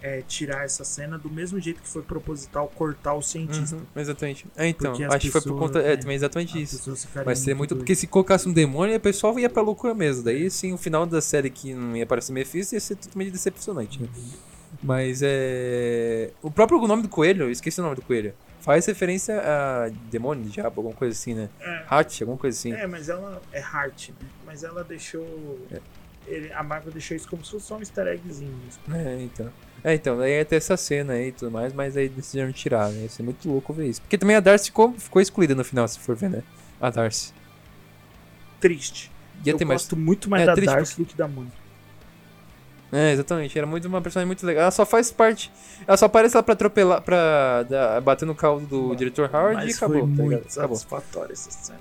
[0.02, 3.76] é, tirar essa cena do mesmo jeito que foi proposital cortar o cientista.
[3.76, 4.46] Uhum, exatamente.
[4.56, 5.78] É, então, acho pessoas, que foi por conta.
[5.80, 6.94] É, também exatamente isso.
[7.24, 7.76] Vai ser muito.
[7.76, 10.22] Porque se colocasse um demônio, o pessoal ia pra loucura mesmo.
[10.22, 14.02] Daí, sim, o final da série que não ia aparecer Mephisto ia ser totalmente decepcionante.
[14.02, 14.08] Né?
[14.14, 14.30] Uhum.
[14.82, 16.30] Mas é.
[16.42, 18.32] O próprio nome do coelho, eu esqueci o nome do coelho.
[18.60, 21.48] Faz referência a demônio, diabo, alguma coisa assim, né?
[21.60, 21.84] É.
[21.90, 22.72] Heart, alguma coisa assim.
[22.72, 24.28] É, mas ela é Heart, né?
[24.44, 25.26] Mas ela deixou.
[25.72, 25.80] É.
[26.30, 28.54] Ele, a Marvel deixou isso como se fosse só um easter eggzinho.
[28.92, 29.52] É, então.
[29.82, 32.90] É, então, daí ia ter essa cena aí e tudo mais, mas aí decidiram tirar,
[32.90, 33.02] né?
[33.02, 34.00] Ia ser muito louco ver isso.
[34.02, 36.42] Porque também a Darcy ficou, ficou excluída no final, se for ver, né?
[36.80, 37.32] A Darcy.
[38.60, 39.10] Triste.
[39.44, 40.06] Ia eu gosto mais...
[40.06, 41.02] muito mais é, da Darcy porque...
[41.02, 41.60] do que da Mônica.
[42.92, 43.56] É, exatamente.
[43.56, 44.62] Era muito uma personagem muito legal.
[44.62, 45.50] Ela só faz parte.
[45.86, 49.70] Ela só aparece lá pra atropelar, pra dar, bater no caldo do Mas diretor Howard
[49.70, 50.00] e acabou.
[50.00, 51.78] Foi tá muito satisfatória essa cena.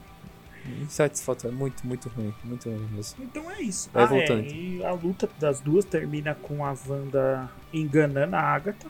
[0.82, 3.24] Insatisfatório, muito, muito ruim, muito ruim mesmo.
[3.24, 3.90] Então é isso.
[3.94, 4.46] Vai ah, voltando.
[4.46, 8.88] É, e a luta das duas termina com a Wanda enganando a Agatha.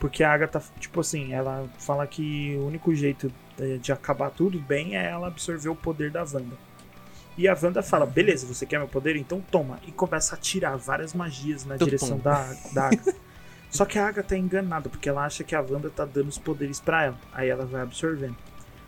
[0.00, 3.32] Porque a Agatha, tipo assim, ela fala que o único jeito
[3.80, 6.56] de acabar tudo bem é ela absorver o poder da Wanda.
[7.36, 9.16] E a Wanda fala: beleza, você quer meu poder?
[9.16, 9.78] Então toma.
[9.86, 13.14] E começa a tirar várias magias na direção da, da Agatha.
[13.70, 16.38] Só que a Agatha é enganada, porque ela acha que a Wanda tá dando os
[16.38, 17.18] poderes para ela.
[17.32, 18.36] Aí ela vai absorvendo.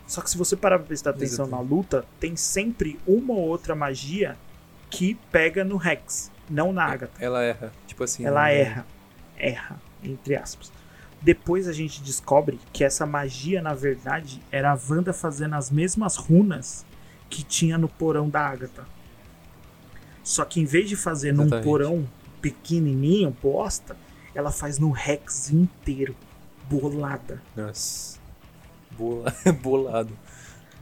[0.07, 1.71] Só que se você parar pra prestar atenção Exatamente.
[1.71, 4.37] na luta, tem sempre uma ou outra magia
[4.89, 7.23] que pega no Rex, não na Agatha.
[7.23, 7.73] Ela erra.
[7.87, 8.25] Tipo assim.
[8.25, 8.87] Ela erra.
[9.37, 10.73] Erra, entre aspas.
[11.21, 16.17] Depois a gente descobre que essa magia, na verdade, era a Wanda fazendo as mesmas
[16.17, 16.87] runas
[17.29, 18.85] que tinha no porão da Agatha.
[20.23, 21.55] Só que em vez de fazer Exatamente.
[21.55, 22.09] num porão
[22.41, 23.97] pequenininho, bosta,
[24.35, 26.15] ela faz no Rex inteiro,
[26.69, 27.43] bolada.
[27.57, 28.19] Nossa.
[28.97, 29.35] Bola...
[29.63, 30.13] Bolado.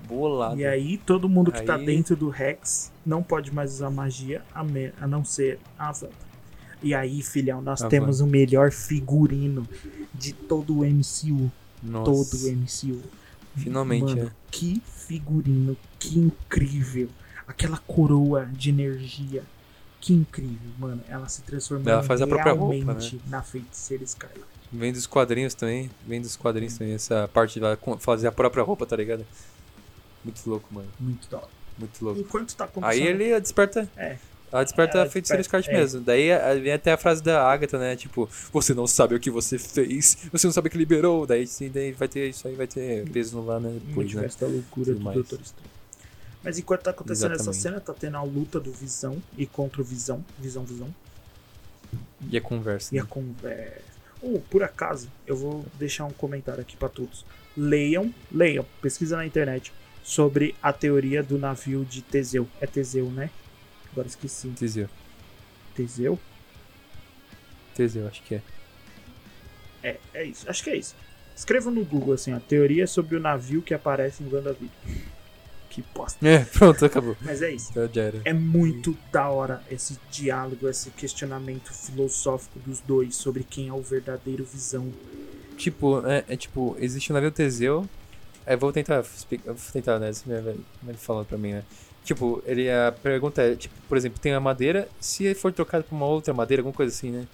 [0.07, 0.61] Bolado.
[0.61, 1.81] E aí todo mundo que tá aí...
[1.81, 4.93] tá dentro do Rex não pode mais usar magia a, me...
[5.01, 6.11] a não ser a Wanda.
[6.82, 9.66] E aí, filhão, nós a temos o melhor figurino
[10.12, 11.51] de todo o MCU.
[11.82, 12.05] Nossa.
[12.05, 13.03] Todo o MCU.
[13.57, 14.31] Finalmente, Mano, é.
[14.51, 17.09] Que figurino, que incrível.
[17.47, 19.43] Aquela coroa de energia.
[19.99, 21.01] Que incrível, mano.
[21.09, 23.20] Ela se transformou própria roupa, né?
[23.28, 24.45] na feiticeira Scarlet.
[24.74, 25.90] Vem dos quadrinhos também.
[26.06, 26.94] Vem dos quadrinhos também.
[26.94, 27.66] Essa parte de
[28.01, 29.24] fazer a própria roupa, tá ligado?
[30.24, 30.88] Muito louco, mano.
[30.98, 31.42] Muito da.
[31.78, 32.20] Muito louco.
[32.20, 33.88] Enquanto tá Aí ele desperta.
[33.96, 34.16] É.
[34.51, 35.72] Ela desperta a feiticeira Scarlet é.
[35.72, 36.01] mesmo.
[36.01, 36.28] Daí
[36.60, 37.96] vem até a frase da Agatha, né?
[37.96, 41.26] Tipo, você não sabe o que você fez, você não sabe o que liberou.
[41.26, 43.80] Daí sim, daí vai ter isso aí, vai ter peso lá, né?
[43.84, 44.28] Depois, né?
[44.40, 45.70] da loucura do Doutor Estranho.
[46.42, 47.59] Mas enquanto tá acontecendo Exatamente.
[47.59, 50.24] essa cena, tá tendo a luta do Visão e contra o Visão.
[50.38, 50.94] Visão, Visão.
[52.30, 52.94] E a conversa.
[52.94, 53.02] E né?
[53.02, 53.94] a conversa.
[54.26, 57.26] Oh, por acaso, eu vou deixar um comentário aqui para todos.
[57.55, 59.70] Leiam, leiam, pesquisa na internet
[60.02, 62.48] sobre a teoria do navio de Teseu.
[62.59, 63.28] É Teseu, né?
[63.92, 64.48] Agora esqueci.
[64.48, 64.88] Teseu.
[65.74, 66.18] Teseu?
[67.74, 68.42] Teseu, acho que é.
[69.82, 70.48] É, é isso.
[70.48, 70.96] Acho que é isso.
[71.36, 74.70] Escreva no Google assim, a teoria sobre o navio que aparece em WandaVision.
[75.74, 76.24] Que bosta.
[76.24, 77.16] É, pronto, acabou.
[77.20, 77.72] Mas é isso.
[78.24, 83.82] É muito da hora esse diálogo, esse questionamento filosófico dos dois sobre quem é o
[83.82, 84.92] verdadeiro visão.
[85.56, 87.88] Tipo, é, é tipo, existe o navio Teseu.
[88.46, 90.12] É, vou tentar, vou tentar, né?
[90.12, 90.24] Você
[90.80, 91.64] vai falando pra mim, né?
[92.05, 95.82] Tipo, ele, a pergunta é, tipo, por exemplo, tem a madeira, se ele for trocado
[95.82, 97.26] por uma outra madeira, alguma coisa assim, né?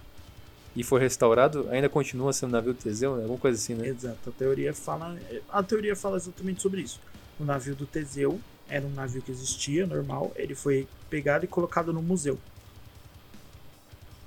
[0.75, 3.23] E for restaurado, ainda continua sendo navio Teseu, né?
[3.25, 3.87] Alguma coisa assim, né?
[3.87, 5.19] Exato, a teoria fala.
[5.51, 6.99] A teoria fala exatamente sobre isso.
[7.41, 8.39] O navio do Teseu
[8.69, 12.39] era um navio que existia, normal, ele foi pegado e colocado no museu.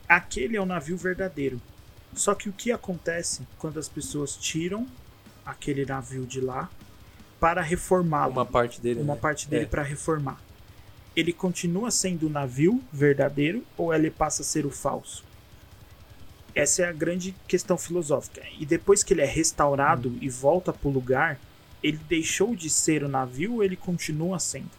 [0.09, 1.61] Aquele é o navio verdadeiro.
[2.15, 4.87] Só que o que acontece quando as pessoas tiram
[5.45, 6.69] aquele navio de lá
[7.39, 8.33] para reformá-lo?
[8.33, 8.99] Uma parte dele.
[8.99, 9.19] Uma né?
[9.21, 9.67] parte dele é.
[9.67, 10.41] para reformar.
[11.15, 15.23] Ele continua sendo o navio verdadeiro ou ele passa a ser o falso?
[16.55, 18.41] Essa é a grande questão filosófica.
[18.59, 20.17] E depois que ele é restaurado hum.
[20.19, 21.39] e volta para o lugar,
[21.83, 24.71] ele deixou de ser o navio ou ele continua sendo?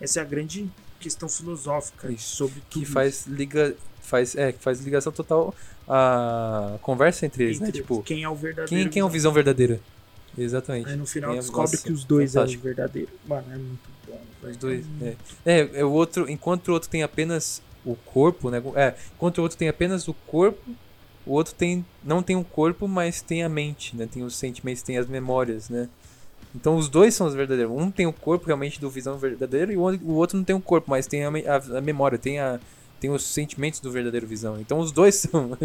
[0.00, 0.70] Essa é a grande
[1.00, 2.70] questão filosófica sobre tudo.
[2.70, 5.54] Que faz liga faz é faz ligação total
[5.88, 7.68] a conversa entre eles, né?
[7.68, 7.82] entre né?
[7.82, 8.68] Tipo, quem é o verdadeiro?
[8.84, 9.80] Quem, quem é o visão verdadeira?
[10.36, 10.88] Exatamente.
[10.88, 12.60] Aí no final é descobre é, que os dois fantástico.
[12.60, 13.10] é o verdadeiro.
[13.26, 14.20] Mano, é muito bom.
[14.48, 15.14] Os dois, é.
[15.44, 18.62] É, é o outro, enquanto o outro tem apenas o corpo, né?
[18.74, 20.70] É, enquanto o outro tem apenas o corpo,
[21.26, 24.08] o outro tem não tem o corpo, mas tem a mente, né?
[24.10, 25.88] Tem os sentimentos, tem as memórias, né?
[26.54, 27.72] Então os dois são os verdadeiros.
[27.74, 30.90] Um tem o corpo realmente do visão verdadeiro e o outro não tem o corpo,
[30.90, 32.60] mas tem a, a, a memória, tem, a,
[33.00, 34.60] tem os sentimentos do verdadeiro visão.
[34.60, 35.56] Então os dois são.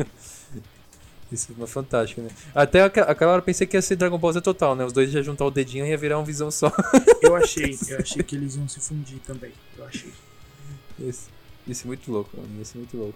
[1.31, 2.29] Isso é fantástico, né?
[2.55, 4.83] Até aquela hora eu pensei que ia ser Dragon Ball Z total, né?
[4.83, 6.71] Os dois iam juntar o dedinho e ia virar uma visão só.
[7.21, 9.51] eu achei, eu achei que eles iam se fundir também.
[9.77, 10.11] Eu achei.
[10.97, 11.29] Isso,
[11.67, 13.15] isso é muito louco, isso é muito louco.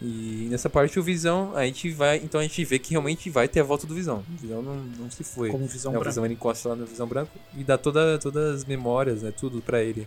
[0.00, 2.18] E nessa parte o Visão, a gente vai.
[2.18, 4.24] Então a gente vê que realmente vai ter a volta do Visão.
[4.28, 5.50] O Visão não, não se foi.
[5.50, 6.06] Como Visão é, Branco.
[6.06, 9.32] O Visão ele encosta lá no Visão Branco e dá toda, todas as memórias, né?
[9.32, 10.06] Tudo pra ele.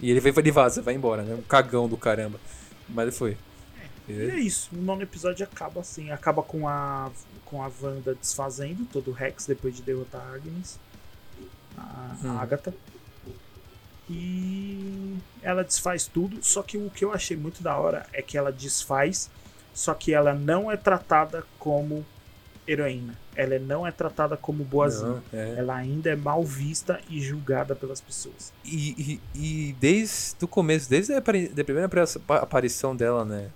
[0.00, 1.34] E ele, vai, ele vaza, vai embora, né?
[1.34, 2.38] Um cagão do caramba.
[2.88, 3.36] Mas ele foi.
[4.08, 4.70] É, e é isso.
[4.72, 6.12] O nono episódio acaba assim.
[6.12, 7.10] Acaba com a,
[7.44, 10.78] com a Wanda desfazendo todo o Rex depois de derrotar a Agnes.
[11.76, 12.30] A, hum.
[12.30, 12.72] a Agatha.
[14.08, 16.38] E ela desfaz tudo.
[16.42, 19.30] Só que o que eu achei muito da hora é que ela desfaz,
[19.72, 22.04] só que ela não é tratada como
[22.66, 23.18] heroína.
[23.36, 25.22] Ela não é tratada como boazinha.
[25.32, 25.54] Não, é.
[25.58, 28.52] Ela ainda é mal vista e julgada pelas pessoas.
[28.64, 31.90] E, e, e desde o começo, desde a, da primeira
[32.40, 33.50] aparição dela, né?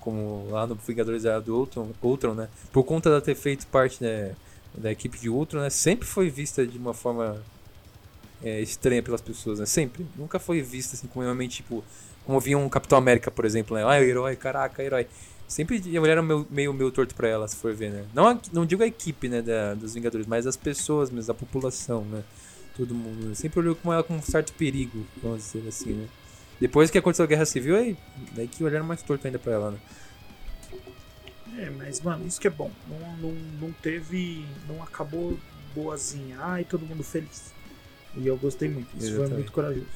[0.00, 2.48] Como lá no Vingadores do Ultron, Ultron, né?
[2.72, 4.34] Por conta de ter feito parte né,
[4.74, 5.70] da equipe de Ultron, né?
[5.70, 7.42] Sempre foi vista de uma forma
[8.42, 9.66] é, estranha pelas pessoas, né?
[9.66, 10.06] Sempre.
[10.16, 11.84] Nunca foi vista assim como realmente, tipo,
[12.24, 13.84] como via um Capitão América, por exemplo, né?
[13.86, 15.06] Ah, herói, caraca, herói.
[15.46, 18.04] Sempre olharam meio, meio, meio torto pra ela, se for ver, né?
[18.12, 21.34] Não, a, não digo a equipe, né, da, dos Vingadores, mas as pessoas mesmo, a
[21.34, 22.22] população, né?
[22.76, 23.34] Todo mundo.
[23.34, 26.06] Sempre olhou com ela com um certo perigo, vamos dizer assim, né?
[26.60, 27.96] Depois que aconteceu a Guerra Civil, aí,
[28.32, 29.78] daí que olharam mais torto ainda pra ela, né?
[31.58, 32.70] É, mas, mano, isso que é bom.
[32.88, 34.44] Não, não, não teve.
[34.68, 35.36] Não acabou
[35.74, 36.36] boazinha.
[36.40, 37.52] Ai, todo mundo feliz.
[38.16, 38.88] E eu gostei muito.
[38.96, 39.28] Isso Exatamente.
[39.28, 39.86] foi muito corajoso.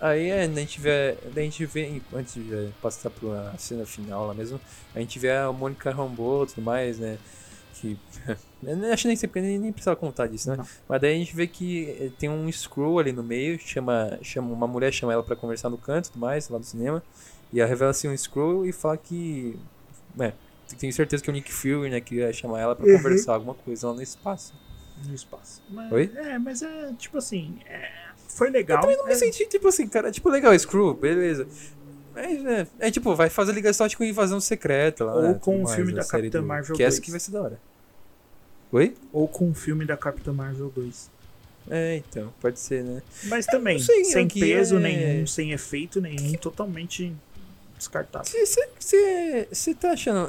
[0.00, 4.34] Aí é, a gente vê, a gente vê, antes de passar pra cena final lá
[4.34, 4.60] mesmo,
[4.92, 7.18] a gente vê a Mônica Rambeau e tudo mais, né?
[7.74, 7.96] Que.
[8.92, 10.56] acho que nem sempre nem, nem precisava contar disso, né?
[10.56, 10.66] Não.
[10.88, 14.52] Mas daí a gente vê que eh, tem um screw ali no meio, chama, chama
[14.52, 17.00] uma mulher chama ela para conversar no canto e tudo mais, lá do cinema.
[17.52, 19.56] E ela revela assim um screw e fala que.
[20.18, 20.32] É,
[20.80, 22.96] tenho certeza que é o Nick Fury, né, que ia chamar ela para uhum.
[22.96, 24.52] conversar alguma coisa lá no espaço
[25.06, 25.62] no espaço.
[25.70, 26.10] Mas, Oi?
[26.14, 27.90] É, mas é tipo assim, é,
[28.34, 28.78] foi legal.
[28.78, 29.14] Eu também não me é...
[29.14, 31.46] senti, tipo assim, cara, tipo, legal, Screw, beleza.
[32.14, 35.14] Mas, é, é, tipo, vai fazer ligação com invasão secreta lá.
[35.14, 36.46] Ou né, com o filme da Capitã do...
[36.46, 36.78] Marvel que 2.
[36.78, 37.60] Que essa que vai ser da hora.
[38.70, 38.94] Oi?
[39.12, 41.10] Ou com o filme da Capitã Marvel 2.
[41.70, 43.02] É, então, pode ser, né?
[43.24, 44.80] Mas também, sei, sem peso é...
[44.80, 47.14] nenhum, sem efeito nenhum, totalmente
[47.78, 48.32] descartável.
[48.80, 50.28] Você tá achando.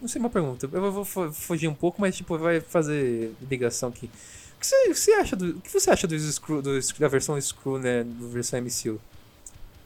[0.00, 0.68] Não sei uma pergunta.
[0.72, 4.10] Eu vou fugir um pouco, mas tipo, vai fazer ligação aqui.
[4.56, 5.58] O que você, você acha do.
[5.58, 8.04] O que você acha do Screw, do, da versão Screw, né?
[8.04, 9.00] Da versão MCU?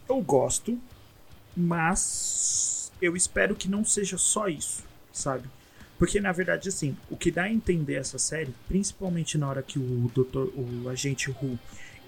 [0.08, 0.78] Eu gosto,
[1.56, 5.48] mas eu espero que não seja só isso, sabe?
[5.98, 9.78] Porque na verdade, assim, o que dá a entender essa série, principalmente na hora que
[9.78, 11.58] o doutor, o agente Hu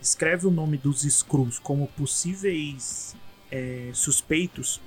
[0.00, 3.14] escreve o nome dos Screws como possíveis
[3.50, 4.80] é, suspeitos,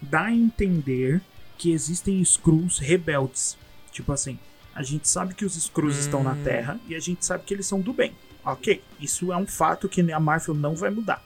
[0.00, 1.20] dá a entender
[1.58, 3.58] que existem Skrulls rebeldes.
[3.92, 4.38] Tipo assim,
[4.74, 6.00] a gente sabe que os Skrulls hum.
[6.00, 8.12] estão na Terra e a gente sabe que eles são do bem.
[8.44, 11.22] Ok, isso é um fato que a Marvel não vai mudar.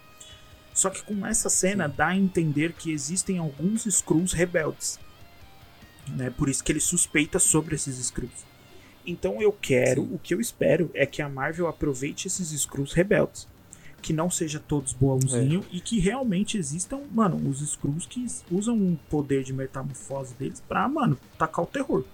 [0.74, 1.94] Só que com essa cena Sim.
[1.96, 4.98] dá a entender que existem alguns Skrulls rebeldes.
[6.08, 6.30] Né?
[6.30, 8.46] Por isso que ele suspeita sobre esses Skrulls.
[9.06, 10.14] Então eu quero, Sim.
[10.14, 13.46] o que eu espero é que a Marvel aproveite esses Skrulls rebeldes
[14.02, 15.76] que não seja todos boãozinho é.
[15.76, 20.88] e que realmente existam, mano, os Skrulls que usam o poder de metamorfose deles pra,
[20.88, 22.04] mano, tacar o terror.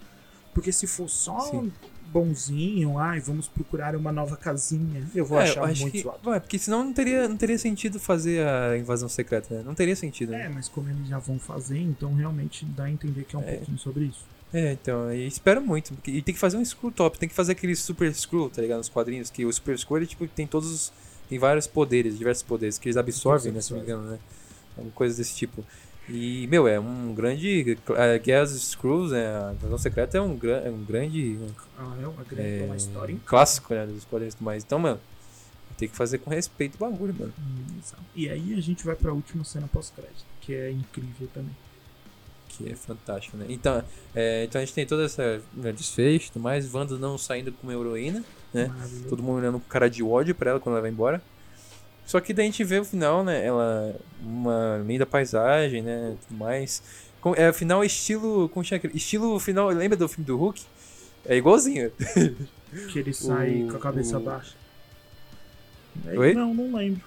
[0.53, 1.71] Porque se for só Sim.
[2.11, 5.03] bonzinho, ai, vamos procurar uma nova casinha.
[5.15, 6.33] Eu vou é, achar eu muito que, zoado.
[6.33, 9.63] É, porque senão não teria, não teria sentido fazer a invasão secreta, né?
[9.65, 10.31] Não teria sentido.
[10.31, 10.45] Né?
[10.45, 13.43] É, mas como eles já vão fazer, então realmente dá a entender que é um
[13.43, 13.55] é.
[13.55, 14.23] pouquinho sobre isso.
[14.51, 15.93] É, então, e espero muito.
[16.07, 18.79] E tem que fazer um screw top, tem que fazer aquele super screw, tá ligado?
[18.79, 20.93] Nos quadrinhos, que o super screw ele, tipo, tem todos os.
[21.29, 23.61] Tem vários poderes, diversos poderes, que eles absorvem, né?
[23.61, 24.19] Se não me engano, né?
[24.75, 25.63] Alguma coisa desse tipo.
[26.09, 27.77] E, meu, é um grande.
[27.89, 31.37] A Guerras Screws, né, a Invasão Secreta é um, é um grande.
[31.77, 33.13] Ah, é uma grande é, uma história.
[33.13, 34.63] Um clássico, né, dos quadrinhos mais.
[34.63, 34.99] Então, mano,
[35.77, 37.33] tem que fazer com respeito o bagulho, mano.
[38.15, 41.55] E aí a gente vai pra última cena pós-crédito, que é incrível também.
[42.49, 43.45] Que é fantástico, né?
[43.47, 43.83] Então,
[44.15, 47.51] é, então a gente tem toda essa né, desfecho e tudo mais, Wanda não saindo
[47.51, 48.71] com uma heroína, né?
[49.07, 51.21] Todo mundo olhando com cara de ódio pra ela quando ela vai embora.
[52.05, 53.45] Só que daí a gente vê o final, né?
[53.45, 53.95] Ela.
[54.21, 56.15] Uma linda paisagem, né?
[56.27, 56.81] Tudo mais.
[57.21, 58.49] Com, é, final estilo.
[58.49, 59.69] Como chama Estilo final.
[59.69, 60.61] Lembra do filme do Hulk?
[61.25, 61.91] É igualzinho.
[62.91, 64.21] Que ele sai o, com a cabeça o...
[64.21, 64.55] baixa.
[66.05, 66.33] Oi?
[66.33, 67.01] Não, não lembro.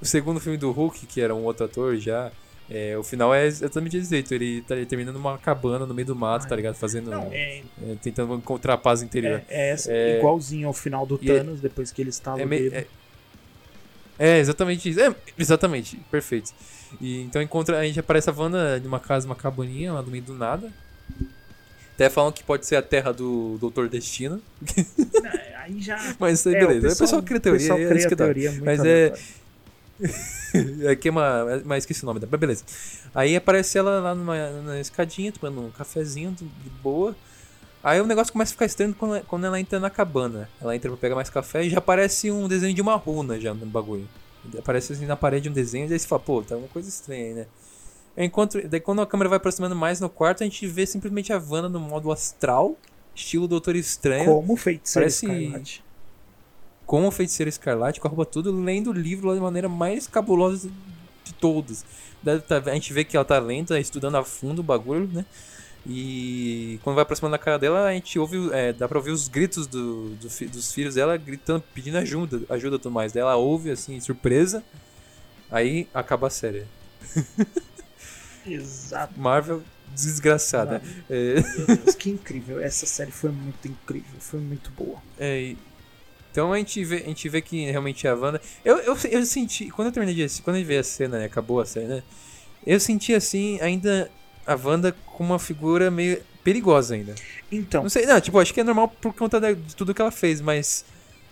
[0.00, 2.32] O segundo filme do Hulk, que era um outro ator já.
[2.70, 4.32] É, o final é exatamente desse jeito.
[4.34, 6.48] Ele tá terminando numa cabana no meio do mato, Ai.
[6.48, 6.74] tá ligado?
[6.74, 7.10] Fazendo.
[7.10, 7.62] Não, é...
[7.82, 9.42] É, tentando encontrar a paz interior.
[9.48, 12.40] É, é, é igualzinho ao final do é Thanos, depois que ele estava.
[12.40, 12.86] É, é,
[14.18, 15.00] é, exatamente isso.
[15.00, 16.52] É, exatamente, perfeito.
[17.00, 20.24] E então encontra, a gente aparece a Wanda numa casa, uma cabaninha lá no meio
[20.24, 20.70] do nada.
[21.94, 24.40] Até falam que pode ser a terra do Doutor Destino.
[25.56, 26.14] aí já.
[26.20, 26.78] Mas é, beleza.
[26.78, 27.60] O pessoal, o pessoal cria teoria.
[27.60, 29.12] Pessoal cria é teoria Mas é.
[30.90, 31.62] Aqui é uma.
[31.64, 32.30] Mas esqueci o nome dela.
[32.30, 32.64] Mas beleza.
[33.14, 37.14] Aí aparece ela lá numa, numa escadinha, tomando um cafezinho de boa.
[37.82, 40.48] Aí o negócio começa a ficar estranho quando, quando ela entra na cabana.
[40.60, 43.54] Ela entra pra pegar mais café e já aparece um desenho de uma runa já
[43.54, 44.08] no bagulho.
[44.58, 47.24] Aparece assim na parede um desenho e aí você fala, pô, tá uma coisa estranha
[47.24, 47.46] aí, né?
[48.16, 51.38] Enquanto, daí quando a câmera vai aproximando mais no quarto, a gente vê simplesmente a
[51.38, 52.76] Wanda no modo astral,
[53.14, 54.24] estilo Doutor Estranho.
[54.24, 55.26] Como feiticeiro Parece...
[55.26, 55.87] escarlate.
[56.88, 60.70] Como feiticeiro escarlate, com a roupa tudo, lendo o livro de maneira mais cabulosa
[61.22, 61.84] de todos.
[62.66, 65.26] A gente vê que ela tá lenta, estudando a fundo o bagulho, né?
[65.86, 69.28] E quando vai aproximando da cara dela, a gente ouve, é, dá pra ouvir os
[69.28, 73.12] gritos do, do, dos filhos dela gritando, pedindo ajuda, ajuda e tudo mais.
[73.12, 74.64] Daí ela ouve, assim, surpresa.
[75.50, 76.64] Aí acaba a série.
[78.48, 79.12] Exato.
[79.20, 79.62] Marvel
[79.94, 80.80] desgraçada.
[81.10, 81.34] É...
[81.34, 82.58] Meu Deus, que incrível.
[82.60, 84.96] Essa série foi muito incrível, foi muito boa.
[85.18, 85.54] É,
[86.38, 88.40] então a gente vê, a gente vê que realmente é a Wanda.
[88.64, 91.24] Eu, eu, eu senti, quando eu terminei de quando a gente vê a cena, né,
[91.24, 92.02] acabou a série, né?
[92.64, 94.08] Eu senti assim, ainda
[94.46, 97.16] a Wanda com uma figura meio perigosa ainda.
[97.50, 97.82] Então.
[97.82, 100.40] Não sei, não, tipo, acho que é normal por conta de tudo que ela fez,
[100.40, 100.84] mas.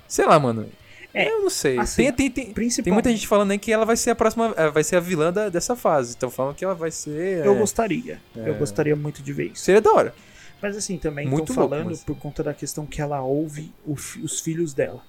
[0.09, 0.69] Sei lá, mano.
[1.15, 1.79] É, eu não sei.
[1.79, 4.55] Assim, tem, tem, tem, tem, muita gente falando aí que ela vai ser a próxima.
[4.73, 6.15] Vai ser a vilã da, dessa fase.
[6.17, 7.47] Então falam que ela vai ser.
[7.47, 8.21] Eu é, gostaria.
[8.37, 9.63] É, eu gostaria muito de ver isso.
[9.63, 10.15] Seria da hora.
[10.61, 12.05] Mas assim, também estão falando mas...
[12.05, 15.03] por conta da questão que ela ouve os filhos dela.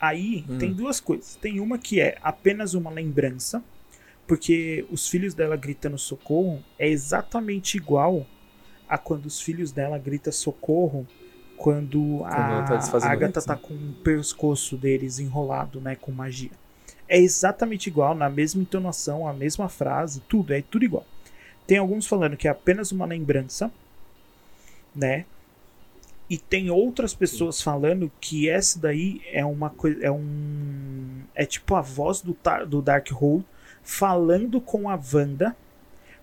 [0.00, 0.58] Aí hum.
[0.58, 1.36] tem duas coisas.
[1.36, 3.62] Tem uma que é apenas uma lembrança
[4.26, 8.26] porque os filhos dela gritando socorro é exatamente igual
[8.88, 11.06] a quando os filhos dela gritam socorro
[11.56, 16.50] quando a, tá Agatha tá com o pescoço deles enrolado, né, com magia.
[17.08, 21.06] É exatamente igual, na mesma entonação, a mesma frase, tudo, é tudo igual.
[21.66, 23.70] Tem alguns falando que é apenas uma lembrança,
[24.94, 25.24] né?
[26.28, 31.74] E tem outras pessoas falando que essa daí é uma coisa, é um é tipo
[31.74, 33.44] a voz do, do Darkhold
[33.82, 35.54] falando com a Wanda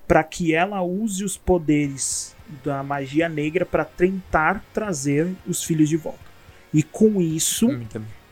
[0.07, 5.95] para que ela use os poderes da magia negra para tentar trazer os filhos de
[5.95, 6.19] volta.
[6.73, 7.85] E com isso, hum,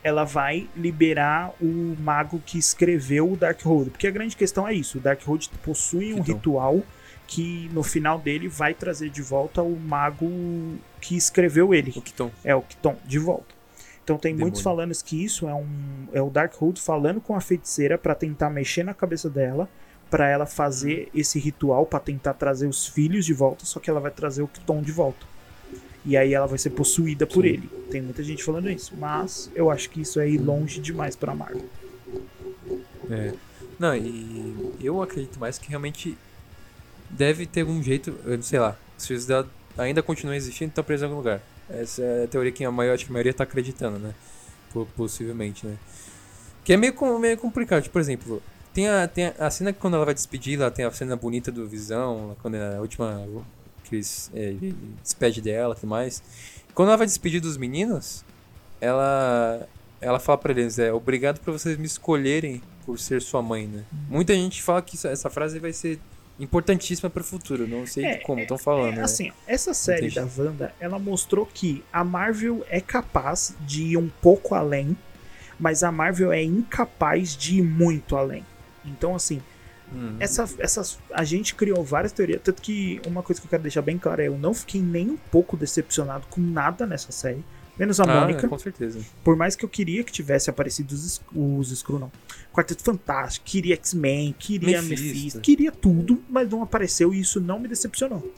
[0.03, 3.91] ela vai liberar o mago que escreveu o Darkhold.
[3.91, 6.81] Porque a grande questão é isso: o Darkhold possui um ritual
[7.29, 10.27] que no final dele vai trazer de volta o mago
[10.99, 11.93] que escreveu ele.
[11.95, 12.31] O Kiton.
[12.43, 13.53] É, o Kiton, de volta.
[14.03, 14.45] Então tem Demônio.
[14.45, 18.49] muitos falando que isso é um é o Darkhold falando com a feiticeira para tentar
[18.49, 19.69] mexer na cabeça dela,
[20.09, 23.99] para ela fazer esse ritual para tentar trazer os filhos de volta, só que ela
[23.99, 25.27] vai trazer o Kiton de volta.
[26.03, 27.49] E aí ela vai ser possuída por Sim.
[27.49, 27.69] ele.
[27.91, 31.35] Tem muita gente falando isso, mas eu acho que isso é ir longe demais para
[31.35, 31.69] Marvel.
[33.11, 33.33] É.
[33.77, 36.17] Não, e eu acredito mais que realmente
[37.09, 41.05] deve ter algum jeito, sei lá, os filhos dela ainda continuam existindo estão presos em
[41.05, 41.41] algum lugar.
[41.69, 44.13] Essa é a teoria que a maior, acho que a maioria tá acreditando, né?
[44.95, 45.77] Possivelmente, né?
[46.63, 47.83] Que é meio, meio complicado.
[47.83, 48.41] Tipo, por exemplo,
[48.73, 51.15] tem a, tem a, a cena que quando ela vai despedir, lá tem a cena
[51.15, 53.27] bonita do Visão, quando é a última
[53.83, 54.55] que eles, é,
[55.01, 56.21] despede dela e tudo mais.
[56.73, 58.23] Quando ela vai despedir dos meninos,
[58.81, 59.67] ela
[60.01, 63.83] ela fala para eles, é, obrigado por vocês me escolherem por ser sua mãe, né?
[64.09, 65.99] Muita gente fala que essa frase vai ser
[66.39, 67.67] importantíssima para o futuro.
[67.67, 68.93] Não sei é, como estão falando.
[68.93, 69.03] É, né?
[69.03, 70.15] Assim, essa série Entendi.
[70.15, 74.97] da Wanda, ela mostrou que a Marvel é capaz de ir um pouco além,
[75.59, 78.45] mas a Marvel é incapaz de ir muito além.
[78.85, 79.41] Então, assim,
[79.91, 80.17] Uhum.
[80.19, 83.81] Essa, essas, a gente criou várias teorias, tanto que uma coisa que eu quero deixar
[83.81, 87.43] bem clara é eu não fiquei nem um pouco decepcionado com nada nessa série.
[87.79, 88.45] Menos a ah, Mônica.
[88.45, 88.99] com certeza.
[89.23, 92.11] Por mais que eu queria que tivesse aparecido os, os Screw, não.
[92.53, 95.05] Quarteto Fantástico, queria X-Men, queria Mephisto.
[95.05, 98.33] Mephisto, queria tudo, mas não apareceu e isso não me decepcionou.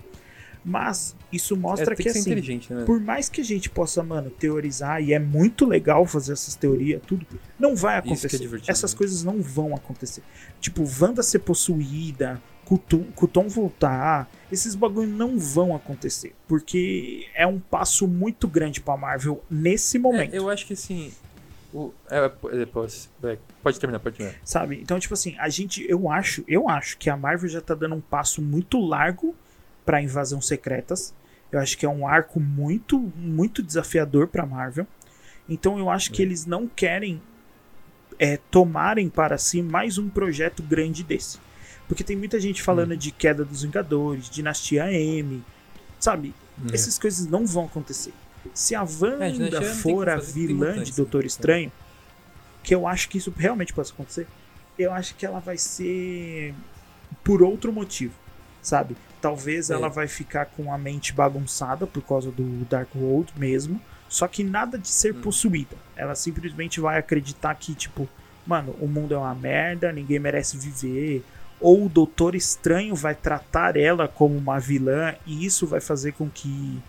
[0.63, 2.83] Mas isso mostra é, que, que assim, né?
[2.85, 7.01] por mais que a gente possa, mano, teorizar e é muito legal fazer essas teorias,
[7.07, 7.25] tudo,
[7.57, 8.39] não vai é acontecer.
[8.43, 8.97] É Essas né?
[8.99, 10.21] coisas não vão acontecer.
[10.59, 12.39] Tipo, Wanda ser possuída,
[12.77, 19.43] Kuton voltar, esses bagulho não vão acontecer, porque é um passo muito grande para Marvel
[19.49, 20.33] nesse momento.
[20.33, 21.11] É, eu acho que assim,
[21.73, 23.09] o, é, pode,
[23.63, 24.39] pode terminar, pode terminar.
[24.43, 24.79] Sabe?
[24.81, 27.95] Então, tipo assim, a gente, eu acho, eu acho que a Marvel já tá dando
[27.95, 29.35] um passo muito largo
[29.85, 31.13] para Invasão Secretas.
[31.51, 34.85] Eu acho que é um arco muito, muito desafiador para Marvel.
[35.47, 36.25] Então eu acho que é.
[36.25, 37.21] eles não querem
[38.19, 41.39] é, tomarem para si mais um projeto grande desse.
[41.91, 42.97] Porque tem muita gente falando hum.
[42.97, 45.43] de queda dos Vingadores, Dinastia M,
[45.99, 46.33] sabe?
[46.71, 46.73] É.
[46.73, 48.13] Essas coisas não vão acontecer.
[48.53, 51.69] Se a Wanda é, for a vilã de Doutor Estranho,
[52.63, 54.25] que eu acho que isso realmente pode acontecer,
[54.79, 56.55] eu acho que ela vai ser
[57.25, 58.13] por outro motivo,
[58.61, 58.95] sabe?
[59.19, 59.73] Talvez é.
[59.73, 63.81] ela vai ficar com a mente bagunçada por causa do Dark World mesmo.
[64.07, 65.19] Só que nada de ser hum.
[65.19, 65.75] possuída.
[65.97, 68.07] Ela simplesmente vai acreditar que, tipo,
[68.47, 71.21] mano, o mundo é uma merda, ninguém merece viver.
[71.61, 76.29] Ou o Doutor Estranho vai tratar ela como uma vilã e isso vai fazer com
[76.29, 76.81] que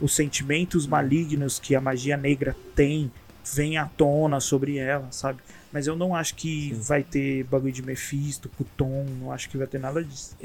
[0.00, 3.10] os sentimentos malignos que a magia negra tem
[3.44, 5.40] venham à tona sobre ela, sabe?
[5.72, 6.80] Mas eu não acho que Sim.
[6.80, 10.36] vai ter bagulho de Mephisto, Puton, não acho que vai ter nada disso.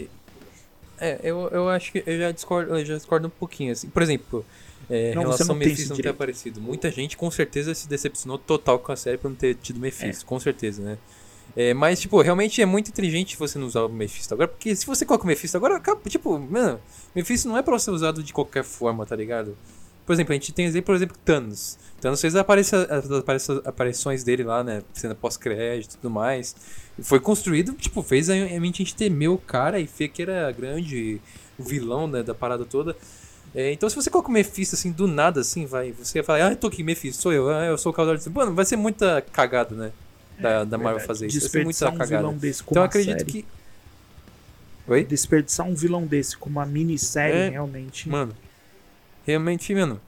[0.98, 3.90] É, eu, eu acho que eu já discordo, eu já discordo um pouquinho, assim.
[3.90, 4.46] Por exemplo,
[4.90, 6.62] é, não, relação não Mephisto não ter aparecido.
[6.62, 10.24] Muita gente com certeza se decepcionou total com a série por não ter tido Mephisto,
[10.24, 10.28] é.
[10.28, 10.98] com certeza, né?
[11.56, 14.86] É, mas, tipo, realmente é muito inteligente você não usar o Mephisto agora, porque se
[14.86, 16.80] você coloca o Mephisto agora, tipo, mano,
[17.16, 19.58] Mephisto não é pra ser usado de qualquer forma, tá ligado?
[20.06, 21.80] Por exemplo, a gente tem por exemplo, Thanos.
[22.00, 22.46] Thanos fez as
[23.66, 24.84] aparições dele lá, né?
[24.94, 26.56] Cena pós-crédito e tudo mais.
[27.00, 30.52] E foi construído, tipo, fez a, a gente temer o cara e ver que era
[30.52, 31.20] grande,
[31.58, 32.96] o vilão né, da parada toda.
[33.56, 35.94] É, então, se você coloca o Mephisto assim, do nada, assim, vai.
[35.94, 38.30] Você vai falar, ah, eu tô aqui, Mephisto, sou eu, ah, eu sou o de
[38.30, 39.92] Mano, vai ser muita cagada, né?
[40.40, 41.50] Da, é, da Marvel fazer isso.
[41.64, 42.28] Muita um cagada.
[42.30, 43.32] então, eu acredito série.
[43.32, 43.46] que.
[44.88, 45.04] Oi?
[45.04, 48.08] Desperdiçar um vilão desse com uma minissérie, é, realmente.
[48.08, 48.36] Mano,
[49.26, 50.00] realmente, mano.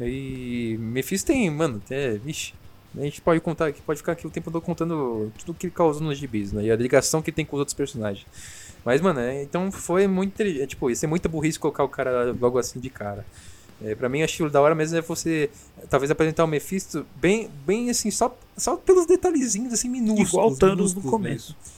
[0.00, 2.52] E Mephisto tem, mano, é, vixe.
[2.96, 5.74] A gente pode contar aqui, pode ficar aqui o tempo todo contando tudo que ele
[5.74, 6.64] causou nos gibis, né?
[6.64, 8.26] E a ligação que tem com os outros personagens.
[8.84, 10.40] Mas, mano, é, então foi muito.
[10.40, 13.24] É, tipo, ia ser muita burrice colocar o cara logo assim de cara.
[13.82, 15.50] É, pra mim, o da hora mesmo é você,
[15.90, 20.30] talvez, apresentar o Mephisto bem, bem assim, só, só pelos detalhezinhos, assim, minúsculos.
[20.30, 21.54] Igual Thanos no começo.
[21.54, 21.76] Mesmo.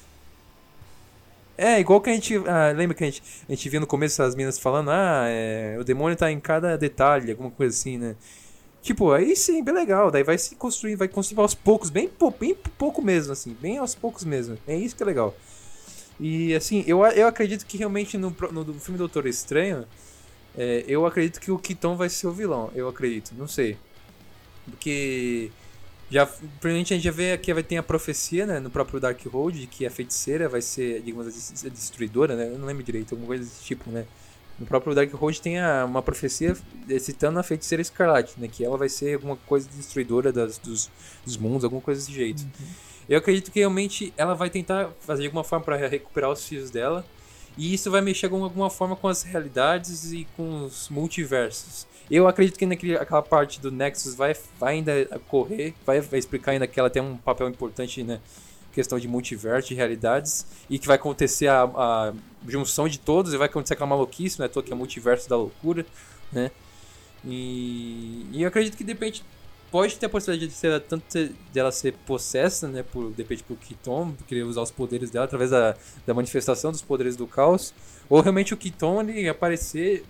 [1.58, 2.36] É, igual que a gente.
[2.46, 5.76] Ah, lembra que a gente, a gente via no começo as minas falando, ah, é,
[5.80, 8.14] o demônio tá em cada detalhe, alguma coisa assim, né?
[8.80, 10.08] Tipo, aí sim, bem legal.
[10.08, 12.08] Daí vai se construir, vai construir aos poucos, bem,
[12.38, 14.56] bem pouco mesmo, assim, bem aos poucos mesmo.
[14.68, 15.34] É isso que é legal.
[16.20, 19.84] E assim, eu, eu acredito que realmente no, no, no filme Doutor Estranho,
[20.58, 22.70] é, eu acredito que o Kiton vai ser o vilão.
[22.74, 23.76] Eu acredito, não sei.
[24.64, 25.50] Porque
[26.10, 29.24] já, provavelmente a gente já vê que vai ter a profecia, né, no próprio Dark
[29.26, 31.28] Road, que a feiticeira vai ser, digamos,
[31.64, 32.48] a destruidora, né?
[32.48, 34.04] Eu não lembro direito, alguma coisa desse tipo, né?
[34.58, 36.56] No próprio Dark Road tem a, uma profecia
[36.98, 38.48] citando a feiticeira Escarlate, né?
[38.48, 40.90] Que ela vai ser alguma coisa destruidora das, dos,
[41.24, 42.42] dos mundos, alguma coisa desse jeito.
[42.42, 42.66] Uhum.
[43.08, 47.06] Eu acredito que realmente ela vai tentar fazer alguma forma para recuperar os filhos dela.
[47.58, 51.88] E isso vai mexer de alguma forma com as realidades e com os multiversos.
[52.08, 56.52] Eu acredito que naquele, aquela parte do Nexus vai, vai ainda correr, vai, vai explicar
[56.52, 58.20] ainda que ela tem um papel importante, né?
[58.72, 62.12] Questão de multiverso, de realidades, e que vai acontecer a, a
[62.46, 64.46] junção de todos, e vai acontecer aquela maluquice, né?
[64.46, 65.84] Tô que é multiverso da loucura,
[66.32, 66.52] né?
[67.24, 69.24] E, e eu acredito que de repente
[69.70, 71.04] pode ter a possibilidade de ser tanto
[71.52, 75.50] dela ser possessa, né, por de repente por Kiton, querer usar os poderes dela através
[75.50, 75.76] da,
[76.06, 77.74] da manifestação dos poderes do caos,
[78.08, 80.04] ou realmente o Kiton ele aparecer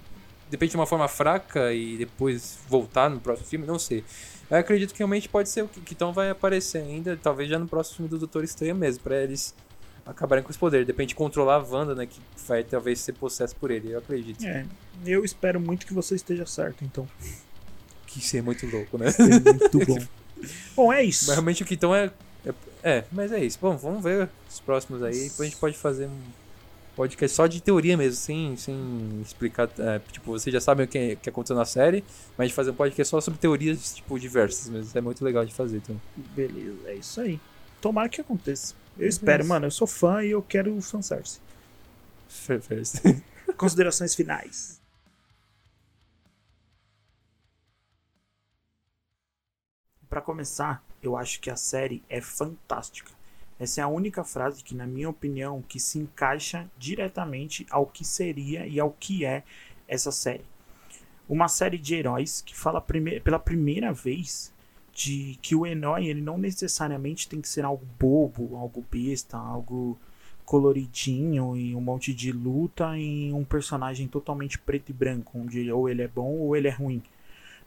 [0.50, 4.04] depende de uma forma fraca e depois voltar no próximo filme, não sei.
[4.50, 7.96] Eu acredito que realmente pode ser o então vai aparecer ainda, talvez já no próximo
[7.96, 9.54] filme do Doutor Estranho mesmo, para eles
[10.06, 10.86] acabarem com esse poder.
[10.86, 14.42] Depende de controlar a Wanda, né, que vai talvez ser possesso por ele, eu acredito.
[14.46, 14.64] É,
[15.04, 17.06] eu espero muito que você esteja certo, então.
[18.08, 19.06] Que ser muito louco, né?
[19.18, 19.98] Muito bom.
[20.74, 21.26] bom, é isso.
[21.26, 22.10] Mas realmente o que é,
[22.44, 23.58] é, é, mas é isso.
[23.60, 26.18] Bom, vamos ver os próximos aí, depois a gente pode fazer um
[26.96, 29.68] podcast só de teoria mesmo, sem, sem explicar.
[29.78, 32.02] É, tipo, vocês já sabem o que, que aconteceu na série,
[32.36, 34.90] mas de fazer um podcast só sobre teorias, tipo, diversas mesmo.
[34.98, 36.00] É muito legal de fazer também.
[36.34, 37.38] Beleza, é isso aí.
[37.80, 38.74] Tomara que aconteça.
[38.98, 39.48] Eu é espero, isso.
[39.48, 39.66] mano.
[39.66, 41.38] Eu sou fã e eu quero o fanservice.
[43.56, 44.77] Considerações finais.
[50.08, 53.12] Para começar, eu acho que a série é fantástica.
[53.60, 58.04] Essa é a única frase que, na minha opinião, que se encaixa diretamente ao que
[58.04, 59.42] seria e ao que é
[59.86, 60.44] essa série.
[61.28, 64.50] Uma série de heróis que fala prime pela primeira vez
[64.94, 69.98] de que o herói ele não necessariamente tem que ser algo bobo, algo besta, algo
[70.44, 75.86] coloridinho e um monte de luta em um personagem totalmente preto e branco, onde ou
[75.86, 77.02] ele é bom ou ele é ruim.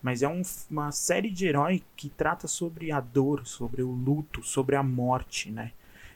[0.01, 4.43] Mas é um, uma série de herói que trata sobre a dor, sobre o luto,
[4.43, 5.71] sobre a morte, né?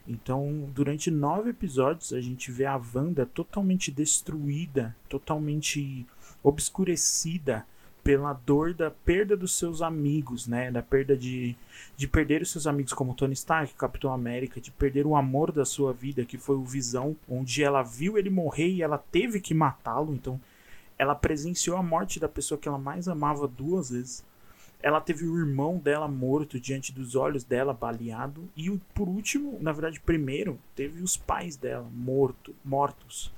[0.08, 6.06] Então, durante nove episódios, a gente vê a Wanda totalmente destruída, totalmente
[6.44, 7.66] obscurecida
[8.04, 10.70] pela dor da perda dos seus amigos, né?
[10.70, 11.56] Da perda de,
[11.98, 15.66] de perder os seus amigos como Tony Stark, Capitão América, de perder o amor da
[15.66, 19.56] sua vida, que foi o Visão, onde ela viu ele morrer e ela teve que
[19.56, 20.14] matá-lo.
[20.14, 20.40] Então,
[20.98, 24.24] ela presenciou a morte da pessoa que ela mais amava duas vezes.
[24.82, 28.48] Ela teve o irmão dela morto diante dos olhos dela, baleado.
[28.56, 33.34] E por último, na verdade, primeiro, teve os pais dela morto, mortos.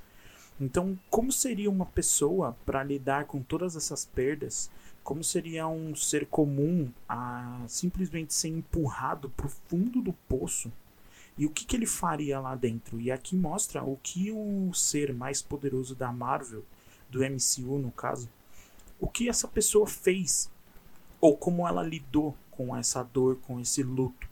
[0.60, 4.70] Então, como seria uma pessoa para lidar com todas essas perdas?
[5.04, 10.70] Como seria um ser comum a simplesmente ser empurrado para o fundo do poço?
[11.38, 13.00] E o que, que ele faria lá dentro?
[13.00, 16.64] E aqui mostra o que o ser mais poderoso da Marvel,
[17.10, 18.28] do MCU no caso,
[19.00, 20.50] o que essa pessoa fez
[21.20, 24.28] ou como ela lidou com essa dor, com esse luto.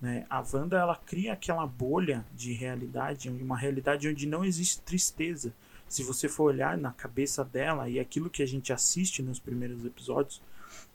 [0.00, 0.24] Né?
[0.30, 5.52] A Wanda ela cria aquela bolha de realidade, uma realidade onde não existe tristeza.
[5.88, 9.84] Se você for olhar na cabeça dela e aquilo que a gente assiste nos primeiros
[9.84, 10.40] episódios,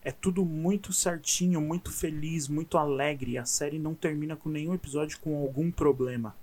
[0.01, 3.37] é tudo muito certinho, muito feliz, muito alegre.
[3.37, 6.35] A série não termina com nenhum episódio com algum problema.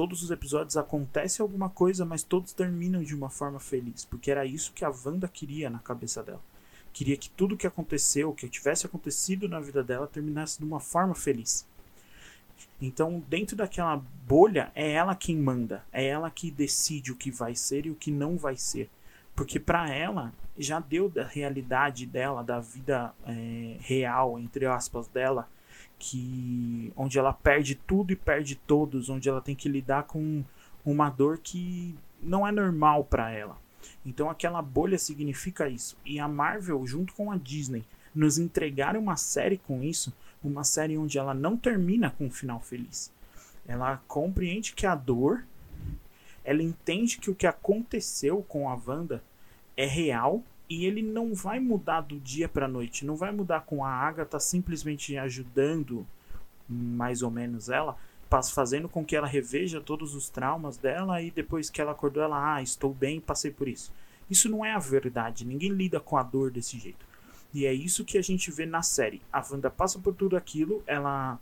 [0.00, 4.46] Todos os episódios acontece alguma coisa, mas todos terminam de uma forma feliz, porque era
[4.46, 6.40] isso que a Wanda queria na cabeça dela
[6.90, 11.14] queria que tudo que aconteceu, que tivesse acontecido na vida dela, terminasse de uma forma
[11.14, 11.66] feliz.
[12.80, 17.54] Então, dentro daquela bolha, é ela quem manda, é ela que decide o que vai
[17.54, 18.88] ser e o que não vai ser.
[19.36, 25.46] Porque para ela, já deu da realidade dela, da vida é, real, entre aspas, dela,
[26.00, 30.42] que onde ela perde tudo e perde todos, onde ela tem que lidar com
[30.84, 33.56] uma dor que não é normal para ela.
[34.04, 35.96] Então aquela bolha significa isso.
[36.04, 40.12] E a Marvel, junto com a Disney, nos entregaram uma série com isso,
[40.42, 43.12] uma série onde ela não termina com um final feliz.
[43.68, 45.44] Ela compreende que a dor,
[46.42, 49.22] ela entende que o que aconteceu com a Wanda
[49.76, 53.84] é real e ele não vai mudar do dia para noite, não vai mudar com
[53.84, 56.06] a Agatha simplesmente ajudando
[56.68, 57.96] mais ou menos ela,
[58.54, 62.54] fazendo com que ela reveja todos os traumas dela e depois que ela acordou, ela,
[62.54, 63.92] ah, estou bem, passei por isso.
[64.30, 67.04] Isso não é a verdade, ninguém lida com a dor desse jeito.
[67.52, 69.20] E é isso que a gente vê na série.
[69.32, 71.36] A Wanda passa por tudo aquilo, ela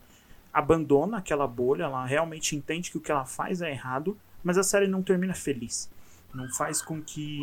[0.51, 4.63] abandona aquela bolha, ela realmente entende que o que ela faz é errado, mas a
[4.63, 5.91] série não termina feliz.
[6.33, 7.43] Não faz com que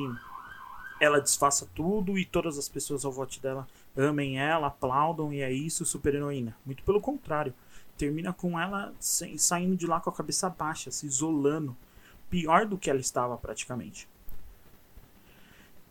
[0.99, 5.51] ela desfaça tudo e todas as pessoas ao voto dela amem ela, aplaudam e é
[5.51, 6.55] isso, super heroína.
[6.65, 7.53] Muito pelo contrário
[7.97, 11.75] termina com ela saindo de lá com a cabeça baixa, se isolando.
[12.29, 14.07] Pior do que ela estava praticamente.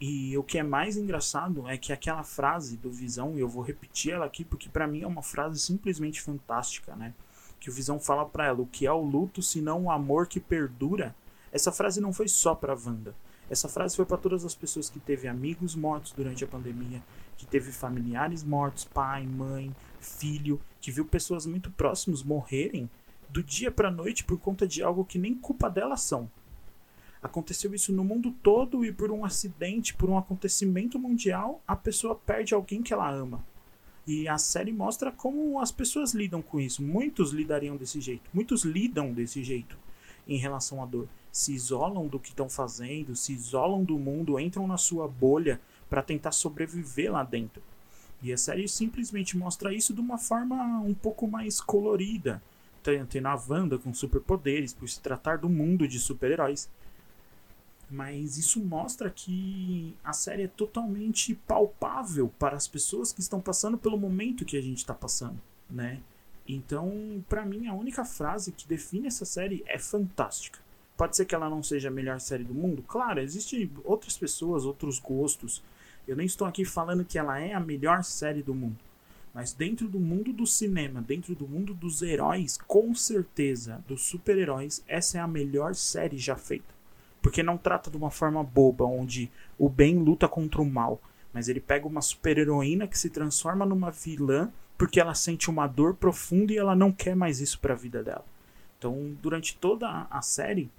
[0.00, 3.62] E o que é mais engraçado é que aquela frase do Visão, e eu vou
[3.62, 7.14] repetir ela aqui porque para mim é uma frase simplesmente fantástica, né?
[7.60, 10.26] Que o Visão fala para ela: "O que é o luto se não o amor
[10.26, 11.14] que perdura?"
[11.52, 13.14] Essa frase não foi só para Wanda.
[13.48, 17.02] Essa frase foi para todas as pessoas que teve amigos mortos durante a pandemia,
[17.36, 22.88] que teve familiares mortos, pai, mãe, filho, que viu pessoas muito próximas morrerem
[23.28, 26.30] do dia para noite por conta de algo que nem culpa delas são.
[27.22, 32.14] Aconteceu isso no mundo todo e por um acidente, por um acontecimento mundial, a pessoa
[32.14, 33.44] perde alguém que ela ama.
[34.06, 36.82] E a série mostra como as pessoas lidam com isso.
[36.82, 38.28] Muitos lidariam desse jeito.
[38.32, 39.78] Muitos lidam desse jeito
[40.28, 41.08] em relação à dor.
[41.34, 46.00] Se isolam do que estão fazendo, se isolam do mundo, entram na sua bolha para
[46.00, 47.60] tentar sobreviver lá dentro.
[48.22, 52.40] E a série simplesmente mostra isso de uma forma um pouco mais colorida.
[52.84, 56.70] Tendo a Wanda com superpoderes, por se tratar do mundo de super-heróis.
[57.90, 63.76] Mas isso mostra que a série é totalmente palpável para as pessoas que estão passando
[63.76, 66.00] pelo momento que a gente está passando, né?
[66.46, 70.62] Então, para mim, a única frase que define essa série é fantástica.
[70.96, 72.82] Pode ser que ela não seja a melhor série do mundo?
[72.86, 75.62] Claro, existem outras pessoas, outros gostos.
[76.06, 78.78] Eu nem estou aqui falando que ela é a melhor série do mundo.
[79.34, 84.84] Mas dentro do mundo do cinema, dentro do mundo dos heróis, com certeza, dos super-heróis,
[84.86, 86.72] essa é a melhor série já feita.
[87.20, 91.00] Porque não trata de uma forma boba, onde o bem luta contra o mal.
[91.32, 95.94] Mas ele pega uma super-heroína que se transforma numa vilã porque ela sente uma dor
[95.94, 98.24] profunda e ela não quer mais isso para a vida dela.
[98.78, 100.70] Então, durante toda a série,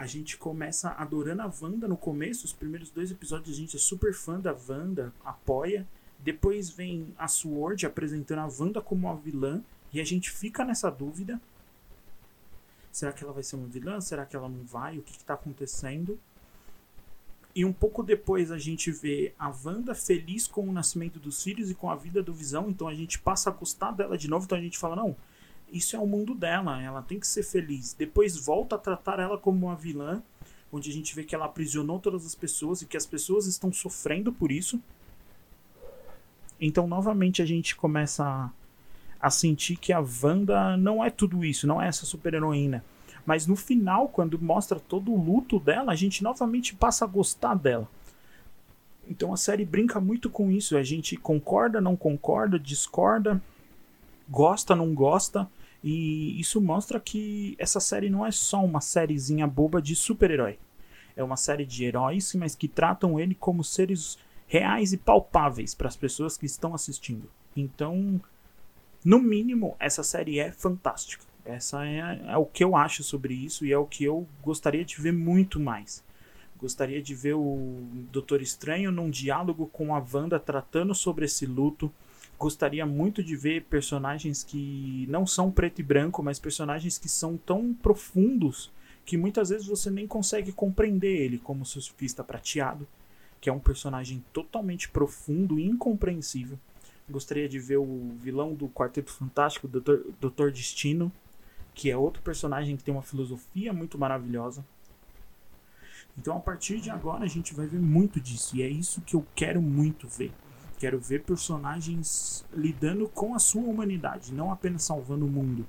[0.00, 3.78] a gente começa adorando a Wanda no começo, os primeiros dois episódios a gente é
[3.78, 5.86] super fã da Wanda, apoia.
[6.18, 9.62] Depois vem a Sword apresentando a Wanda como uma vilã
[9.92, 11.38] e a gente fica nessa dúvida.
[12.90, 14.00] Será que ela vai ser uma vilã?
[14.00, 14.96] Será que ela não vai?
[14.96, 16.18] O que está acontecendo?
[17.54, 21.70] E um pouco depois a gente vê a Wanda feliz com o nascimento dos filhos
[21.70, 24.46] e com a vida do Visão, então a gente passa a gostar dela de novo,
[24.46, 25.14] então a gente fala, não,
[25.72, 27.94] isso é o mundo dela, ela tem que ser feliz.
[27.94, 30.22] Depois volta a tratar ela como uma vilã,
[30.72, 33.72] onde a gente vê que ela aprisionou todas as pessoas e que as pessoas estão
[33.72, 34.80] sofrendo por isso.
[36.60, 38.50] Então, novamente, a gente começa a,
[39.20, 42.84] a sentir que a Wanda não é tudo isso, não é essa super-heroína.
[43.24, 47.54] Mas no final, quando mostra todo o luto dela, a gente novamente passa a gostar
[47.54, 47.88] dela.
[49.08, 50.76] Então a série brinca muito com isso.
[50.76, 53.42] A gente concorda, não concorda, discorda,
[54.28, 55.48] gosta, não gosta.
[55.82, 60.58] E isso mostra que essa série não é só uma sériezinha boba de super-herói.
[61.16, 65.88] É uma série de heróis, mas que tratam ele como seres reais e palpáveis para
[65.88, 67.30] as pessoas que estão assistindo.
[67.56, 68.20] Então,
[69.04, 71.24] no mínimo, essa série é fantástica.
[71.44, 74.84] Essa é, é, o que eu acho sobre isso e é o que eu gostaria
[74.84, 76.04] de ver muito mais.
[76.58, 81.90] Gostaria de ver o Doutor Estranho num diálogo com a Wanda tratando sobre esse luto,
[82.40, 87.36] gostaria muito de ver personagens que não são preto e branco, mas personagens que são
[87.36, 88.72] tão profundos
[89.04, 92.88] que muitas vezes você nem consegue compreender ele, como o surfista prateado,
[93.42, 96.58] que é um personagem totalmente profundo e incompreensível.
[97.10, 99.98] Gostaria de ver o vilão do Quarteto Fantástico, Dr.
[100.18, 100.50] Dr.
[100.50, 101.12] Destino,
[101.74, 104.64] que é outro personagem que tem uma filosofia muito maravilhosa.
[106.16, 109.14] Então, a partir de agora, a gente vai ver muito disso, e é isso que
[109.14, 110.32] eu quero muito ver.
[110.80, 115.66] Quero ver personagens lidando com a sua humanidade, não apenas salvando o mundo.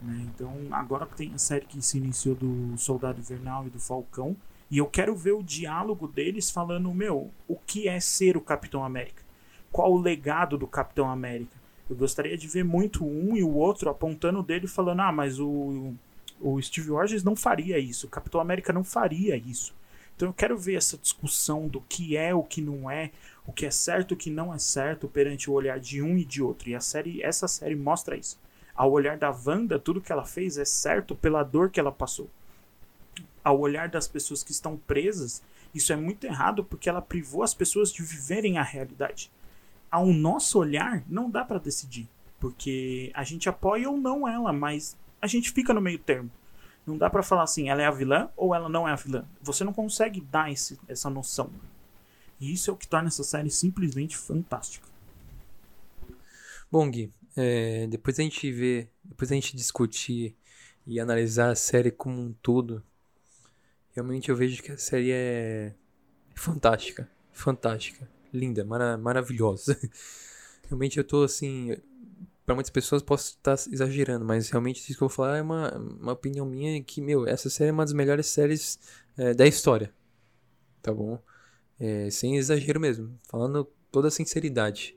[0.00, 0.28] Né?
[0.32, 4.36] Então, agora tem a série que se iniciou do Soldado Invernal e do Falcão.
[4.70, 8.84] E eu quero ver o diálogo deles falando: meu, o que é ser o Capitão
[8.84, 9.24] América?
[9.72, 11.58] Qual o legado do Capitão América?
[11.88, 15.92] Eu gostaria de ver muito um e o outro apontando dele falando: ah, mas o,
[16.40, 19.74] o Steve Rogers não faria isso, o Capitão América não faria isso.
[20.20, 23.10] Então eu quero ver essa discussão do que é, o que não é,
[23.50, 26.24] o que é certo o que não é certo perante o olhar de um e
[26.24, 26.70] de outro.
[26.70, 28.38] E a série, essa série mostra isso.
[28.72, 32.30] Ao olhar da Wanda, tudo que ela fez é certo pela dor que ela passou.
[33.42, 35.42] Ao olhar das pessoas que estão presas,
[35.74, 39.32] isso é muito errado porque ela privou as pessoas de viverem a realidade.
[39.90, 42.08] Ao nosso olhar, não dá para decidir,
[42.38, 46.30] porque a gente apoia ou não ela, mas a gente fica no meio termo.
[46.86, 49.24] Não dá para falar assim, ela é a vilã ou ela não é a vilã.
[49.42, 51.50] Você não consegue dar esse, essa noção.
[52.40, 54.88] E isso é o que torna essa série simplesmente fantástica.
[56.70, 60.34] Bom, Gui, é, depois a gente vê, depois a gente discutir
[60.86, 62.82] e analisar a série como um todo,
[63.92, 65.74] realmente eu vejo que a série é
[66.34, 69.78] fantástica, fantástica, linda, mara maravilhosa.
[70.68, 71.76] realmente eu tô assim,
[72.46, 75.76] para muitas pessoas posso estar exagerando, mas realmente isso que eu vou falar é uma,
[75.76, 78.78] uma opinião minha que, meu, essa série é uma das melhores séries
[79.16, 79.92] é, da história.
[80.82, 81.22] Tá bom?
[81.80, 84.94] É, sem exagero mesmo, falando toda sinceridade.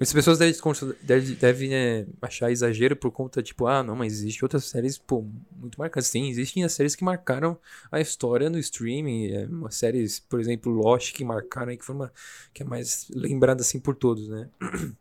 [0.00, 0.54] Muitas pessoas devem,
[1.02, 5.26] devem, devem é, achar exagero por conta, tipo, ah, não, mas existem outras séries, pô,
[5.54, 6.08] muito marcantes.
[6.08, 7.60] Sim, existem as séries que marcaram
[7.92, 9.26] a história no streaming.
[9.26, 12.10] É, umas séries, por exemplo, Lost, que marcaram que foi uma.
[12.54, 14.48] que é mais lembrada assim por todos, né?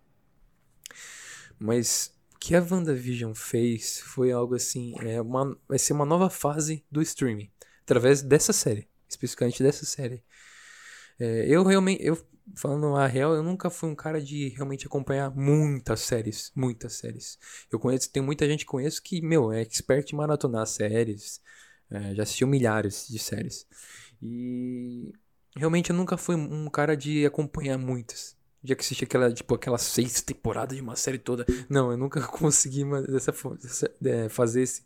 [1.58, 6.30] Mas o que a WandaVision fez foi algo assim, é uma, vai ser uma nova
[6.30, 7.50] fase do streaming,
[7.84, 10.22] através dessa série, especificamente dessa série.
[11.20, 12.18] É, eu realmente, eu
[12.56, 17.38] falando a real, eu nunca fui um cara de realmente acompanhar muitas séries, muitas séries.
[17.72, 21.42] Eu conheço, tem muita gente que conheço que, meu, é expert em maratonar séries,
[21.90, 23.68] é, já assistiu milhares de séries.
[24.22, 25.14] E
[25.56, 29.78] realmente eu nunca fui um cara de acompanhar muitas já que assisti aquela, tipo, aquela
[29.78, 31.46] seis temporadas de uma série toda.
[31.70, 33.32] Não, eu nunca consegui dessa,
[33.62, 34.84] dessa, é, fazer esse,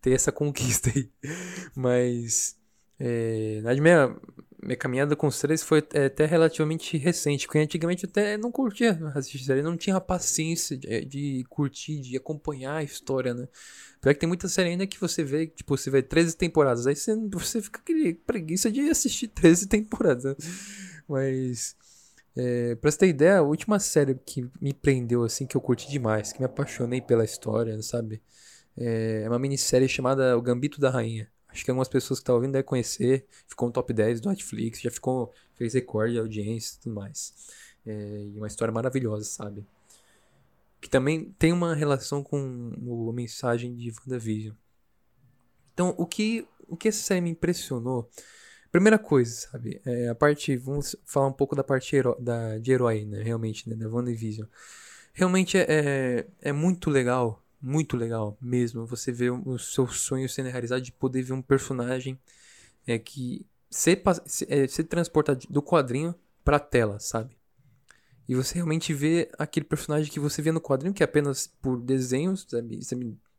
[0.00, 1.10] ter essa conquista aí.
[1.74, 2.56] Mas,
[2.98, 4.16] é, na minha,
[4.62, 9.44] minha caminhada com séries foi até relativamente recente, porque antigamente eu até não curtia assistir
[9.44, 13.48] série, não tinha paciência de, de, curtir, de acompanhar a história, né?
[14.00, 16.94] Pior que tem muita série ainda que você vê, tipo, você vê 13 temporadas, aí
[16.94, 20.36] você, você fica aquele preguiça de assistir 13 temporadas, né?
[21.08, 21.76] Mas,
[22.36, 25.90] é, pra você ter ideia, a última série que me prendeu, assim, que eu curti
[25.90, 28.22] demais, que me apaixonei pela história, sabe?
[28.76, 31.30] É uma minissérie chamada O Gambito da Rainha.
[31.52, 33.26] Acho que algumas pessoas que estão ouvindo devem conhecer.
[33.46, 37.34] Ficou no top 10 do Netflix, já ficou, fez recorde de audiência e tudo mais.
[37.84, 39.66] É, e uma história maravilhosa, sabe?
[40.80, 44.54] Que também tem uma relação com a mensagem de WandaVision.
[45.74, 48.08] Então, o que, o que essa série me impressionou?
[48.70, 49.80] Primeira coisa, sabe?
[49.84, 50.56] É a parte.
[50.56, 53.22] Vamos falar um pouco da parte hero, da, de herói, né?
[53.22, 53.74] Realmente, né?
[53.74, 54.46] Da WandaVision.
[55.12, 58.86] Realmente é, é, é muito legal muito legal mesmo.
[58.86, 62.18] Você vê o seu sonho sendo realizado de poder ver um personagem
[62.86, 66.14] é, que se, se, é, se transporta do quadrinho
[66.44, 67.36] pra tela, sabe?
[68.28, 71.80] E você realmente vê aquele personagem que você vê no quadrinho, que é apenas por
[71.80, 72.80] desenhos, sabe?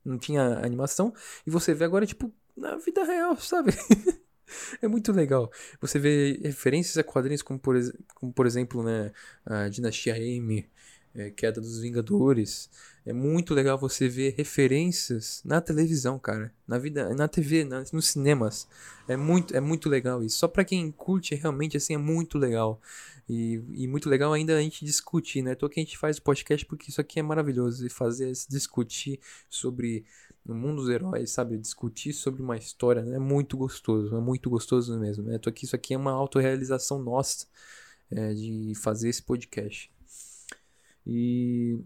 [0.03, 1.14] Não tinha animação,
[1.45, 3.72] e você vê agora, tipo, na vida real, sabe?
[4.81, 5.52] é muito legal.
[5.80, 7.76] Você vê referências a quadrinhos como, por,
[8.15, 9.11] como por exemplo, né,
[9.45, 10.69] a Dinastia M,
[11.15, 12.69] é, Queda dos Vingadores.
[13.03, 16.53] É muito legal você ver referências na televisão, cara.
[16.67, 18.67] Na vida, na TV, na, nos cinemas.
[19.07, 20.37] É muito, é muito legal isso.
[20.37, 22.79] Só para quem curte realmente assim é muito legal.
[23.27, 25.55] E, e, muito legal ainda a gente discutir, né?
[25.55, 27.85] Tô que a gente faz o podcast porque isso aqui é maravilhoso.
[27.85, 29.19] E fazer discutir
[29.49, 30.05] sobre
[30.45, 31.57] o mundo dos heróis, sabe?
[31.57, 33.15] Discutir sobre uma história né?
[33.15, 34.15] é muito gostoso.
[34.15, 35.23] É muito gostoso mesmo.
[35.23, 35.39] Né?
[35.39, 37.47] Tô aqui, isso aqui é uma autorrealização nossa
[38.11, 39.91] é, de fazer esse podcast.
[41.05, 41.79] E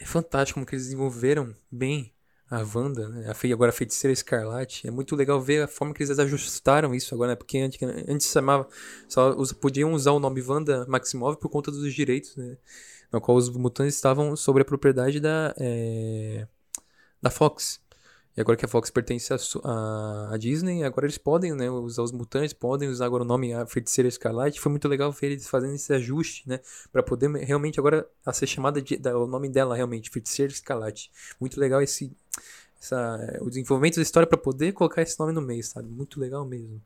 [0.00, 2.12] é fantástico como que eles desenvolveram bem
[2.50, 3.30] a Wanda, né?
[3.30, 4.88] a agora a feiticeira escarlate.
[4.88, 7.36] É muito legal ver a forma que eles ajustaram isso agora, né?
[7.36, 8.66] Porque antes, antes chamava,
[9.08, 12.56] só podiam usar o nome Wanda Maximov por conta dos direitos, né?
[13.12, 16.46] No qual os mutantes estavam sobre a propriedade da, é,
[17.22, 17.80] da Fox.
[18.40, 22.54] E agora que a Fox pertence à Disney, agora eles podem né, usar os mutantes,
[22.54, 24.58] podem usar agora o nome a Feiticeira Escarlate.
[24.58, 26.58] Foi muito legal ver eles fazendo esse ajuste, né?
[26.90, 31.10] Pra poder realmente agora a ser chamada de, da, o nome dela realmente, Feiticeira Escarlate.
[31.38, 32.16] Muito legal esse
[32.80, 35.90] essa, o desenvolvimento da história para poder colocar esse nome no meio, sabe?
[35.90, 36.82] Muito legal mesmo.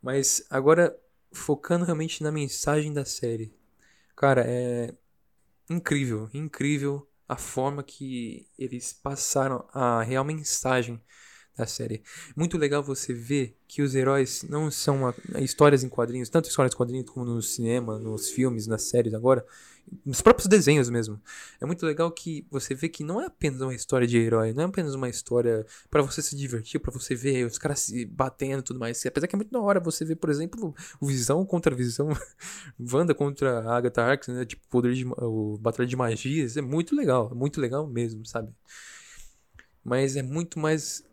[0.00, 0.96] Mas agora
[1.32, 3.52] focando realmente na mensagem da série.
[4.14, 4.94] Cara, é
[5.68, 11.00] incrível, incrível a forma que eles passaram a real mensagem
[11.56, 12.02] da série.
[12.34, 16.76] Muito legal você ver que os heróis não são histórias em quadrinhos, tanto histórias em
[16.76, 19.46] quadrinhos como no cinema, nos filmes, nas séries agora,
[20.04, 21.20] nos próprios desenhos mesmo.
[21.60, 24.62] É muito legal que você vê que não é apenas uma história de herói, não
[24.62, 28.60] é apenas uma história para você se divertir, para você ver os caras se batendo
[28.60, 29.04] e tudo mais.
[29.04, 32.08] Apesar que é muito da hora você ver, por exemplo, o Visão contra Visão,
[32.92, 34.44] Wanda contra Agatha Harkness, né?
[34.44, 36.56] Tipo, poder de, o Batalha de Magias.
[36.56, 38.52] É muito legal, é muito legal mesmo, sabe?
[39.84, 41.04] Mas é muito mais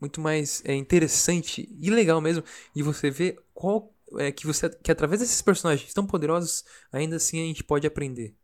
[0.00, 2.44] muito mais é, interessante e legal mesmo
[2.74, 7.42] e você vê qual é, que você que através desses personagens tão poderosos, ainda assim
[7.42, 8.34] a gente pode aprender.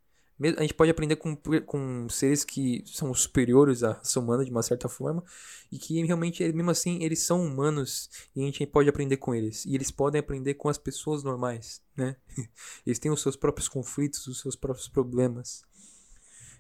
[0.59, 4.65] A gente pode aprender com, com seres que são superiores à raça humana de uma
[4.65, 5.23] certa forma
[5.71, 9.65] e que realmente, mesmo assim, eles são humanos e a gente pode aprender com eles.
[9.65, 12.17] E eles podem aprender com as pessoas normais, né?
[12.85, 15.63] Eles têm os seus próprios conflitos, os seus próprios problemas.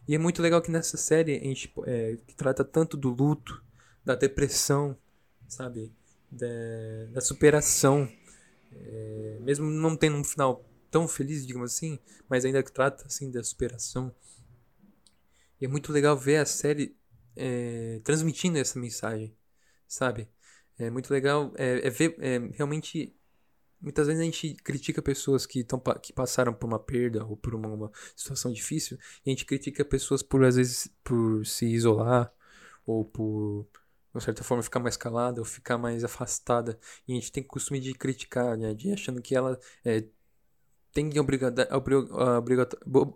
[0.07, 3.61] E é muito legal que nessa série a gente é, que trata tanto do luto,
[4.05, 4.97] da depressão,
[5.49, 5.93] sabe?
[6.31, 6.47] Da,
[7.13, 8.09] da superação
[8.77, 11.99] é, mesmo não tendo um final tão feliz, digamos assim,
[12.29, 14.15] mas ainda trata assim da superação.
[15.61, 16.97] E é muito legal ver a série
[17.37, 19.37] é, transmitindo essa mensagem,
[19.89, 20.29] sabe?
[20.79, 23.15] É muito legal é, é ver é, realmente.
[23.81, 27.55] Muitas vezes a gente critica pessoas que, tão, que passaram por uma perda ou por
[27.55, 28.97] uma, uma situação difícil,
[29.27, 32.33] e a gente critica pessoas por, às vezes, por se isolar
[32.87, 33.67] ou por
[34.15, 36.79] de certa forma, ficar mais calada ou ficar mais afastada.
[37.07, 38.75] E a gente tem o costume de criticar, né?
[38.75, 40.05] De achando que ela é,
[40.95, 41.11] tem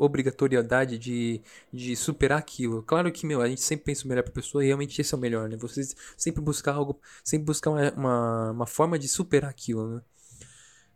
[0.01, 1.41] obrigatoriedade de,
[1.73, 2.83] de superar aquilo.
[2.83, 5.16] Claro que, meu, a gente sempre pensa o melhor pra pessoa e realmente esse é
[5.16, 5.57] o melhor, né?
[5.57, 5.83] Você
[6.16, 10.03] sempre buscar algo, sempre buscar uma, uma, uma forma de superar aquilo, né?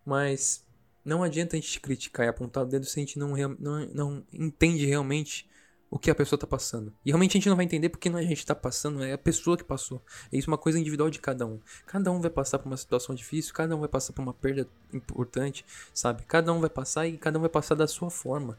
[0.04, 0.66] Mas
[1.04, 4.26] não adianta a gente criticar e apontar o dedo se a gente não, não, não
[4.32, 5.48] entende realmente
[5.94, 6.90] o que a pessoa tá passando.
[7.04, 9.12] E realmente a gente não vai entender porque não é a gente tá passando, é
[9.12, 10.02] a pessoa que passou.
[10.32, 11.60] É isso uma coisa individual de cada um.
[11.86, 14.66] Cada um vai passar por uma situação difícil, cada um vai passar por uma perda
[14.90, 16.22] importante, sabe?
[16.26, 18.56] Cada um vai passar e cada um vai passar da sua forma.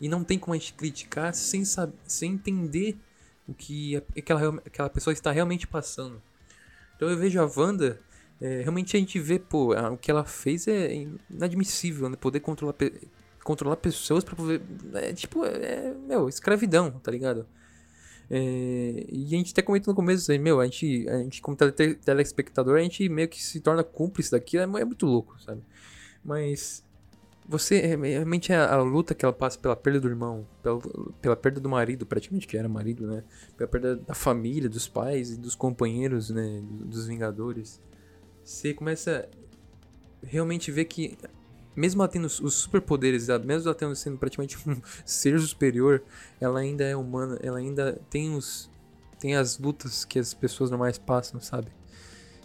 [0.00, 2.98] E não tem como a gente criticar sem, saber, sem entender
[3.46, 6.20] o que aquela, aquela pessoa está realmente passando.
[6.96, 8.00] Então eu vejo a Wanda
[8.40, 12.16] É, realmente a gente vê, pô, o que ela fez é inadmissível, né?
[12.16, 12.74] Poder controlar,
[13.48, 14.60] controlar pessoas pra poder.
[14.92, 17.46] É tipo, é, meu, escravidão, tá ligado?
[18.30, 21.56] É, e a gente até comentou no começo, assim, meu, a gente, a gente como
[21.56, 25.62] tele, telespectador, a gente meio que se torna cúmplice daquilo, é, é muito louco, sabe?
[26.22, 26.84] Mas
[27.48, 30.78] você é, realmente a, a, luta que ela passa pela perda do irmão, pela,
[31.22, 33.24] pela perda do marido, praticamente que era marido, né?
[33.56, 36.62] Pela perda da família, dos pais e dos companheiros, né?
[36.84, 37.80] Dos Vingadores.
[38.44, 39.26] Você começa
[40.22, 41.16] realmente ver que
[41.78, 46.02] mesmo ela tendo os superpoderes, mesmo ela tendo sendo praticamente um ser superior,
[46.40, 48.68] ela ainda é humana, ela ainda tem os
[49.18, 51.68] tem as lutas que as pessoas normais passam, sabe?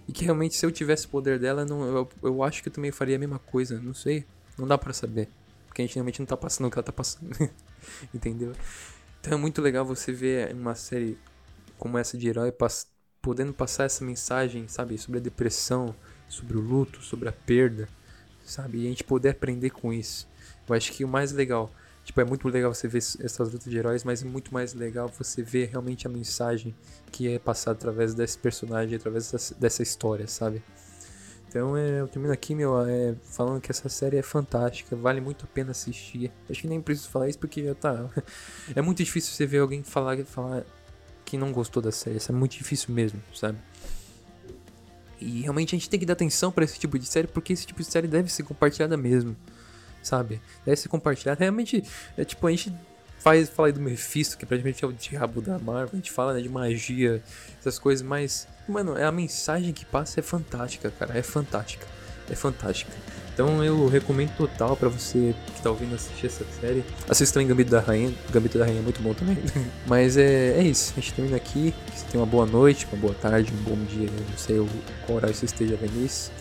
[0.07, 2.73] E que realmente se eu tivesse o poder dela, não, eu, eu acho que eu
[2.73, 4.25] também faria a mesma coisa, não sei,
[4.57, 5.29] não dá para saber,
[5.67, 7.31] porque a gente realmente não tá passando o que ela tá passando.
[8.13, 8.53] Entendeu?
[9.19, 11.17] Então é muito legal você ver uma série
[11.77, 12.87] como essa de herói pass
[13.21, 15.95] podendo passar essa mensagem, sabe, sobre a depressão,
[16.27, 17.87] sobre o luto, sobre a perda
[18.43, 18.79] sabe?
[18.79, 20.27] E a gente poder aprender com isso.
[20.67, 21.71] Eu acho que o mais legal,
[22.03, 25.09] tipo, é muito legal você ver essas lutas de heróis, mas é muito mais legal
[25.09, 26.73] você ver realmente a mensagem
[27.11, 30.63] que é passada através desse personagem, através dessa, história, sabe?
[31.47, 35.45] Então é, eu termino aqui, meu, é, falando que essa série é fantástica, vale muito
[35.45, 36.31] a pena assistir.
[36.49, 38.09] Acho que nem preciso falar isso porque tá.
[38.75, 40.65] É muito difícil você ver alguém falar, falar
[41.23, 42.17] que não gostou da série.
[42.17, 43.59] Isso é muito difícil mesmo, sabe?
[45.23, 47.65] E realmente a gente tem que dar atenção para esse tipo de série, porque esse
[47.65, 49.35] tipo de série deve ser compartilhada mesmo,
[50.01, 50.41] sabe?
[50.65, 51.39] Deve ser compartilhada.
[51.39, 51.83] Realmente,
[52.17, 52.73] é tipo, a gente
[53.19, 56.41] faz falar do Mephisto, que praticamente é o diabo da Marvel, a gente fala né,
[56.41, 57.23] de magia,
[57.57, 61.87] essas coisas, mas, mano, a mensagem que passa é fantástica, cara, é fantástica,
[62.29, 62.91] é fantástica.
[63.33, 66.83] Então eu recomendo total para você que tá ouvindo assistir essa série.
[67.09, 68.13] Assista também Gambito da Rainha.
[68.31, 69.37] Gambito da Rainha é muito bom também.
[69.87, 70.93] Mas é, é isso.
[70.95, 71.73] A gente termina aqui.
[71.87, 74.07] Que você tenha uma boa noite, uma boa tarde, um bom dia.
[74.07, 74.57] Não sei
[75.05, 76.31] qual horário você esteja vendo isso.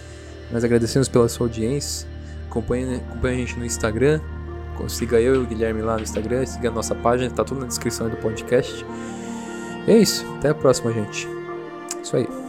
[0.51, 2.07] Mas agradecemos pela sua audiência.
[2.51, 4.21] Acompanhe, acompanhe a gente no Instagram.
[4.89, 6.45] Siga eu e o Guilherme lá no Instagram.
[6.45, 7.31] Siga a nossa página.
[7.31, 8.85] Tá tudo na descrição do podcast.
[9.87, 10.27] E é isso.
[10.37, 11.27] Até a próxima, gente.
[12.03, 12.42] Isso aí.